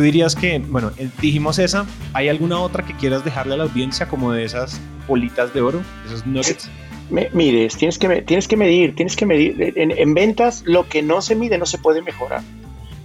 Tú 0.01 0.05
dirías 0.05 0.35
que, 0.35 0.57
bueno, 0.57 0.91
eh, 0.97 1.09
dijimos 1.21 1.59
esa, 1.59 1.85
¿hay 2.13 2.27
alguna 2.27 2.59
otra 2.59 2.83
que 2.83 2.95
quieras 2.95 3.23
dejarle 3.23 3.53
a 3.53 3.57
la 3.57 3.65
audiencia 3.65 4.07
como 4.07 4.31
de 4.31 4.43
esas 4.43 4.81
bolitas 5.07 5.53
de 5.53 5.61
oro, 5.61 5.83
esos 6.07 6.25
nuggets? 6.25 6.71
mires, 7.11 7.77
tienes 7.77 7.99
que, 7.99 8.23
tienes 8.23 8.47
que 8.47 8.57
medir, 8.57 8.95
tienes 8.95 9.15
que 9.15 9.27
medir. 9.27 9.73
En, 9.75 10.13
ventas, 10.15 10.63
lo 10.65 10.89
que 10.89 11.03
no 11.03 11.21
se 11.21 11.35
mide 11.35 11.59
no 11.59 11.67
se 11.67 11.77
puede 11.77 12.01
mejorar. 12.01 12.41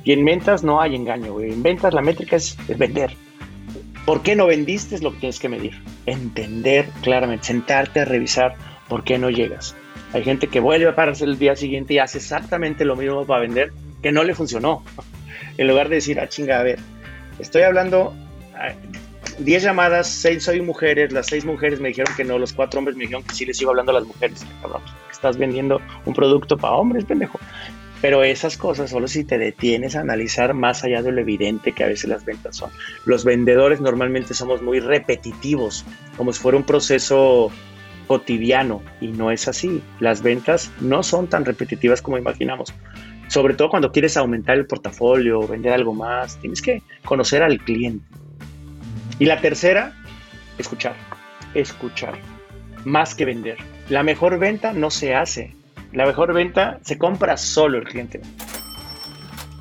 Y 0.05 0.13
en 0.13 0.25
ventas 0.25 0.65
no 0.65 0.81
hay 0.81 0.95
engaño, 0.95 1.39
En 1.39 1.63
ventas 1.63 1.93
la 1.93 2.01
métrica 2.01 2.37
es, 2.37 2.57
vender. 2.67 3.15
¿Por 4.07 4.23
qué 4.23 4.35
no 4.35 4.47
vendiste? 4.47 4.95
Es 4.95 5.03
lo 5.03 5.13
que 5.13 5.19
tienes 5.19 5.39
que 5.39 5.51
medir. 5.51 5.79
Entender 6.07 6.89
claramente, 7.03 7.45
sentarte 7.45 8.01
a 8.01 8.05
revisar 8.07 8.55
por 8.89 9.05
qué 9.05 9.19
no 9.19 9.29
llegas. 9.29 9.77
Hay 10.15 10.25
gente 10.25 10.47
que 10.47 10.61
vuelve 10.61 10.89
a 10.89 10.95
pararse 10.95 11.27
el 11.27 11.39
día 11.39 11.57
siguiente 11.57 11.93
y 11.93 11.99
hace 11.99 12.17
exactamente 12.17 12.87
lo 12.87 12.97
mismo 12.97 13.27
para 13.27 13.43
vender 13.43 13.75
que 14.03 14.13
no 14.13 14.25
le 14.25 14.35
funcionó. 14.35 14.83
En 15.57 15.69
lugar 15.69 15.89
de 15.89 15.97
decir, 15.97 16.21
ah, 16.21 16.29
chinga, 16.29 16.61
a 16.61 16.63
ver, 16.63 16.79
estoy 17.39 17.63
hablando, 17.63 18.15
10 19.39 19.63
llamadas, 19.63 20.09
6 20.09 20.43
soy 20.43 20.61
mujeres, 20.61 21.13
las 21.13 21.27
6 21.27 21.45
mujeres 21.45 21.81
me 21.81 21.89
dijeron 21.89 22.15
que 22.17 22.25
no, 22.25 22.39
los 22.39 22.53
4 22.53 22.79
hombres 22.79 22.97
me 22.97 23.03
dijeron 23.03 23.23
que 23.23 23.35
sí 23.35 23.45
les 23.45 23.57
sigo 23.57 23.71
hablando 23.71 23.93
a 23.93 23.97
las 23.97 24.05
mujeres. 24.05 24.47
estás 25.11 25.37
vendiendo 25.37 25.81
un 26.05 26.15
producto 26.15 26.57
para 26.57 26.75
hombres, 26.75 27.05
pendejo. 27.05 27.39
Pero 28.03 28.23
esas 28.23 28.57
cosas 28.57 28.91
solo 28.91 29.09
si 29.09 29.25
te 29.25 29.39
detienes 29.39 29.97
a 29.97 30.01
analizar 30.01 30.53
más 30.53 30.85
allá 30.85 31.03
de 31.03 31.13
lo 31.13 31.21
evidente 31.21 31.73
que 31.73 31.83
a 31.83 31.87
veces 31.87 32.11
las 32.11 32.25
ventas 32.25 32.57
son. 32.57 32.71
Los 33.07 33.25
vendedores 33.25 33.81
normalmente 33.81 34.35
somos 34.35 34.61
muy 34.63 34.81
repetitivos, 34.81 35.85
como 36.17 36.33
si 36.33 36.41
fuera 36.41 36.59
un 36.59 36.65
proceso 36.65 37.51
cotidiano 38.07 38.83
y 39.01 39.09
no 39.09 39.31
es 39.31 39.49
así. 39.49 39.83
Las 39.99 40.23
ventas 40.23 40.71
no 40.81 41.03
son 41.03 41.27
tan 41.27 41.45
repetitivas 41.45 42.03
como 42.03 42.19
imaginamos. 42.19 42.73
Sobre 43.29 43.55
todo 43.55 43.71
cuando 43.71 43.93
quieres 43.93 44.17
aumentar 44.17 44.57
el 44.57 44.67
portafolio, 44.67 45.47
vender 45.47 45.73
algo 45.73 45.95
más, 45.95 46.37
tienes 46.41 46.63
que 46.63 46.83
conocer 47.05 47.43
al 47.43 47.59
cliente 47.59 48.05
y 49.19 49.25
la 49.25 49.41
tercera, 49.41 49.95
escuchar, 50.59 50.95
escuchar, 51.55 52.15
más 52.85 53.15
que 53.15 53.25
vender. 53.25 53.57
La 53.89 54.03
mejor 54.03 54.39
venta 54.39 54.73
no 54.73 54.91
se 54.91 55.15
hace, 55.15 55.55
la 55.93 56.07
mejor 56.07 56.35
venta 56.35 56.79
se 56.83 56.99
compra 56.99 57.37
solo 57.37 57.79
el 57.79 57.85
cliente. 57.85 58.21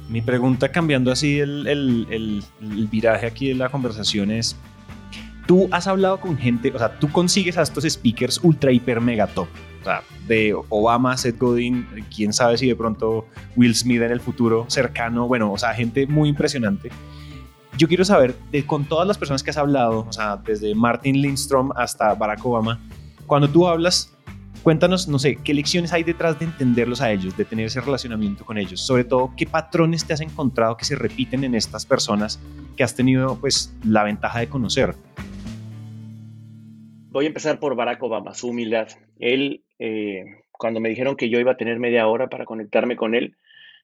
Mi 0.09 0.21
pregunta 0.21 0.71
cambiando 0.71 1.11
así 1.11 1.39
el, 1.39 1.65
el, 1.67 2.43
viraje 2.91 3.25
aquí 3.25 3.47
de 3.47 3.55
la 3.55 3.69
conversación 3.69 4.29
es, 4.29 4.55
tú 5.47 5.67
has 5.71 5.87
hablado 5.87 6.19
con 6.19 6.37
gente, 6.37 6.71
o 6.73 6.77
sea, 6.77 6.99
tú 6.99 7.09
consigues 7.11 7.57
a 7.57 7.63
estos 7.63 7.85
speakers 7.85 8.39
ultra, 8.43 8.71
hiper, 8.71 9.01
mega 9.01 9.25
top, 9.25 9.47
de 10.27 10.55
Obama, 10.69 11.17
Seth 11.17 11.37
Godin, 11.37 11.87
quién 12.13 12.33
sabe 12.33 12.57
si 12.57 12.67
de 12.67 12.75
pronto 12.75 13.27
Will 13.55 13.75
Smith 13.75 14.01
en 14.01 14.11
el 14.11 14.19
futuro 14.19 14.65
cercano, 14.67 15.27
bueno, 15.27 15.51
o 15.51 15.57
sea, 15.57 15.73
gente 15.73 16.07
muy 16.07 16.29
impresionante 16.29 16.89
yo 17.77 17.87
quiero 17.87 18.05
saber, 18.05 18.35
con 18.65 18.85
todas 18.85 19.07
las 19.07 19.17
personas 19.17 19.43
que 19.43 19.49
has 19.49 19.57
hablado, 19.57 20.05
o 20.07 20.13
sea, 20.13 20.37
desde 20.37 20.73
Martin 20.75 21.21
Lindstrom 21.21 21.71
hasta 21.75 22.13
Barack 22.13 22.45
Obama, 22.45 22.79
cuando 23.25 23.49
tú 23.49 23.67
hablas, 23.67 24.15
cuéntanos, 24.63 25.07
no 25.07 25.19
sé, 25.19 25.37
qué 25.43 25.53
lecciones 25.53 25.91
hay 25.91 26.03
detrás 26.03 26.39
de 26.39 26.45
entenderlos 26.45 27.01
a 27.01 27.11
ellos, 27.11 27.35
de 27.35 27.43
tener 27.43 27.65
ese 27.65 27.81
relacionamiento 27.81 28.45
con 28.45 28.57
ellos, 28.57 28.79
sobre 28.79 29.03
todo 29.03 29.33
qué 29.35 29.45
patrones 29.45 30.05
te 30.05 30.13
has 30.13 30.21
encontrado 30.21 30.77
que 30.77 30.85
se 30.85 30.95
repiten 30.95 31.43
en 31.43 31.55
estas 31.55 31.85
personas 31.85 32.39
que 32.77 32.83
has 32.83 32.95
tenido 32.95 33.37
pues 33.39 33.75
la 33.83 34.03
ventaja 34.03 34.39
de 34.39 34.47
conocer. 34.47 34.95
Voy 37.09 37.25
a 37.25 37.27
empezar 37.27 37.59
por 37.59 37.75
Barack 37.75 38.01
Obama, 38.03 38.33
su 38.33 38.49
humildad. 38.49 38.87
Él, 39.19 39.64
eh, 39.79 40.23
cuando 40.51 40.79
me 40.79 40.89
dijeron 40.89 41.15
que 41.15 41.29
yo 41.29 41.39
iba 41.39 41.53
a 41.53 41.57
tener 41.57 41.79
media 41.79 42.07
hora 42.07 42.27
para 42.27 42.45
conectarme 42.45 42.95
con 42.95 43.15
él, 43.15 43.35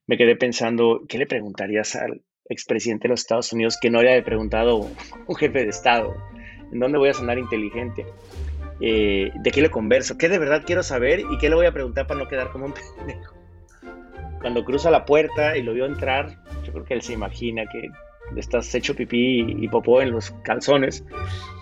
me 0.07 0.17
quedé 0.17 0.35
pensando, 0.35 1.03
¿qué 1.07 1.17
le 1.17 1.27
preguntarías 1.27 1.95
al, 1.95 2.21
expresidente 2.51 3.07
de 3.07 3.09
los 3.09 3.21
Estados 3.21 3.51
Unidos 3.53 3.77
que 3.81 3.89
no 3.89 3.99
haya 3.99 4.23
preguntado 4.23 4.89
un 5.27 5.35
jefe 5.35 5.63
de 5.63 5.69
Estado. 5.69 6.15
¿En 6.71 6.79
dónde 6.79 6.97
voy 6.97 7.09
a 7.09 7.13
sonar 7.13 7.37
inteligente? 7.37 8.05
Eh, 8.79 9.31
¿De 9.35 9.51
qué 9.51 9.61
le 9.61 9.69
converso? 9.69 10.17
¿Qué 10.17 10.29
de 10.29 10.39
verdad 10.39 10.63
quiero 10.65 10.83
saber? 10.83 11.19
¿Y 11.19 11.37
qué 11.37 11.49
le 11.49 11.55
voy 11.55 11.65
a 11.65 11.73
preguntar 11.73 12.07
para 12.07 12.19
no 12.19 12.27
quedar 12.27 12.51
como 12.51 12.65
un 12.65 12.73
pendejo? 12.97 13.35
Cuando 14.41 14.63
cruza 14.63 14.89
la 14.89 15.05
puerta 15.05 15.55
y 15.57 15.63
lo 15.63 15.73
vio 15.73 15.85
entrar, 15.85 16.37
yo 16.63 16.73
creo 16.73 16.85
que 16.85 16.93
él 16.95 17.01
se 17.01 17.13
imagina 17.13 17.63
que 17.71 17.89
estás 18.37 18.73
hecho 18.73 18.95
pipí 18.95 19.45
y 19.59 19.67
popó 19.67 20.01
en 20.01 20.11
los 20.11 20.31
calzones. 20.43 21.05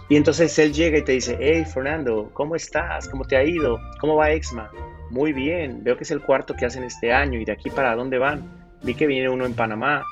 Y 0.09 0.15
entonces 0.15 0.57
él 0.57 0.73
llega 0.73 0.97
y 0.97 1.03
te 1.03 1.11
dice, 1.11 1.37
hey 1.39 1.63
Fernando, 1.71 2.31
¿cómo 2.33 2.55
estás? 2.55 3.07
¿Cómo 3.07 3.25
te 3.25 3.37
ha 3.37 3.43
ido? 3.43 3.79
¿Cómo 3.99 4.15
va 4.15 4.31
Exma? 4.31 4.71
Muy 5.11 5.33
bien, 5.33 5.83
veo 5.83 5.95
que 5.95 6.03
es 6.03 6.11
el 6.11 6.21
cuarto 6.21 6.55
que 6.55 6.65
hacen 6.65 6.83
este 6.83 7.13
año 7.13 7.39
y 7.39 7.45
de 7.45 7.51
aquí 7.51 7.69
para 7.69 7.95
dónde 7.95 8.17
van. 8.17 8.77
Vi 8.81 8.95
que 8.95 9.05
viene 9.05 9.29
uno 9.29 9.45
en 9.45 9.53
Panamá. 9.53 10.03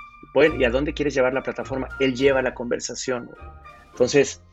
¿y 0.58 0.64
a 0.64 0.70
dónde 0.70 0.94
quieres 0.94 1.16
llevar 1.16 1.34
la 1.34 1.42
plataforma? 1.42 1.90
Él 2.00 2.16
lleva 2.16 2.44
la 2.44 2.54
conversación. 2.54 3.32
Entonces, 3.92 4.44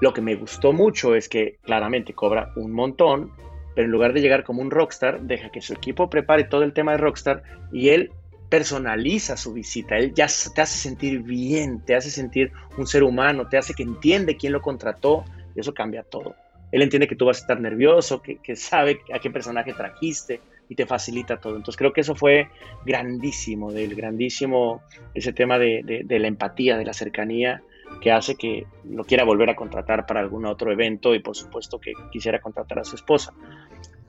lo 0.00 0.12
que 0.12 0.20
me 0.20 0.34
gustó 0.34 0.72
mucho 0.74 1.14
es 1.14 1.28
que 1.28 1.58
claramente 1.62 2.12
cobra 2.12 2.52
un 2.56 2.72
montón, 2.72 3.32
pero 3.74 3.86
en 3.86 3.92
lugar 3.92 4.12
de 4.12 4.20
llegar 4.20 4.44
como 4.44 4.60
un 4.60 4.70
rockstar, 4.70 5.22
deja 5.22 5.50
que 5.50 5.62
su 5.62 5.72
equipo 5.72 6.10
prepare 6.10 6.44
todo 6.44 6.62
el 6.64 6.74
tema 6.74 6.92
de 6.92 6.98
rockstar 6.98 7.42
y 7.72 7.90
él 7.90 8.12
personaliza 8.48 9.36
su 9.36 9.52
visita. 9.52 9.96
Él 9.96 10.14
ya 10.14 10.26
te 10.54 10.60
hace 10.60 10.78
sentir 10.78 11.22
bien, 11.22 11.80
te 11.80 11.94
hace 11.94 12.10
sentir 12.10 12.52
un 12.76 12.86
ser 12.86 13.02
humano, 13.02 13.48
te 13.48 13.58
hace 13.58 13.74
que 13.74 13.82
entiende 13.82 14.36
quién 14.36 14.52
lo 14.52 14.62
contrató 14.62 15.24
y 15.54 15.60
eso 15.60 15.74
cambia 15.74 16.02
todo. 16.02 16.34
Él 16.72 16.82
entiende 16.82 17.08
que 17.08 17.16
tú 17.16 17.26
vas 17.26 17.38
a 17.38 17.40
estar 17.40 17.60
nervioso, 17.60 18.22
que, 18.22 18.56
sabe 18.56 19.00
a 19.12 19.18
qué 19.18 19.30
personaje 19.30 19.72
trajiste, 19.72 20.40
y 20.68 20.74
te 20.74 20.84
facilita 20.84 21.38
todo. 21.38 21.56
Entonces 21.56 21.76
creo 21.76 21.92
que 21.92 22.00
eso 22.00 22.14
fue 22.14 22.48
grandísimo, 22.84 23.72
del 23.72 23.94
grandísimo, 23.94 24.82
ese 25.14 25.32
tema 25.32 25.58
de, 25.58 26.04
la 26.08 26.26
empatía, 26.26 26.76
de 26.76 26.84
la 26.84 26.92
cercanía, 26.92 27.62
que 28.00 28.10
hace 28.10 28.34
que 28.34 28.66
lo 28.84 29.04
quiera 29.04 29.24
volver 29.24 29.48
a 29.48 29.54
contratar 29.54 30.06
para 30.06 30.18
algún 30.18 30.44
otro 30.44 30.72
evento 30.72 31.14
y 31.14 31.20
por 31.20 31.36
supuesto 31.36 31.78
que 31.78 31.92
quisiera 32.10 32.40
contratar 32.40 32.80
a 32.80 32.84
su 32.84 32.96
esposa. 32.96 33.32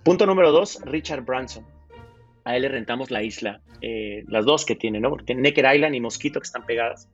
Punto 0.04 0.26
número 0.26 0.52
dos, 0.52 0.82
Richard 0.84 1.24
Branson. 1.24 1.64
A 2.48 2.56
él 2.56 2.62
le 2.62 2.70
rentamos 2.70 3.12
la 3.12 3.24
isla, 3.24 3.62
eh, 3.82 4.24
las 4.28 4.46
dos 4.46 4.66
que 4.66 4.76
tiene, 4.76 5.02
¿no? 5.02 5.10
Porque 5.10 5.26
tiene 5.26 5.42
Necker 5.42 5.76
Island 5.76 5.96
y 5.96 6.00
Mosquito 6.00 6.40
que 6.40 6.46
están 6.46 6.66
pegadas. 6.66 7.10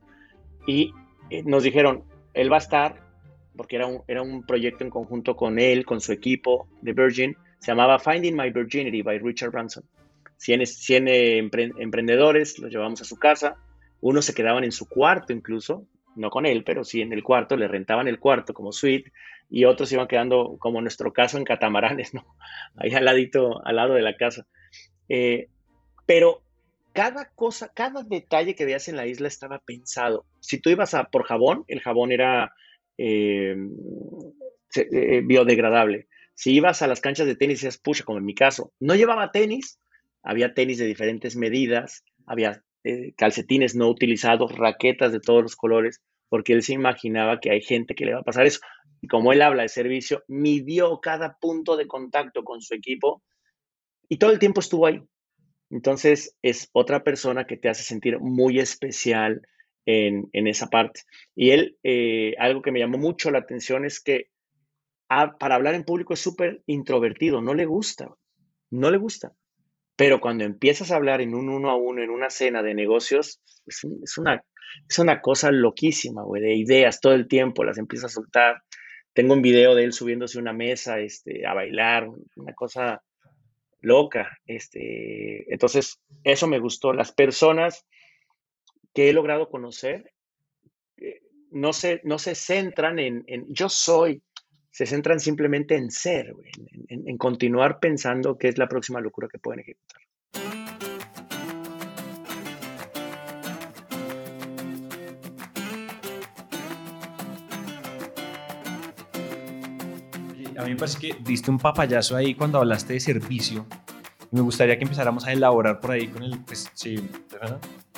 Y 0.66 0.92
eh, 1.30 1.42
nos 1.44 1.64
dijeron, 1.64 2.04
él 2.34 2.52
va 2.52 2.56
a 2.56 2.60
estar 2.60 3.02
porque 3.56 3.76
era 3.76 3.86
un, 3.86 4.02
era 4.06 4.22
un 4.22 4.44
proyecto 4.44 4.84
en 4.84 4.90
conjunto 4.90 5.36
con 5.36 5.58
él, 5.58 5.84
con 5.84 6.00
su 6.00 6.12
equipo 6.12 6.68
de 6.82 6.92
Virgin, 6.92 7.36
se 7.58 7.72
llamaba 7.72 7.98
Finding 7.98 8.36
My 8.36 8.50
Virginity 8.50 9.02
by 9.02 9.18
Richard 9.18 9.50
Branson. 9.50 9.84
100, 10.36 10.66
100 10.66 11.08
eh, 11.08 11.38
emprendedores, 11.78 12.58
los 12.58 12.70
llevamos 12.70 13.00
a 13.00 13.04
su 13.04 13.16
casa, 13.16 13.56
unos 14.00 14.26
se 14.26 14.34
quedaban 14.34 14.64
en 14.64 14.72
su 14.72 14.88
cuarto 14.88 15.32
incluso, 15.32 15.86
no 16.16 16.30
con 16.30 16.46
él, 16.46 16.62
pero 16.64 16.84
sí 16.84 17.00
en 17.00 17.12
el 17.12 17.22
cuarto, 17.22 17.56
le 17.56 17.66
rentaban 17.66 18.06
el 18.06 18.18
cuarto 18.18 18.52
como 18.52 18.72
suite, 18.72 19.10
y 19.48 19.64
otros 19.64 19.92
iban 19.92 20.08
quedando, 20.08 20.56
como 20.58 20.80
nuestro 20.80 21.12
caso, 21.12 21.38
en 21.38 21.44
catamaranes, 21.44 22.12
¿no? 22.14 22.24
Ahí 22.76 22.92
al 22.92 23.04
ladito, 23.04 23.64
al 23.64 23.76
lado 23.76 23.94
de 23.94 24.02
la 24.02 24.16
casa. 24.16 24.46
Eh, 25.08 25.48
pero 26.06 26.42
cada 26.92 27.30
cosa, 27.30 27.72
cada 27.74 28.02
detalle 28.02 28.54
que 28.54 28.64
veías 28.64 28.88
en 28.88 28.96
la 28.96 29.06
isla 29.06 29.28
estaba 29.28 29.58
pensado. 29.58 30.24
Si 30.40 30.58
tú 30.58 30.70
ibas 30.70 30.94
a 30.94 31.04
por 31.04 31.24
jabón, 31.24 31.64
el 31.68 31.80
jabón 31.80 32.12
era 32.12 32.54
eh, 32.98 33.56
biodegradable. 35.24 36.08
Si 36.34 36.52
ibas 36.52 36.82
a 36.82 36.86
las 36.86 37.00
canchas 37.00 37.26
de 37.26 37.36
tenis, 37.36 37.58
decías, 37.58 37.78
pucha, 37.78 38.04
como 38.04 38.18
en 38.18 38.24
mi 38.24 38.34
caso, 38.34 38.72
no 38.80 38.94
llevaba 38.94 39.30
tenis, 39.30 39.78
había 40.22 40.54
tenis 40.54 40.78
de 40.78 40.86
diferentes 40.86 41.36
medidas, 41.36 42.04
había 42.26 42.62
eh, 42.82 43.12
calcetines 43.16 43.74
no 43.74 43.88
utilizados, 43.88 44.52
raquetas 44.56 45.12
de 45.12 45.20
todos 45.20 45.42
los 45.42 45.56
colores, 45.56 46.02
porque 46.28 46.52
él 46.52 46.62
se 46.62 46.72
imaginaba 46.72 47.40
que 47.40 47.50
hay 47.50 47.62
gente 47.62 47.94
que 47.94 48.04
le 48.04 48.14
va 48.14 48.20
a 48.20 48.24
pasar 48.24 48.46
eso. 48.46 48.60
Y 49.00 49.06
como 49.06 49.32
él 49.32 49.42
habla 49.42 49.62
de 49.62 49.68
servicio, 49.68 50.24
midió 50.28 51.00
cada 51.00 51.38
punto 51.38 51.76
de 51.76 51.86
contacto 51.86 52.42
con 52.42 52.60
su 52.60 52.74
equipo 52.74 53.22
y 54.14 54.16
todo 54.16 54.30
el 54.30 54.38
tiempo 54.38 54.60
estuvo 54.60 54.86
ahí. 54.86 55.02
Entonces 55.70 56.36
es 56.40 56.70
otra 56.72 57.02
persona 57.02 57.48
que 57.48 57.56
te 57.56 57.68
hace 57.68 57.82
sentir 57.82 58.20
muy 58.20 58.60
especial 58.60 59.42
en, 59.86 60.28
esa 60.32 60.68
parte. 60.68 61.00
Y 61.34 61.50
él, 61.50 61.78
eh, 61.82 62.36
algo 62.38 62.62
que 62.62 62.70
me 62.70 62.78
llamó 62.78 62.96
mucho 62.96 63.32
la 63.32 63.40
atención 63.40 63.84
es 63.84 64.00
que 64.00 64.28
para 65.08 65.56
hablar 65.56 65.74
en 65.74 65.82
público 65.82 66.14
es 66.14 66.20
súper 66.20 66.62
introvertido, 66.66 67.42
no 67.42 67.54
le 67.54 67.66
gusta, 67.66 68.08
no 68.70 68.92
le 68.92 68.98
gusta. 68.98 69.32
Pero 69.96 70.20
cuando 70.20 70.44
empiezas 70.44 70.92
a 70.92 70.96
hablar 70.96 71.20
en 71.20 71.34
un 71.34 71.48
uno 71.48 71.70
a 71.70 71.76
uno, 71.76 72.00
en 72.00 72.10
una 72.10 72.30
cena 72.30 72.62
de 72.62 72.72
negocios, 72.72 73.42
es, 73.66 73.82
una, 74.16 74.44
es 74.88 74.98
una 75.00 75.20
cosa 75.20 75.50
loquísima, 75.50 76.22
güey, 76.22 76.40
de 76.40 76.54
ideas 76.54 77.00
todo 77.00 77.14
el 77.14 77.26
tiempo, 77.26 77.64
las 77.64 77.78
empieza 77.78 78.06
a 78.06 78.10
soltar. 78.10 78.62
Tengo 79.12 79.34
un 79.34 79.42
video 79.42 79.74
de 79.74 79.82
él 79.82 79.92
subiéndose 79.92 80.38
a 80.38 80.42
una 80.42 80.52
mesa 80.52 81.00
este, 81.00 81.44
a 81.48 81.52
bailar, 81.52 82.08
una 82.36 82.54
cosa 82.54 83.02
loca. 83.84 84.38
Este, 84.46 85.52
entonces, 85.52 86.00
eso 86.24 86.46
me 86.46 86.58
gustó. 86.58 86.92
Las 86.92 87.12
personas 87.12 87.86
que 88.92 89.08
he 89.08 89.12
logrado 89.12 89.48
conocer 89.48 90.12
eh, 90.96 91.20
no 91.50 91.72
se, 91.72 92.00
no 92.04 92.18
se 92.18 92.34
centran 92.34 92.98
en, 92.98 93.24
en 93.26 93.46
yo 93.48 93.68
soy, 93.68 94.22
se 94.70 94.86
centran 94.86 95.20
simplemente 95.20 95.76
en 95.76 95.90
ser, 95.90 96.34
en, 96.88 97.16
continuar 97.16 97.78
pensando 97.78 98.36
qué 98.36 98.48
es 98.48 98.58
la 98.58 98.68
próxima 98.68 99.00
locura 99.00 99.28
que 99.30 99.38
pueden 99.38 99.60
ejecutar. 99.60 100.00
Mí 110.64 110.72
me 110.72 110.76
parece 110.76 110.98
que 110.98 111.16
diste 111.22 111.50
un 111.50 111.58
papayazo 111.58 112.16
ahí 112.16 112.34
cuando 112.34 112.58
hablaste 112.58 112.94
de 112.94 113.00
servicio. 113.00 113.66
Me 114.30 114.40
gustaría 114.40 114.76
que 114.76 114.84
empezáramos 114.84 115.24
a 115.26 115.32
elaborar 115.32 115.80
por 115.80 115.92
ahí 115.92 116.08
con 116.08 116.22
el, 116.22 116.38
pues 116.40 116.70
sí, 116.74 117.08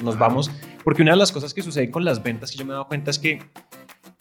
nos 0.03 0.19
vamos, 0.19 0.51
porque 0.85 1.03
una 1.03 1.13
de 1.13 1.19
las 1.19 1.33
cosas 1.33 1.55
que 1.55 1.63
sucede 1.63 1.91
con 1.91 2.05
las 2.05 2.23
ventas 2.23 2.51
que 2.51 2.59
yo 2.59 2.65
me 2.65 2.73
he 2.73 2.75
dado 2.75 2.89
cuenta 2.89 3.11
es 3.11 3.19
que 3.19 3.41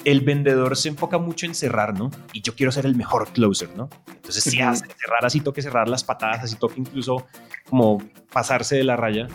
el 0.06 0.22
vendedor 0.22 0.78
se 0.78 0.90
enfoca 0.90 1.18
mucho 1.18 1.46
en 1.46 1.56
cerrar, 1.56 1.98
¿no? 1.98 2.12
Y 2.32 2.42
yo 2.42 2.56
quiero 2.56 2.72
ser 2.72 2.86
el 2.86 2.96
mejor 2.96 3.28
closer, 3.34 3.70
¿no? 3.76 3.90
Entonces, 4.08 4.44
si 4.44 4.62
hace 4.62 4.86
cerrar 4.86 5.26
así, 5.26 5.42
toque 5.42 5.62
cerrar 5.62 5.90
las 5.90 6.04
patadas, 6.04 6.44
así 6.44 6.56
toque 6.56 6.80
incluso 6.80 7.26
como 7.68 7.98
pasarse 8.32 8.76
de 8.78 8.84
la 8.84 8.96
raya. 8.96 9.28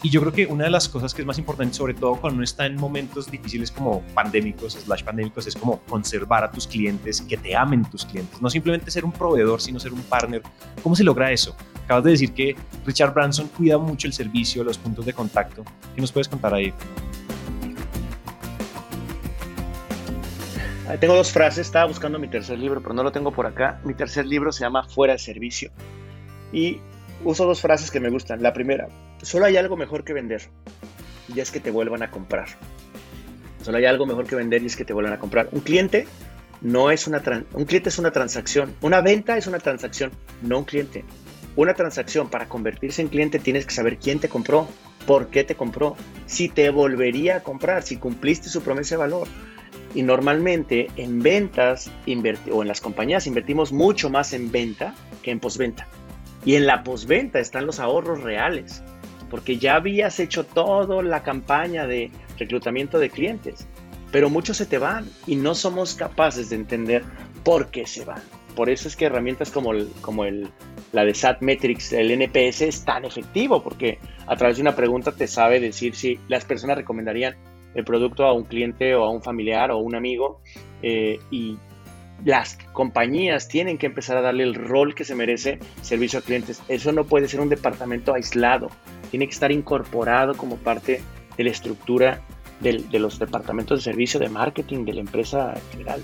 Y 0.00 0.10
yo 0.10 0.20
creo 0.20 0.32
que 0.32 0.46
una 0.46 0.64
de 0.64 0.70
las 0.70 0.88
cosas 0.88 1.12
que 1.12 1.22
es 1.22 1.26
más 1.26 1.38
importante, 1.38 1.74
sobre 1.74 1.92
todo 1.92 2.14
cuando 2.14 2.36
uno 2.36 2.44
está 2.44 2.66
en 2.66 2.76
momentos 2.76 3.28
difíciles 3.28 3.72
como 3.72 4.00
pandémicos, 4.14 4.74
slash 4.74 5.02
pandémicos, 5.02 5.48
es 5.48 5.56
como 5.56 5.80
conservar 5.88 6.44
a 6.44 6.52
tus 6.52 6.68
clientes, 6.68 7.20
que 7.22 7.36
te 7.36 7.56
amen 7.56 7.84
tus 7.84 8.04
clientes. 8.04 8.40
No 8.40 8.48
simplemente 8.48 8.92
ser 8.92 9.04
un 9.04 9.10
proveedor, 9.10 9.60
sino 9.60 9.80
ser 9.80 9.92
un 9.92 10.02
partner. 10.02 10.42
¿Cómo 10.84 10.94
se 10.94 11.02
logra 11.02 11.32
eso? 11.32 11.56
Acabas 11.84 12.04
de 12.04 12.10
decir 12.12 12.32
que 12.32 12.54
Richard 12.86 13.12
Branson 13.12 13.48
cuida 13.48 13.76
mucho 13.76 14.06
el 14.06 14.12
servicio, 14.12 14.62
los 14.62 14.78
puntos 14.78 15.04
de 15.04 15.12
contacto. 15.12 15.64
¿Qué 15.96 16.00
nos 16.00 16.12
puedes 16.12 16.28
contar 16.28 16.54
ahí? 16.54 16.72
Tengo 21.00 21.16
dos 21.16 21.32
frases, 21.32 21.66
estaba 21.66 21.86
buscando 21.86 22.18
mi 22.18 22.28
tercer 22.28 22.58
libro, 22.58 22.80
pero 22.80 22.94
no 22.94 23.02
lo 23.02 23.10
tengo 23.10 23.32
por 23.32 23.46
acá. 23.46 23.80
Mi 23.84 23.94
tercer 23.94 24.26
libro 24.26 24.52
se 24.52 24.60
llama 24.60 24.84
Fuera 24.84 25.14
de 25.14 25.18
Servicio. 25.18 25.70
Y 26.52 26.80
uso 27.24 27.46
dos 27.46 27.60
frases 27.60 27.90
que 27.90 28.00
me 28.00 28.10
gustan. 28.10 28.42
La 28.42 28.52
primera, 28.52 28.88
solo 29.22 29.46
hay 29.46 29.56
algo 29.56 29.76
mejor 29.76 30.04
que 30.04 30.12
vender, 30.12 30.42
y 31.34 31.40
es 31.40 31.50
que 31.50 31.60
te 31.60 31.70
vuelvan 31.70 32.02
a 32.02 32.10
comprar. 32.10 32.48
Solo 33.62 33.78
hay 33.78 33.86
algo 33.86 34.06
mejor 34.06 34.26
que 34.26 34.36
vender 34.36 34.62
y 34.62 34.66
es 34.66 34.76
que 34.76 34.84
te 34.84 34.92
vuelvan 34.92 35.12
a 35.12 35.18
comprar. 35.18 35.48
Un 35.52 35.60
cliente 35.60 36.06
no 36.60 36.90
es 36.90 37.06
una 37.06 37.22
un 37.52 37.64
cliente 37.64 37.88
es 37.88 37.98
una 37.98 38.10
transacción. 38.10 38.74
Una 38.80 39.00
venta 39.00 39.36
es 39.36 39.46
una 39.46 39.58
transacción, 39.58 40.10
no 40.42 40.58
un 40.58 40.64
cliente. 40.64 41.04
Una 41.56 41.74
transacción 41.74 42.30
para 42.30 42.48
convertirse 42.48 43.02
en 43.02 43.08
cliente 43.08 43.38
tienes 43.38 43.66
que 43.66 43.74
saber 43.74 43.98
quién 43.98 44.20
te 44.20 44.28
compró, 44.28 44.68
por 45.06 45.28
qué 45.28 45.42
te 45.44 45.56
compró, 45.56 45.96
si 46.26 46.48
te 46.48 46.70
volvería 46.70 47.36
a 47.36 47.42
comprar, 47.42 47.82
si 47.82 47.96
cumpliste 47.96 48.48
su 48.48 48.62
promesa 48.62 48.94
de 48.94 49.00
valor. 49.00 49.28
Y 49.94 50.02
normalmente 50.02 50.88
en 50.96 51.20
ventas 51.20 51.90
o 52.52 52.62
en 52.62 52.68
las 52.68 52.80
compañías 52.80 53.26
invertimos 53.26 53.72
mucho 53.72 54.08
más 54.08 54.32
en 54.32 54.52
venta 54.52 54.94
que 55.22 55.30
en 55.30 55.40
postventa. 55.40 55.88
Y 56.44 56.54
en 56.54 56.66
la 56.66 56.84
postventa 56.84 57.40
están 57.40 57.66
los 57.66 57.80
ahorros 57.80 58.22
reales, 58.22 58.82
porque 59.30 59.58
ya 59.58 59.76
habías 59.76 60.20
hecho 60.20 60.44
toda 60.44 61.02
la 61.02 61.22
campaña 61.22 61.86
de 61.86 62.10
reclutamiento 62.38 62.98
de 62.98 63.10
clientes, 63.10 63.66
pero 64.10 64.30
muchos 64.30 64.56
se 64.56 64.66
te 64.66 64.78
van 64.78 65.06
y 65.26 65.36
no 65.36 65.54
somos 65.54 65.94
capaces 65.94 66.50
de 66.50 66.56
entender 66.56 67.02
por 67.44 67.70
qué 67.70 67.86
se 67.86 68.04
van. 68.04 68.22
Por 68.54 68.70
eso 68.70 68.88
es 68.88 68.96
que 68.96 69.04
herramientas 69.04 69.50
como, 69.50 69.72
como 70.00 70.24
el, 70.24 70.48
la 70.92 71.04
de 71.04 71.14
SAT 71.14 71.42
Metrics, 71.42 71.92
el 71.92 72.10
NPS, 72.10 72.62
es 72.62 72.84
tan 72.84 73.04
efectivo, 73.04 73.62
porque 73.62 73.98
a 74.26 74.36
través 74.36 74.56
de 74.56 74.62
una 74.62 74.74
pregunta 74.74 75.12
te 75.12 75.26
sabe 75.26 75.60
decir 75.60 75.94
si 75.94 76.18
las 76.28 76.44
personas 76.44 76.76
recomendarían 76.76 77.36
el 77.74 77.84
producto 77.84 78.24
a 78.24 78.32
un 78.32 78.44
cliente 78.44 78.94
o 78.94 79.04
a 79.04 79.10
un 79.10 79.22
familiar 79.22 79.70
o 79.70 79.78
un 79.78 79.94
amigo 79.94 80.40
eh, 80.82 81.20
y 81.30 81.56
las 82.24 82.58
compañías 82.72 83.46
tienen 83.48 83.78
que 83.78 83.86
empezar 83.86 84.16
a 84.16 84.22
darle 84.22 84.42
el 84.42 84.54
rol 84.54 84.94
que 84.94 85.04
se 85.04 85.14
merece 85.14 85.60
servicio 85.82 86.18
a 86.18 86.22
clientes. 86.22 86.60
Eso 86.68 86.90
no 86.92 87.04
puede 87.04 87.28
ser 87.28 87.40
un 87.40 87.48
departamento 87.48 88.14
aislado, 88.14 88.70
tiene 89.08 89.26
que 89.26 89.32
estar 89.32 89.50
incorporado 89.50 90.36
como 90.36 90.56
parte 90.56 91.02
de 91.36 91.44
la 91.44 91.50
estructura 91.50 92.20
de 92.60 92.98
los 92.98 93.18
departamentos 93.18 93.78
de 93.78 93.92
servicio 93.92 94.18
de 94.18 94.28
marketing 94.28 94.84
de 94.84 94.94
la 94.94 95.00
empresa 95.00 95.54
general. 95.70 96.02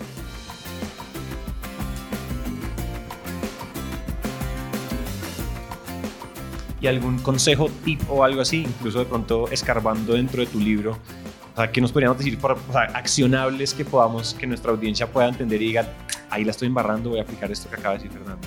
¿Y 6.81 6.87
algún 6.87 7.19
consejo, 7.21 7.71
tip 7.85 8.01
o 8.11 8.25
algo 8.25 8.43
así, 8.43 8.59
incluso 8.59 8.99
de 8.99 9.07
pronto 9.07 9.49
escarbando 9.51 10.13
dentro 10.13 10.41
de 10.41 10.47
tu 10.47 10.61
libro, 10.61 10.99
o 11.55 11.57
sea, 11.57 11.73
¿qué 11.73 11.81
nos 11.81 11.93
podríamos 11.93 12.19
decir 12.19 12.39
por 12.39 12.59
accionables 12.95 13.75
que 13.75 13.85
podamos, 13.85 14.35
que 14.35 14.47
nuestra 14.47 14.71
audiencia 14.73 15.11
pueda 15.11 15.29
entender 15.29 15.63
y 15.63 15.69
diga, 15.69 15.89
ahí 16.29 16.45
la 16.45 16.51
estoy 16.51 16.69
embarrando, 16.69 17.11
voy 17.11 17.21
a 17.21 17.23
aplicar 17.23 17.51
esto 17.51 17.71
que 17.71 17.77
acaba 17.77 17.97
de 17.97 18.03
decir 18.03 18.13
Fernando? 18.13 18.47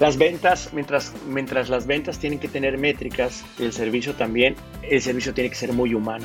Las 0.00 0.16
ventas, 0.16 0.72
mientras, 0.72 1.12
mientras 1.28 1.68
las 1.68 1.86
ventas 1.86 2.18
tienen 2.18 2.38
que 2.38 2.48
tener 2.48 2.78
métricas, 2.78 3.44
el 3.58 3.70
servicio 3.74 4.14
también, 4.14 4.56
el 4.82 5.02
servicio 5.02 5.34
tiene 5.34 5.50
que 5.50 5.56
ser 5.56 5.74
muy 5.74 5.92
humano. 5.92 6.24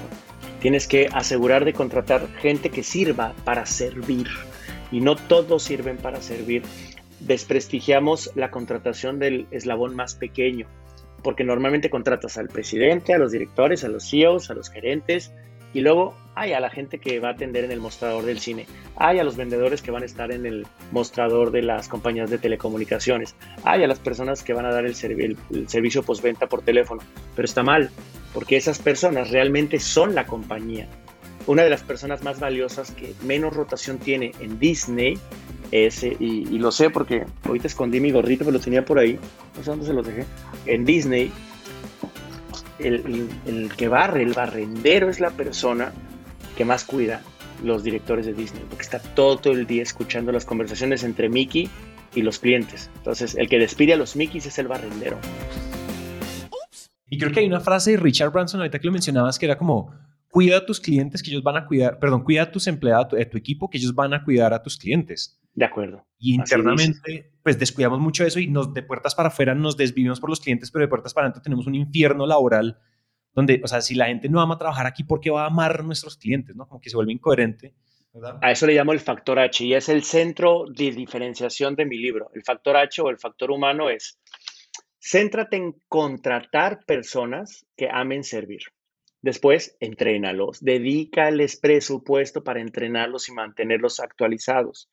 Tienes 0.62 0.88
que 0.88 1.10
asegurar 1.12 1.66
de 1.66 1.74
contratar 1.74 2.26
gente 2.38 2.70
que 2.70 2.84
sirva 2.84 3.34
para 3.44 3.66
servir 3.66 4.28
y 4.94 5.02
no 5.02 5.18
todos 5.18 5.64
sirven 5.64 5.98
para 5.98 6.22
servir. 6.22 6.64
Desprestigiamos 7.20 8.32
la 8.36 8.50
contratación 8.50 9.20
del 9.20 9.46
eslabón 9.52 9.94
más 9.94 10.16
pequeño 10.16 10.68
porque 11.22 11.44
normalmente 11.44 11.90
contratas 11.90 12.38
al 12.38 12.48
presidente, 12.48 13.14
a 13.14 13.18
los 13.18 13.34
directores, 13.34 13.84
a 13.84 13.90
los 13.90 14.10
CEOs, 14.10 14.52
a 14.52 14.54
los 14.54 14.70
gerentes 14.70 15.34
y 15.76 15.82
luego 15.82 16.16
hay 16.36 16.54
a 16.54 16.62
la 16.62 16.70
gente 16.70 17.00
que 17.00 17.20
va 17.20 17.28
a 17.28 17.32
atender 17.34 17.66
en 17.66 17.72
el 17.72 17.82
mostrador 17.82 18.24
del 18.24 18.40
cine, 18.40 18.66
hay 18.96 19.20
a 19.20 19.26
los 19.26 19.36
vendedores 19.36 19.82
que 19.82 19.92
van 19.92 20.04
a 20.04 20.06
estar 20.06 20.32
en 20.32 20.46
el 20.46 20.66
mostrador 20.94 21.52
de 21.52 21.64
las 21.64 21.90
compañías 21.90 22.30
de 22.30 22.38
telecomunicaciones, 22.38 23.36
hay 23.66 23.84
a 23.84 23.88
las 23.88 24.00
personas 24.00 24.42
que 24.42 24.54
van 24.54 24.66
a 24.66 24.72
dar 24.72 24.86
el, 24.86 24.96
el 25.52 25.70
servicio 25.70 26.02
postventa 26.02 26.48
por 26.48 26.62
teléfono, 26.62 27.02
pero 27.36 27.46
está 27.46 27.62
mal, 27.62 27.90
porque 28.34 28.56
esas 28.56 28.80
personas 28.80 29.32
realmente 29.32 29.78
son 29.80 30.16
la 30.16 30.26
compañía. 30.26 30.88
Una 31.46 31.64
de 31.64 31.70
las 31.70 31.84
personas 31.84 32.24
más 32.24 32.40
valiosas 32.40 32.92
que 32.92 33.14
menos 33.24 33.54
rotación 33.54 33.98
tiene 33.98 34.32
en 34.40 34.58
Disney 34.58 35.20
ese, 35.72 36.16
y, 36.20 36.58
lo 36.58 36.72
sé 36.72 36.90
porque 36.90 37.26
ahorita 37.44 37.68
escondí 37.68 38.00
mi 38.00 38.12
gorrito, 38.12 38.46
pero 38.46 38.58
lo 38.58 38.64
tenía 38.64 38.86
por 38.86 38.98
ahí, 38.98 39.20
no 39.58 39.64
sé 39.64 39.72
dónde 39.72 39.86
se 39.86 39.94
lo 39.94 40.04
dejé. 40.04 40.26
En 40.68 40.86
Disney, 40.86 41.34
el, 42.80 43.72
que 43.76 43.88
barre, 43.88 44.24
el 44.24 44.34
barrendero 44.34 45.10
es 45.10 45.20
la 45.20 45.32
persona 45.32 45.94
que 46.58 46.66
más 46.66 46.84
cuida 46.84 47.22
los 47.64 47.84
directores 47.84 48.26
de 48.26 48.34
Disney, 48.34 48.64
porque 48.70 48.84
está 48.84 49.00
todo 49.00 49.52
el 49.52 49.66
día 49.66 49.84
escuchando 49.84 50.32
las 50.32 50.46
conversaciones 50.46 51.04
entre 51.04 51.30
Mickey 51.30 51.70
y 52.14 52.22
los 52.22 52.40
clientes. 52.40 52.90
Entonces, 52.98 53.36
el 53.36 53.48
que 53.50 53.60
despide 53.60 53.94
a 53.94 53.98
los 53.98 54.16
Mickeys 54.16 54.46
es 54.46 54.60
el 54.60 54.68
barrendero. 54.68 55.18
Y 57.10 57.18
creo 57.18 57.32
que 57.32 57.40
hay 57.40 57.46
una 57.46 57.60
frase 57.60 57.92
de 57.92 57.98
Richard 57.98 58.32
Branson, 58.32 58.60
ahorita 58.60 58.80
que 58.80 58.88
lo 58.88 58.92
mencionabas, 58.92 59.40
que 59.40 59.46
era 59.46 59.58
como, 59.58 59.94
cuida 60.30 60.58
a 60.58 60.66
tus 60.66 60.80
clientes 60.80 61.24
que 61.24 61.32
ellos 61.32 61.44
van 61.44 61.56
a 61.56 61.66
cuidar, 61.66 62.00
perdón, 62.00 62.24
cuida 62.24 62.44
a 62.44 62.52
tus 62.52 62.68
empleados, 62.68 63.14
a 63.14 63.30
tu 63.30 63.38
equipo 63.38 63.70
que 63.70 63.78
ellos 63.78 63.94
van 63.96 64.14
a 64.14 64.24
cuidar 64.24 64.54
a 64.54 64.62
tus 64.62 64.78
clientes. 64.78 65.40
De 65.56 65.66
acuerdo. 65.66 66.06
Y 66.20 66.36
internamente, 66.36 67.32
pues 67.42 67.58
descuidamos 67.58 68.00
mucho 68.00 68.26
eso 68.26 68.40
y 68.40 68.48
nos 68.48 68.74
de 68.74 68.84
puertas 68.84 69.16
para 69.16 69.30
afuera 69.30 69.56
nos 69.56 69.78
desvivimos 69.78 70.20
por 70.20 70.30
los 70.30 70.42
clientes, 70.42 70.70
pero 70.70 70.84
de 70.84 70.90
puertas 70.90 71.14
para 71.14 71.28
adentro 71.28 71.42
tenemos 71.42 71.66
un 71.66 71.76
infierno 71.76 72.28
laboral 72.28 72.78
donde, 73.34 73.62
o 73.64 73.68
sea, 73.68 73.82
si 73.82 73.96
la 73.96 74.08
gente 74.08 74.30
no 74.30 74.42
ama 74.42 74.58
trabajar 74.58 74.86
aquí, 74.86 75.04
¿por 75.04 75.22
qué 75.22 75.30
va 75.30 75.44
a 75.44 75.48
amar 75.48 75.80
a 75.80 75.84
nuestros 75.84 76.18
clientes? 76.18 76.56
¿no? 76.56 76.68
Como 76.68 76.82
que 76.82 76.90
se 76.90 76.96
vuelve 76.98 77.14
incoherente. 77.14 77.74
A 78.42 78.52
eso 78.52 78.66
le 78.66 78.74
llamo 78.74 78.94
el 78.94 79.00
factor 79.02 79.40
H 79.40 79.66
y 79.66 79.74
es 79.74 79.90
el 79.90 80.04
centro 80.04 80.66
de 80.74 80.92
diferenciación 80.92 81.76
de 81.76 81.86
mi 81.86 81.98
libro. 81.98 82.32
El 82.34 82.44
factor 82.44 82.78
H 82.78 83.02
o 83.02 83.10
el 83.10 83.18
factor 83.18 83.52
humano 83.52 83.90
es, 83.90 84.20
céntrate 85.02 85.58
en 85.58 85.76
contratar 85.90 86.80
personas 86.86 87.66
que 87.76 87.90
amen 87.90 88.24
servir. 88.24 88.62
Después, 89.22 89.76
entrénalos, 89.80 90.64
dedícales 90.64 91.60
presupuesto 91.60 92.44
para 92.44 92.62
entrenarlos 92.62 93.28
y 93.28 93.34
mantenerlos 93.34 94.00
actualizados. 94.00 94.90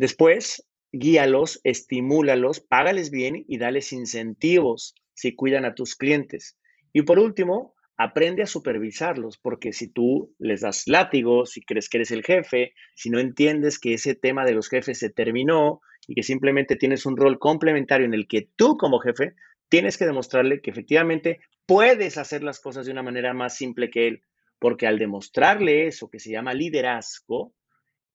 Después, 0.00 0.66
guíalos, 0.92 1.60
estimúlalos, 1.62 2.60
págales 2.60 3.10
bien 3.10 3.44
y 3.46 3.58
dales 3.58 3.92
incentivos 3.92 4.94
si 5.12 5.34
cuidan 5.34 5.66
a 5.66 5.74
tus 5.74 5.94
clientes. 5.94 6.56
Y 6.94 7.02
por 7.02 7.18
último, 7.18 7.74
aprende 7.98 8.42
a 8.42 8.46
supervisarlos, 8.46 9.36
porque 9.36 9.74
si 9.74 9.88
tú 9.88 10.34
les 10.38 10.62
das 10.62 10.84
látigos, 10.86 11.50
si 11.50 11.60
crees 11.60 11.90
que 11.90 11.98
eres 11.98 12.12
el 12.12 12.24
jefe, 12.24 12.72
si 12.94 13.10
no 13.10 13.18
entiendes 13.18 13.78
que 13.78 13.92
ese 13.92 14.14
tema 14.14 14.46
de 14.46 14.54
los 14.54 14.70
jefes 14.70 14.98
se 14.98 15.10
terminó 15.10 15.82
y 16.08 16.14
que 16.14 16.22
simplemente 16.22 16.76
tienes 16.76 17.04
un 17.04 17.18
rol 17.18 17.38
complementario 17.38 18.06
en 18.06 18.14
el 18.14 18.26
que 18.26 18.48
tú 18.56 18.78
como 18.78 19.00
jefe 19.00 19.34
tienes 19.68 19.98
que 19.98 20.06
demostrarle 20.06 20.62
que 20.62 20.70
efectivamente 20.70 21.40
puedes 21.66 22.16
hacer 22.16 22.42
las 22.42 22.58
cosas 22.58 22.86
de 22.86 22.92
una 22.92 23.02
manera 23.02 23.34
más 23.34 23.54
simple 23.54 23.90
que 23.90 24.08
él, 24.08 24.22
porque 24.58 24.86
al 24.86 24.98
demostrarle 24.98 25.88
eso 25.88 26.08
que 26.08 26.20
se 26.20 26.30
llama 26.30 26.54
liderazgo, 26.54 27.52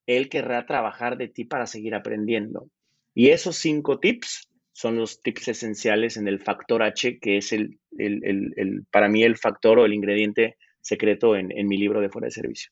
él 0.07 0.29
querrá 0.29 0.65
trabajar 0.65 1.17
de 1.17 1.27
ti 1.27 1.45
para 1.45 1.67
seguir 1.67 1.95
aprendiendo. 1.95 2.69
Y 3.13 3.29
esos 3.29 3.55
cinco 3.55 3.99
tips 3.99 4.49
son 4.73 4.97
los 4.97 5.21
tips 5.21 5.47
esenciales 5.47 6.17
en 6.17 6.27
el 6.27 6.41
factor 6.41 6.83
H, 6.83 7.19
que 7.19 7.37
es 7.37 7.53
el, 7.53 7.79
para 8.91 9.07
mí 9.07 9.23
el 9.23 9.37
factor 9.37 9.79
o 9.79 9.85
el 9.85 9.93
ingrediente 9.93 10.57
secreto 10.81 11.35
en, 11.35 11.49
mi 11.67 11.77
libro 11.77 12.01
de 12.01 12.09
fuera 12.09 12.25
de 12.25 12.31
servicio. 12.31 12.71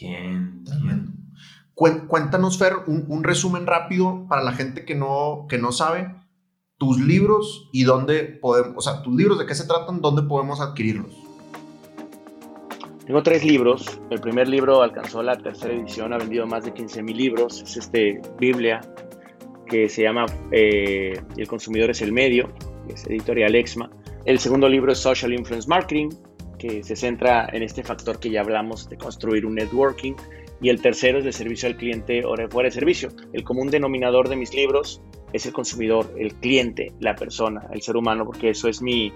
Bien, 0.00 0.64
bien. 0.82 1.14
Cuéntanos, 1.74 2.58
Fer, 2.58 2.74
un, 2.86 3.24
resumen 3.24 3.66
rápido 3.66 4.26
para 4.28 4.42
la 4.42 4.52
gente 4.52 4.84
que 4.84 4.94
no, 4.94 5.46
que 5.48 5.58
no 5.58 5.72
sabe 5.72 6.14
tus 6.76 7.00
libros 7.00 7.70
y 7.72 7.84
dónde 7.84 8.24
podemos, 8.24 8.74
o 8.76 8.80
sea, 8.80 9.02
tus 9.02 9.14
libros 9.14 9.38
de 9.38 9.46
qué 9.46 9.54
se 9.54 9.66
tratan, 9.66 10.00
dónde 10.00 10.22
podemos 10.22 10.60
adquirirlos. 10.60 11.23
Tengo 13.06 13.22
tres 13.22 13.44
libros. 13.44 14.00
El 14.10 14.20
primer 14.20 14.48
libro 14.48 14.82
alcanzó 14.82 15.22
la 15.22 15.36
tercera 15.36 15.74
edición, 15.74 16.14
ha 16.14 16.18
vendido 16.18 16.46
más 16.46 16.64
de 16.64 16.72
15 16.72 17.02
mil 17.02 17.16
libros. 17.16 17.60
Es 17.60 17.76
este 17.76 18.20
Biblia 18.38 18.80
que 19.66 19.90
se 19.90 20.02
llama 20.02 20.24
eh, 20.50 21.20
El 21.36 21.46
consumidor 21.46 21.90
es 21.90 22.00
el 22.00 22.12
medio, 22.12 22.50
es 22.88 23.06
editorial 23.06 23.54
Exma. 23.56 23.90
El 24.24 24.38
segundo 24.38 24.68
libro 24.70 24.92
es 24.92 24.98
Social 24.98 25.34
Influence 25.34 25.68
Marketing, 25.68 26.08
que 26.58 26.82
se 26.82 26.96
centra 26.96 27.46
en 27.52 27.62
este 27.62 27.82
factor 27.82 28.18
que 28.18 28.30
ya 28.30 28.40
hablamos 28.40 28.88
de 28.88 28.96
construir 28.96 29.44
un 29.44 29.56
networking. 29.56 30.14
Y 30.62 30.70
el 30.70 30.80
tercero 30.80 31.18
es 31.18 31.24
de 31.24 31.32
servicio 31.32 31.68
al 31.68 31.76
cliente 31.76 32.24
o 32.24 32.34
fuera 32.48 32.68
de 32.68 32.70
servicio. 32.70 33.10
El 33.34 33.44
común 33.44 33.68
denominador 33.68 34.30
de 34.30 34.36
mis 34.36 34.54
libros 34.54 35.02
es 35.34 35.44
el 35.44 35.52
consumidor, 35.52 36.14
el 36.16 36.32
cliente, 36.36 36.92
la 37.00 37.14
persona, 37.14 37.66
el 37.70 37.82
ser 37.82 37.96
humano, 37.96 38.24
porque 38.24 38.50
eso 38.50 38.68
es 38.68 38.80
mi, 38.80 39.12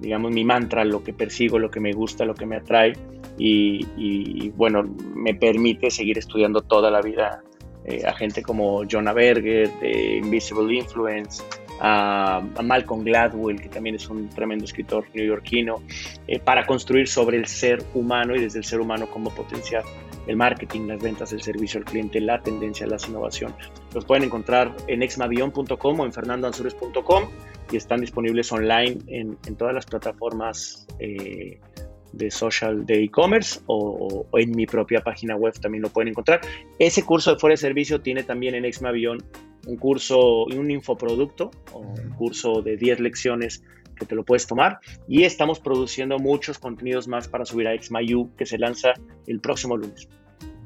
digamos, 0.00 0.32
mi 0.32 0.44
mantra, 0.44 0.84
lo 0.84 1.02
que 1.02 1.12
persigo, 1.12 1.58
lo 1.58 1.70
que 1.70 1.80
me 1.80 1.92
gusta, 1.92 2.24
lo 2.24 2.34
que 2.34 2.46
me 2.46 2.56
atrae 2.56 2.92
y, 3.38 4.50
bueno, 4.50 4.82
me 5.14 5.34
permite 5.34 5.90
seguir 5.90 6.18
estudiando 6.18 6.60
toda 6.62 6.90
la 6.90 7.00
vida 7.00 7.42
eh, 7.84 8.02
a 8.06 8.12
gente 8.14 8.42
como 8.42 8.82
Jonah 8.90 9.12
Berger 9.12 9.70
de 9.80 10.16
Invisible 10.16 10.74
Influence, 10.74 11.42
a, 11.80 12.42
Malcolm 12.62 13.04
Gladwell, 13.04 13.60
que 13.60 13.68
también 13.68 13.94
es 13.94 14.08
un 14.08 14.28
tremendo 14.28 14.64
escritor 14.64 15.04
neoyorquino, 15.14 15.76
eh, 16.26 16.40
para 16.40 16.66
construir 16.66 17.08
sobre 17.08 17.38
el 17.38 17.46
ser 17.46 17.82
humano 17.94 18.34
y 18.34 18.40
desde 18.40 18.58
el 18.58 18.64
ser 18.64 18.80
humano 18.80 19.08
cómo 19.08 19.30
potenciar 19.30 19.84
el 20.26 20.36
marketing, 20.36 20.88
las 20.88 21.02
ventas, 21.02 21.32
el 21.32 21.40
servicio 21.40 21.78
al 21.78 21.86
cliente, 21.86 22.20
la 22.20 22.40
tendencia, 22.40 22.86
las 22.86 23.08
innovaciones. 23.08 23.56
Los 23.94 24.04
pueden 24.04 24.24
encontrar 24.24 24.74
en 24.86 25.02
exmavion.com 25.02 26.00
o 26.00 26.04
en 26.04 26.12
fernandoansures.com 26.12 27.24
y 27.70 27.76
están 27.76 28.00
disponibles 28.00 28.50
online 28.52 28.98
en, 29.06 29.36
todas 29.56 29.74
las 29.74 29.86
plataformas 29.86 30.86
eh, 30.98 31.60
de 32.12 32.30
social 32.30 32.86
de 32.86 33.04
e-commerce 33.04 33.60
o, 33.66 34.26
en 34.34 34.50
mi 34.52 34.66
propia 34.66 35.00
página 35.02 35.36
web 35.36 35.54
también 35.60 35.82
lo 35.82 35.90
pueden 35.90 36.08
encontrar. 36.08 36.40
Ese 36.78 37.02
curso 37.02 37.32
de 37.32 37.38
fuera 37.38 37.52
de 37.52 37.58
servicio 37.58 38.00
tiene 38.00 38.22
también 38.22 38.54
en 38.54 38.64
Exmavion 38.64 39.18
un 39.66 39.76
curso, 39.76 40.44
un 40.44 40.70
infoproducto 40.70 41.50
o 41.72 41.80
un 41.80 42.10
curso 42.10 42.62
de 42.62 42.76
10 42.76 43.00
lecciones 43.00 43.62
que 43.96 44.06
te 44.06 44.14
lo 44.14 44.24
puedes 44.24 44.46
tomar 44.46 44.78
y 45.08 45.24
estamos 45.24 45.58
produciendo 45.58 46.18
muchos 46.18 46.58
contenidos 46.58 47.08
más 47.08 47.28
para 47.28 47.44
subir 47.44 47.66
a 47.66 47.74
Exmayu 47.74 48.34
que 48.36 48.46
se 48.46 48.56
lanza 48.56 48.94
el 49.26 49.40
próximo 49.40 49.76
lunes. 49.76 50.08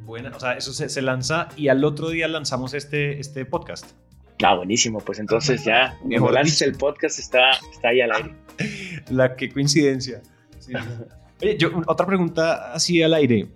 Bueno, 0.05 0.31
o 0.35 0.41
sea, 0.41 0.53
eso 0.53 0.73
se, 0.73 1.03
lanza 1.03 1.49
y 1.57 1.69
al 1.69 1.85
otro 1.85 2.11
día 2.11 2.29
lanzamos 2.29 2.75
este, 2.75 3.19
este 3.19 3.45
podcast. 3.47 3.93
Ah, 4.43 4.57
buenísimo, 4.57 4.99
pues 4.99 5.19
entonces 5.19 5.65
ya, 5.65 5.97
mejor 6.05 6.35
el 6.37 6.75
podcast 6.75 7.19
está, 7.19 7.53
está 7.71 7.89
ahí 7.89 8.01
al 8.01 8.13
aire. 8.13 8.35
La 9.11 9.37
qué 9.37 9.51
coincidencia. 9.51 10.23
Oye, 11.43 11.57
yo, 11.57 11.71
otra 11.87 12.07
pregunta 12.07 12.73
así 12.73 13.03
al 13.03 13.15
aire. 13.15 13.49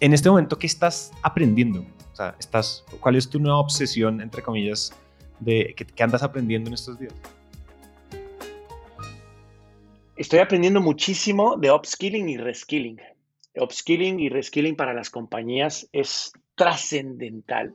En 0.00 0.12
este 0.12 0.28
momento, 0.28 0.58
¿qué 0.58 0.66
estás 0.66 1.12
aprendiendo? 1.22 1.80
O 2.12 2.16
sea, 2.16 2.34
estás, 2.38 2.84
¿cuál 3.00 3.16
es 3.16 3.28
tu 3.28 3.38
nueva 3.38 3.58
obsesión, 3.58 4.20
entre 4.20 4.42
comillas, 4.42 4.92
de 5.40 5.74
que, 5.74 6.02
andas 6.02 6.22
aprendiendo 6.22 6.68
en 6.68 6.74
estos 6.74 6.98
días? 6.98 7.14
Estoy 10.16 10.38
aprendiendo 10.38 10.80
muchísimo 10.80 11.56
de 11.58 11.70
upskilling 11.70 12.28
y 12.28 12.38
reskilling. 12.38 13.00
Upskilling 13.54 14.20
y 14.20 14.28
reskilling 14.30 14.76
para 14.76 14.94
las 14.94 15.10
compañías 15.10 15.88
es 15.92 16.32
trascendental. 16.54 17.74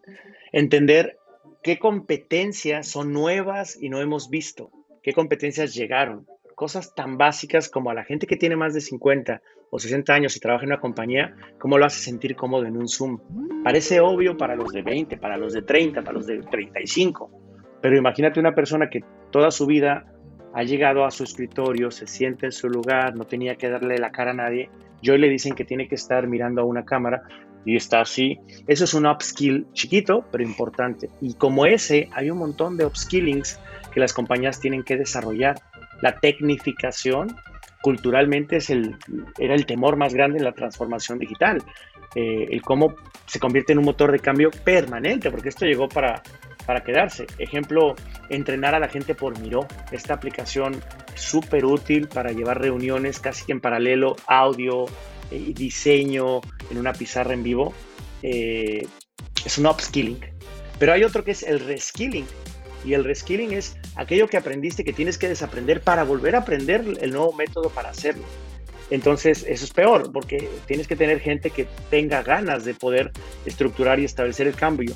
Entender 0.52 1.18
qué 1.64 1.78
competencias 1.78 2.88
son 2.88 3.14
nuevas 3.14 3.78
y 3.80 3.90
no 3.90 4.02
hemos 4.02 4.30
visto, 4.30 4.72
qué 5.04 5.14
competencias 5.14 5.74
llegaron. 5.74 6.26
Cosas 6.56 6.94
tan 6.96 7.18
básicas 7.18 7.70
como 7.70 7.90
a 7.90 7.94
la 7.94 8.04
gente 8.04 8.28
que 8.28 8.38
tiene 8.38 8.56
más 8.56 8.74
de 8.74 8.82
50 8.82 9.42
o 9.72 9.80
60 9.80 10.14
años 10.14 10.36
y 10.36 10.40
trabaja 10.40 10.64
en 10.64 10.72
una 10.72 10.82
compañía, 10.82 11.36
cómo 11.60 11.78
lo 11.78 11.86
hace 11.86 12.02
sentir 12.02 12.36
cómodo 12.36 12.66
en 12.66 12.78
un 12.78 12.88
Zoom. 12.88 13.20
Parece 13.64 14.00
obvio 14.00 14.38
para 14.38 14.56
los 14.56 14.72
de 14.72 14.82
20, 14.82 15.18
para 15.18 15.38
los 15.38 15.54
de 15.54 15.62
30, 15.62 16.02
para 16.02 16.14
los 16.14 16.28
de 16.28 16.40
35, 16.40 17.32
pero 17.82 17.98
imagínate 17.98 18.40
una 18.40 18.54
persona 18.54 18.90
que 18.90 19.04
toda 19.32 19.50
su 19.50 19.66
vida 19.66 20.06
ha 20.54 20.64
llegado 20.64 21.06
a 21.06 21.12
su 21.12 21.24
escritorio, 21.24 21.92
se 21.92 22.08
siente 22.08 22.46
en 22.46 22.52
su 22.52 22.70
lugar, 22.70 23.16
no 23.16 23.26
tenía 23.26 23.56
que 23.56 23.70
darle 23.70 23.98
la 23.98 24.12
cara 24.12 24.32
a 24.32 24.36
nadie. 24.36 24.70
Y 25.02 25.10
hoy 25.10 25.18
le 25.18 25.30
dicen 25.30 25.56
que 25.56 25.66
tiene 25.66 25.88
que 25.88 25.96
estar 25.96 26.28
mirando 26.28 26.62
a 26.62 26.66
una 26.66 26.84
cámara 26.84 27.24
y 27.66 27.76
está 27.76 28.02
así. 28.02 28.40
Eso 28.68 28.86
es 28.86 28.94
un 28.94 29.06
upskill 29.06 29.68
chiquito, 29.74 30.26
pero 30.32 30.44
importante. 30.44 31.10
Y 31.22 31.34
como 31.36 31.66
ese, 31.66 32.10
hay 32.14 32.30
un 32.30 32.38
montón 32.38 32.78
de 32.78 32.86
upskillings 32.86 33.60
que 33.94 34.00
las 34.00 34.14
compañías 34.14 34.60
tienen 34.60 34.84
que 34.84 34.98
desarrollar. 34.98 35.62
La 36.02 36.20
tecnificación, 36.20 37.36
culturalmente, 37.82 38.58
es 38.58 38.70
el, 38.70 38.96
era 39.38 39.54
el 39.54 39.66
temor 39.66 39.98
más 39.98 40.14
grande 40.14 40.40
en 40.40 40.46
la 40.46 40.54
transformación 40.54 41.20
digital. 41.20 41.64
Eh, 42.16 42.48
el 42.50 42.62
cómo 42.62 42.96
se 43.26 43.40
convierte 43.40 43.74
en 43.74 43.80
un 43.80 43.86
motor 43.86 44.12
de 44.12 44.20
cambio 44.20 44.52
permanente, 44.64 45.32
porque 45.32 45.50
esto 45.50 45.66
llegó 45.66 45.88
para, 45.88 46.22
para 46.66 46.84
quedarse. 46.84 47.28
Ejemplo, 47.38 47.96
entrenar 48.30 48.76
a 48.76 48.80
la 48.80 48.90
gente 48.90 49.16
por 49.16 49.40
Miro, 49.40 49.68
esta 49.92 50.14
aplicación 50.14 50.82
súper 51.16 51.66
útil 51.66 52.08
para 52.08 52.32
llevar 52.32 52.60
reuniones 52.60 53.20
casi 53.20 53.46
que 53.46 53.52
en 53.52 53.62
paralelo, 53.62 54.16
audio, 54.28 54.86
eh, 55.32 55.54
diseño 55.56 56.42
en 56.70 56.78
una 56.78 56.94
pizarra 56.94 57.34
en 57.34 57.44
vivo. 57.44 57.74
Eh, 58.22 58.86
es 59.46 59.58
un 59.58 59.66
upskilling. 59.66 60.20
Pero 60.78 60.94
hay 60.94 61.04
otro 61.04 61.24
que 61.24 61.32
es 61.32 61.44
el 61.44 61.60
reskilling. 61.60 62.26
Y 62.84 62.94
el 62.94 63.04
reskilling 63.04 63.54
es 63.54 63.78
aquello 63.96 64.28
que 64.28 64.38
aprendiste 64.38 64.84
que 64.84 64.94
tienes 64.94 65.18
que 65.18 65.28
desaprender 65.28 65.82
para 65.82 66.04
volver 66.04 66.36
a 66.36 66.40
aprender 66.40 66.84
el 67.00 67.12
nuevo 67.12 67.34
método 67.34 67.70
para 67.70 67.90
hacerlo. 67.90 68.26
Entonces, 68.90 69.46
eso 69.48 69.64
es 69.64 69.72
peor, 69.72 70.12
porque 70.12 70.50
tienes 70.68 70.88
que 70.88 70.98
tener 70.98 71.22
gente 71.22 71.50
que 71.50 71.66
tenga 71.90 72.24
ganas 72.24 72.66
de 72.66 72.74
poder 72.74 73.12
estructurar 73.46 74.00
y 74.00 74.06
establecer 74.06 74.48
el 74.48 74.56
cambio. 74.56 74.94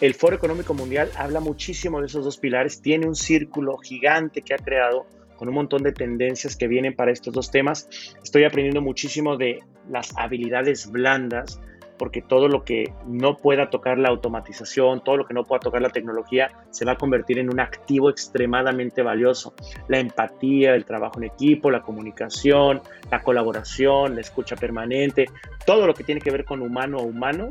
El 0.00 0.14
Foro 0.14 0.34
Económico 0.34 0.72
Mundial 0.72 1.10
habla 1.16 1.40
muchísimo 1.40 2.00
de 2.00 2.06
esos 2.06 2.24
dos 2.24 2.38
pilares, 2.38 2.80
tiene 2.80 3.06
un 3.06 3.14
círculo 3.14 3.76
gigante 3.76 4.40
que 4.42 4.54
ha 4.54 4.58
creado 4.58 5.06
con 5.36 5.48
un 5.48 5.54
montón 5.54 5.82
de 5.82 5.92
tendencias 5.92 6.56
que 6.56 6.68
vienen 6.68 6.94
para 6.94 7.12
estos 7.12 7.32
dos 7.32 7.50
temas. 7.50 7.88
Estoy 8.22 8.44
aprendiendo 8.44 8.80
muchísimo 8.80 9.36
de 9.36 9.60
las 9.88 10.16
habilidades 10.16 10.90
blandas, 10.90 11.60
porque 11.98 12.22
todo 12.22 12.48
lo 12.48 12.64
que 12.64 12.92
no 13.06 13.36
pueda 13.36 13.70
tocar 13.70 13.98
la 13.98 14.08
automatización, 14.08 15.02
todo 15.04 15.16
lo 15.16 15.26
que 15.26 15.34
no 15.34 15.44
pueda 15.44 15.60
tocar 15.60 15.80
la 15.80 15.90
tecnología, 15.90 16.50
se 16.70 16.84
va 16.84 16.92
a 16.92 16.96
convertir 16.96 17.38
en 17.38 17.50
un 17.50 17.60
activo 17.60 18.10
extremadamente 18.10 19.02
valioso. 19.02 19.54
La 19.88 19.98
empatía, 19.98 20.74
el 20.74 20.84
trabajo 20.84 21.18
en 21.18 21.24
equipo, 21.24 21.70
la 21.70 21.82
comunicación, 21.82 22.82
la 23.10 23.22
colaboración, 23.22 24.14
la 24.14 24.20
escucha 24.20 24.56
permanente, 24.56 25.26
todo 25.66 25.86
lo 25.86 25.94
que 25.94 26.04
tiene 26.04 26.20
que 26.20 26.30
ver 26.30 26.44
con 26.44 26.62
humano 26.62 26.98
a 26.98 27.02
humano, 27.02 27.48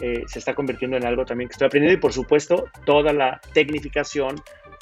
eh, 0.00 0.24
se 0.26 0.38
está 0.38 0.54
convirtiendo 0.54 0.96
en 0.96 1.04
algo 1.04 1.26
también 1.26 1.48
que 1.48 1.52
estoy 1.52 1.66
aprendiendo 1.66 1.98
y 1.98 2.00
por 2.00 2.14
supuesto 2.14 2.64
toda 2.86 3.12
la 3.12 3.38
tecnificación, 3.52 4.36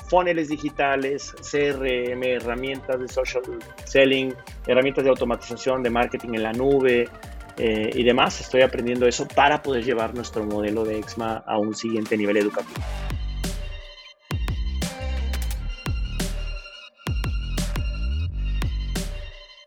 funnels 0.08 0.48
digitales, 0.48 1.34
CRM, 1.50 2.22
herramientas 2.22 3.00
de 3.00 3.08
social 3.08 3.42
selling, 3.84 4.34
herramientas 4.66 5.04
de 5.04 5.10
automatización, 5.10 5.82
de 5.82 5.90
marketing 5.90 6.34
en 6.34 6.42
la 6.42 6.52
nube, 6.52 7.08
eh, 7.60 7.90
y 7.92 8.04
demás. 8.04 8.40
Estoy 8.40 8.62
aprendiendo 8.62 9.08
eso 9.08 9.26
para 9.26 9.62
poder 9.62 9.84
llevar 9.84 10.14
nuestro 10.14 10.44
modelo 10.44 10.84
de 10.84 10.98
EXMA 10.98 11.42
a 11.44 11.58
un 11.58 11.74
siguiente 11.74 12.16
nivel 12.16 12.36
educativo. 12.36 12.80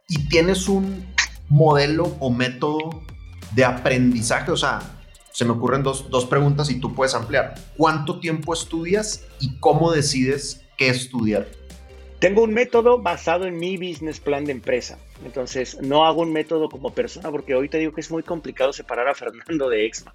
¿Y 0.08 0.30
tienes 0.30 0.70
un 0.70 1.06
modelo 1.50 2.16
o 2.20 2.30
método 2.30 3.04
de 3.54 3.66
aprendizaje? 3.66 4.52
O 4.52 4.58
sea, 4.58 4.80
se 5.32 5.46
me 5.46 5.52
ocurren 5.52 5.84
dos, 5.84 6.10
dos 6.10 6.26
preguntas 6.26 6.70
y 6.70 6.80
tú 6.80 6.94
puedes 6.94 7.16
ampliar. 7.16 7.56
¿Cuánto 7.78 8.20
tiempo 8.20 8.54
estudias 8.54 9.28
y 9.40 9.58
cómo 9.60 9.92
decides 9.92 10.66
qué 10.78 10.90
estudiar? 10.90 11.48
Tengo 12.20 12.44
un 12.44 12.54
método 12.54 13.02
basado 13.02 13.46
en 13.46 13.58
mi 13.58 13.78
business 13.78 14.20
plan 14.20 14.46
de 14.46 14.52
empresa. 14.52 15.00
Entonces, 15.26 15.82
no 15.82 16.06
hago 16.06 16.22
un 16.22 16.32
método 16.32 16.70
como 16.70 16.94
persona 16.94 17.32
porque 17.32 17.56
hoy 17.56 17.68
te 17.68 17.80
digo 17.80 17.94
que 17.94 18.02
es 18.02 18.12
muy 18.12 18.22
complicado 18.22 18.74
separar 18.74 19.08
a 19.08 19.16
Fernando 19.16 19.70
de 19.70 19.86
Exma. 19.86 20.14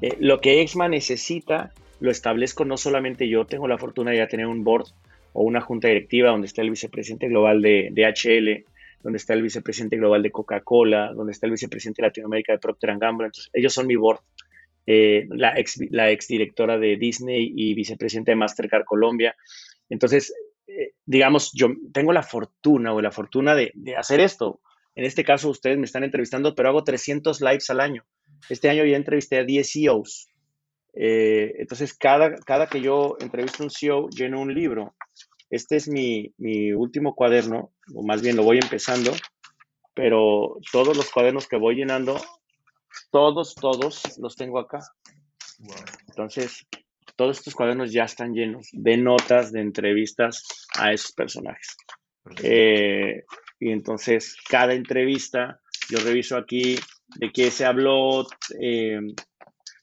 Eh, 0.00 0.16
lo 0.20 0.40
que 0.40 0.60
Exma 0.60 0.88
necesita 0.88 1.72
lo 2.00 2.10
establezco 2.10 2.64
no 2.64 2.76
solamente 2.76 3.28
yo, 3.28 3.44
tengo 3.44 3.66
la 3.66 3.78
fortuna 3.78 4.12
de 4.12 4.18
ya 4.18 4.28
tener 4.28 4.46
un 4.46 4.62
board 4.62 4.86
o 5.32 5.42
una 5.42 5.60
junta 5.60 5.88
directiva 5.88 6.30
donde 6.30 6.46
está 6.46 6.62
el 6.62 6.70
vicepresidente 6.70 7.28
global 7.28 7.60
de 7.60 7.90
DHL, 7.92 8.64
donde 9.02 9.16
está 9.16 9.34
el 9.34 9.42
vicepresidente 9.42 9.96
global 9.96 10.22
de 10.22 10.30
Coca-Cola, 10.30 11.12
donde 11.12 11.32
está 11.32 11.46
el 11.46 11.52
vicepresidente 11.52 12.02
de 12.02 12.08
Latinoamérica 12.08 12.52
de 12.52 12.58
Procter 12.58 12.96
Gamble. 12.98 13.26
Entonces, 13.26 13.50
ellos 13.52 13.72
son 13.72 13.86
mi 13.86 13.96
board. 13.96 14.20
Eh, 14.90 15.26
la, 15.28 15.52
ex, 15.58 15.78
la 15.90 16.10
ex 16.10 16.28
directora 16.28 16.78
de 16.78 16.96
Disney 16.96 17.52
y 17.54 17.74
vicepresidente 17.74 18.30
de 18.30 18.36
Mastercard 18.36 18.86
Colombia. 18.86 19.36
Entonces, 19.90 20.32
eh, 20.66 20.94
digamos, 21.04 21.52
yo 21.52 21.68
tengo 21.92 22.14
la 22.14 22.22
fortuna 22.22 22.94
o 22.94 23.02
la 23.02 23.10
fortuna 23.10 23.54
de, 23.54 23.70
hacer 23.98 24.20
esto. 24.20 24.62
En 24.94 25.04
este 25.04 25.24
caso, 25.24 25.50
ustedes 25.50 25.76
me 25.76 25.84
están 25.84 26.04
entrevistando, 26.04 26.54
pero 26.54 26.70
hago 26.70 26.84
300 26.84 27.42
lives 27.42 27.68
al 27.68 27.80
año. 27.80 28.06
Este 28.48 28.70
año 28.70 28.82
ya 28.86 28.96
entrevisté 28.96 29.36
a 29.36 29.44
10 29.44 29.70
CEOs. 29.70 30.28
Eh, 30.94 31.52
entonces, 31.58 31.92
cada, 31.92 32.36
cada 32.36 32.66
que 32.66 32.80
yo 32.80 33.18
entrevisto 33.20 33.62
a 33.62 33.66
un 33.66 33.70
CEO, 33.70 34.08
lleno 34.08 34.40
un 34.40 34.54
libro. 34.54 34.94
Este 35.50 35.76
es 35.76 35.86
mi, 35.86 36.32
mi, 36.38 36.72
último 36.72 37.14
cuaderno, 37.14 37.72
o 37.94 38.02
más 38.06 38.22
bien 38.22 38.36
lo 38.36 38.42
voy 38.42 38.58
empezando, 38.58 39.12
pero 39.92 40.56
todos 40.72 40.96
los 40.96 41.10
cuadernos 41.10 41.46
que 41.46 41.58
voy 41.58 41.74
llenando, 41.74 42.18
todos, 43.10 43.54
todos 43.54 44.18
los 44.18 44.36
tengo 44.36 44.58
acá. 44.58 44.80
Entonces, 46.08 46.66
todos 47.16 47.38
estos 47.38 47.54
cuadernos 47.54 47.92
ya 47.92 48.04
están 48.04 48.32
llenos 48.32 48.68
de 48.72 48.96
notas, 48.96 49.52
de 49.52 49.60
entrevistas 49.60 50.66
a 50.78 50.92
esos 50.92 51.12
personajes. 51.12 51.76
Eh, 52.42 53.24
y 53.58 53.70
entonces, 53.70 54.36
cada 54.48 54.74
entrevista, 54.74 55.60
yo 55.90 55.98
reviso 55.98 56.36
aquí 56.36 56.76
de 57.16 57.32
qué 57.32 57.50
se 57.50 57.64
habló. 57.64 58.26
Eh, 58.60 59.00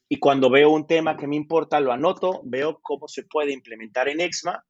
y 0.07 0.20
cuando 0.20 0.49
veo 0.49 0.70
un 0.70 0.88
tema 0.88 1.18
que 1.18 1.28
me 1.28 1.36
importa, 1.36 1.80
lo 1.80 1.91
anoto, 1.91 2.41
veo 2.45 2.80
cómo 2.82 3.07
se 3.07 3.24
puede 3.24 3.51
implementar 3.51 4.07
en 4.07 4.22
EXMA, 4.22 4.63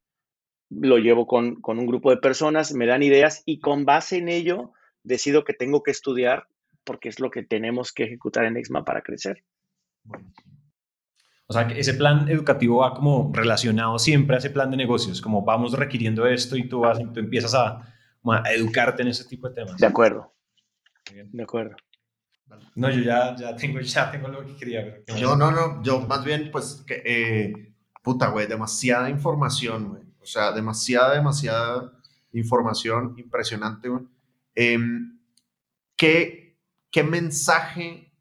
lo 0.70 0.98
llevo 0.98 1.26
con, 1.26 1.60
con 1.60 1.78
un 1.78 1.86
grupo 1.86 2.10
de 2.10 2.16
personas, 2.16 2.72
me 2.72 2.86
dan 2.86 3.02
ideas 3.02 3.42
y 3.46 3.60
con 3.60 3.84
base 3.84 4.16
en 4.16 4.28
ello 4.28 4.72
decido 5.02 5.44
que 5.44 5.52
tengo 5.52 5.82
que 5.82 5.92
estudiar 5.92 6.48
porque 6.86 7.10
es 7.10 7.20
lo 7.20 7.30
que 7.30 7.42
tenemos 7.42 7.92
que 7.92 8.04
ejecutar 8.04 8.44
en 8.46 8.56
EXMA 8.56 8.84
para 8.84 9.02
crecer. 9.02 9.44
O 11.48 11.52
sea, 11.52 11.66
que 11.66 11.78
ese 11.78 11.94
plan 11.94 12.28
educativo 12.28 12.78
va 12.78 12.94
como 12.94 13.30
relacionado 13.34 13.98
siempre 13.98 14.36
a 14.36 14.38
ese 14.38 14.50
plan 14.50 14.70
de 14.70 14.76
negocios, 14.76 15.20
como 15.20 15.44
vamos 15.44 15.72
requiriendo 15.74 16.26
esto 16.26 16.56
y 16.56 16.68
tú, 16.68 16.80
vas, 16.80 16.98
tú 17.12 17.20
empiezas 17.20 17.54
a, 17.54 17.94
a 18.24 18.52
educarte 18.52 19.02
en 19.02 19.08
ese 19.08 19.24
tipo 19.24 19.48
de 19.48 19.54
temas. 19.54 19.76
De 19.76 19.86
acuerdo. 19.86 20.32
De 21.12 21.42
acuerdo. 21.42 21.76
No, 22.74 22.90
yo 22.90 23.00
ya, 23.02 23.34
ya, 23.36 23.56
tengo, 23.56 23.80
ya 23.80 24.10
tengo 24.10 24.28
lo 24.28 24.44
que 24.46 24.56
quería 24.56 24.84
ver. 24.84 25.04
Yo 25.18 25.36
no, 25.36 25.50
no, 25.50 25.82
yo 25.82 26.00
más 26.00 26.24
bien, 26.24 26.50
pues, 26.50 26.84
que, 26.86 27.02
eh, 27.04 27.74
puta, 28.02 28.28
güey, 28.28 28.46
demasiada 28.46 29.10
información, 29.10 29.88
güey. 29.88 30.02
O 30.20 30.26
sea, 30.26 30.52
demasiada, 30.52 31.14
demasiada 31.14 31.92
información 32.32 33.14
impresionante, 33.16 33.88
güey. 33.88 34.04
Em, 34.54 35.18
¿qué, 35.96 36.45
¿Qué 36.90 37.02
mensaje 37.02 38.12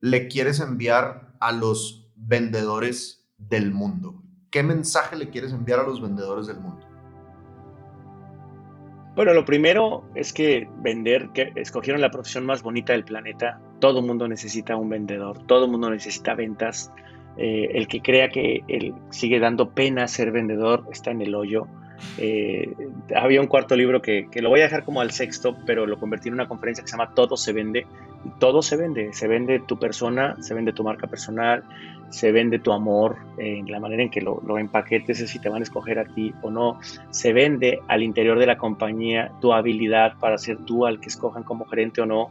le 0.00 0.28
quieres 0.28 0.60
enviar 0.60 1.34
a 1.40 1.52
los 1.52 2.10
vendedores 2.16 3.28
del 3.36 3.70
mundo? 3.72 4.22
¿Qué 4.50 4.62
mensaje 4.62 5.16
le 5.16 5.30
quieres 5.30 5.52
enviar 5.52 5.80
a 5.80 5.82
los 5.84 6.00
vendedores 6.00 6.46
del 6.46 6.58
mundo? 6.58 6.86
Bueno, 9.16 9.32
lo 9.32 9.46
primero 9.46 10.04
es 10.14 10.34
que 10.34 10.68
vender, 10.82 11.30
que 11.32 11.50
escogieron 11.56 12.02
la 12.02 12.10
profesión 12.10 12.44
más 12.44 12.62
bonita 12.62 12.92
del 12.92 13.04
planeta. 13.04 13.58
Todo 13.80 14.00
el 14.00 14.06
mundo 14.06 14.28
necesita 14.28 14.76
un 14.76 14.90
vendedor, 14.90 15.46
todo 15.46 15.64
el 15.64 15.70
mundo 15.70 15.88
necesita 15.88 16.34
ventas. 16.34 16.92
Eh, 17.38 17.70
el 17.72 17.88
que 17.88 18.02
crea 18.02 18.28
que 18.28 18.62
sigue 19.10 19.40
dando 19.40 19.70
pena 19.70 20.06
ser 20.06 20.32
vendedor 20.32 20.86
está 20.90 21.12
en 21.12 21.22
el 21.22 21.34
hoyo. 21.34 21.66
Eh, 22.18 22.74
había 23.14 23.40
un 23.40 23.46
cuarto 23.46 23.76
libro 23.76 24.02
que, 24.02 24.28
que, 24.30 24.42
lo 24.42 24.48
voy 24.48 24.60
a 24.60 24.64
dejar 24.64 24.84
como 24.84 25.00
al 25.00 25.10
sexto, 25.10 25.56
pero 25.66 25.86
lo 25.86 25.98
convertí 25.98 26.28
en 26.28 26.34
una 26.34 26.48
conferencia 26.48 26.82
que 26.82 26.88
se 26.88 26.96
llama 26.96 27.12
Todo 27.14 27.36
se 27.36 27.52
vende. 27.52 27.86
Todo 28.38 28.62
se 28.62 28.76
vende. 28.76 29.12
Se 29.12 29.28
vende 29.28 29.60
tu 29.60 29.78
persona, 29.78 30.36
se 30.40 30.54
vende 30.54 30.72
tu 30.72 30.82
marca 30.82 31.06
personal, 31.06 31.64
se 32.10 32.32
vende 32.32 32.58
tu 32.58 32.72
amor, 32.72 33.16
en 33.38 33.70
la 33.70 33.80
manera 33.80 34.02
en 34.02 34.10
que 34.10 34.20
lo, 34.20 34.40
lo, 34.46 34.58
empaquetes, 34.58 35.18
si 35.18 35.38
te 35.38 35.48
van 35.48 35.60
a 35.60 35.64
escoger 35.64 35.98
a 35.98 36.04
ti 36.04 36.32
o 36.42 36.50
no. 36.50 36.78
Se 37.10 37.32
vende 37.32 37.80
al 37.88 38.02
interior 38.02 38.38
de 38.38 38.46
la 38.46 38.56
compañía 38.56 39.32
tu 39.40 39.52
habilidad 39.52 40.14
para 40.18 40.38
ser 40.38 40.58
tú 40.58 40.86
al 40.86 41.00
que 41.00 41.08
escojan 41.08 41.42
como 41.42 41.66
gerente 41.66 42.00
o 42.00 42.06
no. 42.06 42.30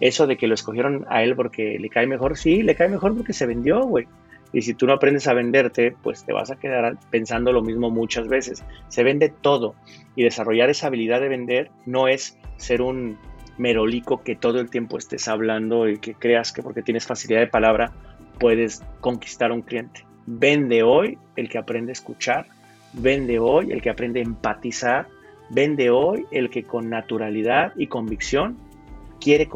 Eso 0.00 0.26
de 0.26 0.36
que 0.36 0.46
lo 0.46 0.54
escogieron 0.54 1.06
a 1.08 1.22
él 1.22 1.36
porque 1.36 1.78
le 1.78 1.88
cae 1.88 2.06
mejor, 2.06 2.36
sí, 2.36 2.62
le 2.62 2.74
cae 2.74 2.88
mejor 2.88 3.16
porque 3.16 3.32
se 3.32 3.46
vendió, 3.46 3.82
güey. 3.82 4.06
Y 4.54 4.62
si 4.62 4.72
tú 4.72 4.86
no 4.86 4.92
aprendes 4.92 5.26
a 5.26 5.34
venderte, 5.34 5.96
pues 6.00 6.24
te 6.24 6.32
vas 6.32 6.52
a 6.52 6.56
quedar 6.56 6.96
pensando 7.10 7.52
lo 7.52 7.60
mismo 7.60 7.90
muchas 7.90 8.28
veces. 8.28 8.64
Se 8.88 9.02
vende 9.02 9.28
todo. 9.28 9.74
Y 10.14 10.22
desarrollar 10.22 10.70
esa 10.70 10.86
habilidad 10.86 11.20
de 11.20 11.28
vender 11.28 11.70
no 11.86 12.06
es 12.06 12.38
ser 12.56 12.80
un 12.80 13.18
merolico 13.58 14.22
que 14.22 14.36
todo 14.36 14.60
el 14.60 14.70
tiempo 14.70 14.96
estés 14.96 15.26
hablando 15.26 15.88
y 15.88 15.98
que 15.98 16.14
creas 16.14 16.52
que 16.52 16.62
porque 16.62 16.82
tienes 16.82 17.04
facilidad 17.04 17.40
de 17.40 17.48
palabra 17.48 17.92
puedes 18.38 18.82
conquistar 19.00 19.50
a 19.50 19.54
un 19.54 19.62
cliente. 19.62 20.06
Vende 20.26 20.84
hoy 20.84 21.18
el 21.34 21.48
que 21.48 21.58
aprende 21.58 21.90
a 21.90 21.94
escuchar, 21.94 22.46
vende 22.92 23.40
hoy 23.40 23.72
el 23.72 23.82
que 23.82 23.90
aprende 23.90 24.20
a 24.20 24.22
empatizar, 24.22 25.08
vende 25.50 25.90
hoy 25.90 26.26
el 26.30 26.48
que 26.48 26.62
con 26.62 26.88
naturalidad 26.88 27.72
y 27.76 27.88
convicción 27.88 28.56
quiere, 29.20 29.48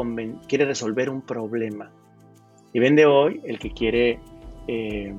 quiere 0.49 0.65
resolver 0.65 1.09
un 1.09 1.23
problema. 1.23 1.91
Y 2.73 2.81
vende 2.81 3.07
hoy 3.07 3.41
el 3.45 3.59
que 3.59 3.71
quiere 3.71 4.19
eh, 4.69 5.15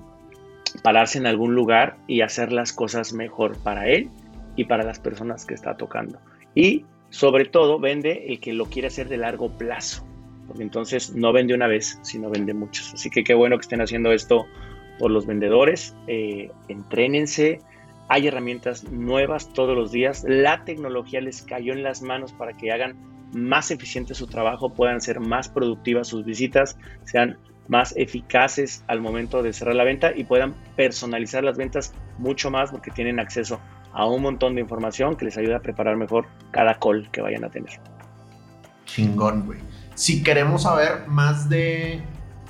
pararse 0.83 1.17
en 1.17 1.27
algún 1.27 1.53
lugar 1.53 1.97
y 2.07 2.21
hacer 2.21 2.51
las 2.51 2.71
cosas 2.71 3.11
mejor 3.13 3.57
para 3.57 3.87
él 3.89 4.09
y 4.55 4.63
para 4.65 4.83
las 4.83 4.99
personas 4.99 5.45
que 5.45 5.53
está 5.53 5.75
tocando. 5.75 6.19
Y 6.55 6.85
sobre 7.09 7.45
todo 7.45 7.79
vende 7.79 8.25
el 8.29 8.39
que 8.39 8.53
lo 8.53 8.65
quiere 8.65 8.87
hacer 8.87 9.09
de 9.09 9.17
largo 9.17 9.49
plazo 9.57 10.05
porque 10.49 10.63
entonces 10.63 11.15
no 11.15 11.31
vende 11.31 11.53
una 11.53 11.67
vez, 11.67 11.99
sino 12.01 12.31
vende 12.31 12.55
muchos. 12.55 12.91
Así 12.95 13.11
que 13.11 13.23
qué 13.23 13.35
bueno 13.35 13.55
que 13.57 13.61
estén 13.61 13.81
haciendo 13.81 14.11
esto 14.11 14.47
por 14.97 15.11
los 15.11 15.27
vendedores, 15.27 15.95
eh, 16.07 16.51
entrénense, 16.67 17.59
hay 18.09 18.27
herramientas 18.27 18.83
nuevas 18.91 19.53
todos 19.53 19.77
los 19.77 19.91
días, 19.91 20.25
la 20.27 20.65
tecnología 20.65 21.21
les 21.21 21.43
cayó 21.43 21.71
en 21.73 21.83
las 21.83 22.01
manos 22.01 22.33
para 22.33 22.57
que 22.57 22.71
hagan 22.71 22.97
más 23.31 23.69
eficiente 23.69 24.15
su 24.15 24.25
trabajo, 24.25 24.73
puedan 24.73 25.01
ser 25.01 25.19
más 25.19 25.49
productivas 25.49 26.07
sus 26.07 26.25
visitas, 26.25 26.79
sean 27.03 27.37
más 27.69 27.93
eficaces 27.95 28.83
al 28.87 28.99
momento 28.99 29.41
de 29.41 29.53
cerrar 29.53 29.75
la 29.75 29.85
venta 29.85 30.11
y 30.13 30.25
puedan 30.25 30.55
personalizar 30.75 31.43
las 31.43 31.55
ventas 31.55 31.93
mucho 32.17 32.51
más 32.51 32.71
porque 32.71 32.91
tienen 32.91 33.19
acceso 33.19 33.61
a 33.93 34.05
un 34.05 34.21
montón 34.21 34.55
de 34.55 34.61
información 34.61 35.15
que 35.15 35.25
les 35.25 35.37
ayuda 35.37 35.57
a 35.57 35.59
preparar 35.61 35.95
mejor 35.95 36.27
cada 36.51 36.77
call 36.77 37.09
que 37.11 37.21
vayan 37.21 37.45
a 37.45 37.49
tener. 37.49 37.79
Chingón, 38.85 39.45
güey. 39.45 39.59
Si 39.93 40.23
queremos 40.23 40.63
saber 40.63 41.07
más 41.07 41.47
de 41.47 42.01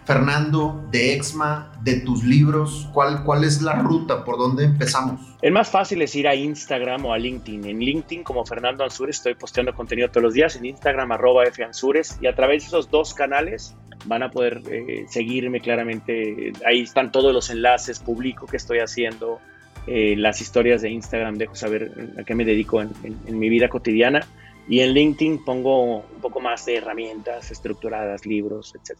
Fernando, 0.05 0.87
de 0.89 1.13
Exma, 1.13 1.71
de 1.81 1.99
tus 2.01 2.23
libros, 2.23 2.89
¿cuál, 2.93 3.23
¿cuál 3.23 3.43
es 3.43 3.61
la 3.61 3.75
ruta? 3.75 4.23
¿Por 4.23 4.37
dónde 4.37 4.63
empezamos? 4.63 5.19
El 5.41 5.51
más 5.51 5.69
fácil 5.69 6.01
es 6.01 6.15
ir 6.15 6.27
a 6.27 6.35
Instagram 6.35 7.05
o 7.05 7.13
a 7.13 7.17
LinkedIn. 7.17 7.65
En 7.65 7.79
LinkedIn, 7.79 8.23
como 8.23 8.45
Fernando 8.45 8.83
Ansures, 8.83 9.17
estoy 9.17 9.35
posteando 9.35 9.73
contenido 9.73 10.09
todos 10.09 10.23
los 10.23 10.33
días. 10.33 10.55
En 10.55 10.65
Instagram, 10.65 11.11
arroba 11.11 11.43
F 11.43 11.63
Ansures. 11.63 12.17
Y 12.21 12.27
a 12.27 12.35
través 12.35 12.63
de 12.63 12.67
esos 12.67 12.89
dos 12.89 13.13
canales 13.13 13.75
van 14.05 14.23
a 14.23 14.31
poder 14.31 14.61
eh, 14.69 15.05
seguirme 15.07 15.61
claramente. 15.61 16.53
Ahí 16.65 16.81
están 16.81 17.11
todos 17.11 17.33
los 17.33 17.49
enlaces, 17.49 17.99
publico 17.99 18.45
que 18.45 18.57
estoy 18.57 18.79
haciendo, 18.79 19.39
eh, 19.87 20.15
las 20.17 20.41
historias 20.41 20.81
de 20.81 20.89
Instagram, 20.89 21.37
dejo 21.37 21.55
saber 21.55 22.13
a 22.19 22.23
qué 22.23 22.35
me 22.35 22.45
dedico 22.45 22.81
en, 22.81 22.93
mi 23.27 23.49
vida 23.49 23.69
cotidiana. 23.69 24.25
Y 24.67 24.81
en 24.81 24.93
LinkedIn 24.93 25.43
pongo 25.43 25.97
un 25.97 26.21
poco 26.21 26.39
más 26.39 26.65
de 26.65 26.77
herramientas 26.77 27.49
estructuradas, 27.49 28.25
libros, 28.25 28.73
etc. 28.75 28.99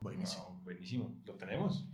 Buenísimo, 0.00 0.60
buenísimo. 0.64 1.14
Lo 1.24 1.34
tenemos. 1.34 1.86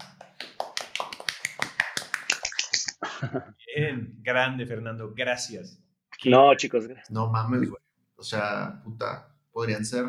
Bien, 3.76 4.16
grande, 4.22 4.64
Fernando. 4.64 5.12
Gracias. 5.14 5.78
No, 6.24 6.54
chicos. 6.54 6.86
No 7.10 7.28
mames, 7.30 7.68
güey. 7.68 7.82
O 8.16 8.22
sea, 8.22 8.80
puta, 8.82 9.28
podrían 9.52 9.84
ser 9.84 10.06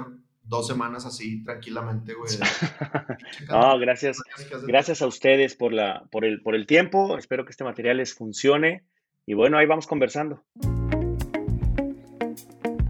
dos 0.47 0.67
semanas 0.67 1.05
así 1.05 1.43
tranquilamente, 1.43 2.13
güey. 2.13 2.31
no, 3.49 3.77
gracias. 3.79 4.21
Gracias 4.65 5.01
a 5.01 5.07
ustedes 5.07 5.55
por, 5.55 5.73
la, 5.73 6.05
por, 6.11 6.25
el, 6.25 6.41
por 6.41 6.55
el 6.55 6.65
tiempo. 6.65 7.17
Espero 7.17 7.45
que 7.45 7.51
este 7.51 7.63
material 7.63 7.97
les 7.97 8.13
funcione. 8.13 8.83
Y 9.25 9.33
bueno, 9.33 9.57
ahí 9.57 9.65
vamos 9.65 9.87
conversando. 9.87 10.43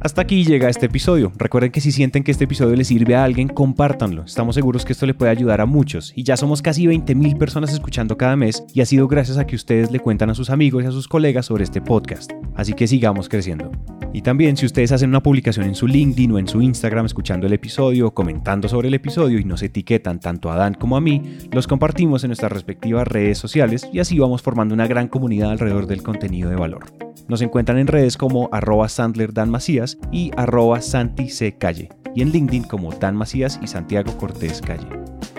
Hasta 0.08 0.22
aquí 0.22 0.46
llega 0.46 0.70
este 0.70 0.86
episodio. 0.86 1.34
Recuerden 1.36 1.70
que 1.70 1.82
si 1.82 1.92
sienten 1.92 2.24
que 2.24 2.32
este 2.32 2.46
episodio 2.46 2.78
les 2.78 2.88
sirve 2.88 3.18
a 3.18 3.26
alguien, 3.26 3.50
compártanlo. 3.50 4.24
Estamos 4.24 4.56
seguros 4.56 4.86
que 4.86 4.94
esto 4.94 5.06
le 5.06 5.14
puede 5.14 5.34
ayudar 5.34 5.60
a 5.60 5.66
muchos. 5.66 6.14
Y 6.16 6.24
ya 6.24 6.38
somos 6.38 6.62
casi 6.62 6.86
20.000 6.86 7.38
personas 7.38 7.74
escuchando 7.74 8.16
cada 8.16 8.38
mes 8.38 8.64
y 8.74 8.80
ha 8.80 8.86
sido 8.86 9.10
gracias 9.10 9.38
a 9.38 9.46
que 9.46 9.58
ustedes 9.58 9.92
le 9.92 10.00
cuentan 10.00 10.30
a 10.30 10.34
sus 10.34 10.50
amigos 10.50 10.82
y 10.82 10.88
a 10.88 10.92
sus 10.92 11.10
colegas 11.10 11.48
sobre 11.48 11.66
este 11.66 11.82
podcast. 11.82 12.32
Así 12.56 12.72
que 12.72 12.88
sigamos 12.88 13.28
creciendo. 13.28 13.70
Y 14.14 14.22
también 14.22 14.56
si 14.56 14.66
ustedes 14.66 14.94
hacen 14.94 15.10
una 15.10 15.22
publicación 15.22 15.66
en 15.66 15.76
su 15.76 15.88
LinkedIn 15.88 16.32
o 16.32 16.40
en 16.40 16.48
su 16.48 16.62
Instagram 16.62 17.06
escuchando 17.06 17.46
el 17.46 17.52
episodio, 17.52 18.12
comentando 18.12 18.70
sobre 18.70 18.88
el 18.88 18.94
episodio 18.94 19.40
y 19.40 19.44
nos 19.44 19.62
etiquetan 19.62 20.22
tanto 20.22 20.50
a 20.50 20.56
Dan 20.56 20.76
como 20.76 20.96
a 20.96 21.02
mí, 21.02 21.22
los 21.52 21.68
compartimos 21.68 22.24
en 22.24 22.30
nuestras 22.30 22.54
respectivas 22.54 23.06
redes 23.10 23.40
sociales 23.40 23.90
y 23.92 24.00
así 24.00 24.18
vamos 24.18 24.42
formando 24.42 24.74
una 24.74 24.88
gran 24.88 25.10
comunidad 25.10 25.52
alrededor 25.52 25.86
del 25.86 26.02
contenido 26.02 26.50
de 26.50 26.56
valor. 26.56 27.07
Nos 27.28 27.42
encuentran 27.42 27.78
en 27.78 27.88
redes 27.88 28.18
como 28.18 28.50
arroba 28.52 28.90
Sandler 28.90 29.34
Dan 29.34 29.50
Macías 29.50 29.98
y 30.12 30.32
arroba 30.38 30.82
Santi 30.82 31.30
C. 31.30 31.58
Calle 31.58 31.90
y 32.16 32.22
en 32.22 32.32
LinkedIn 32.32 32.64
como 32.64 32.92
Dan 32.92 33.16
Macías 33.16 33.60
y 33.62 33.68
Santiago 33.68 34.18
Cortés 34.18 34.62
Calle. 34.62 34.88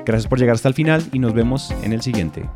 Gracias 0.04 0.28
por 0.28 0.38
llegar 0.38 0.54
hasta 0.54 0.68
el 0.68 0.74
final 0.74 1.02
y 1.12 1.18
nos 1.18 1.34
vemos 1.34 1.74
en 1.82 1.92
el 1.92 2.02
siguiente. 2.02 2.48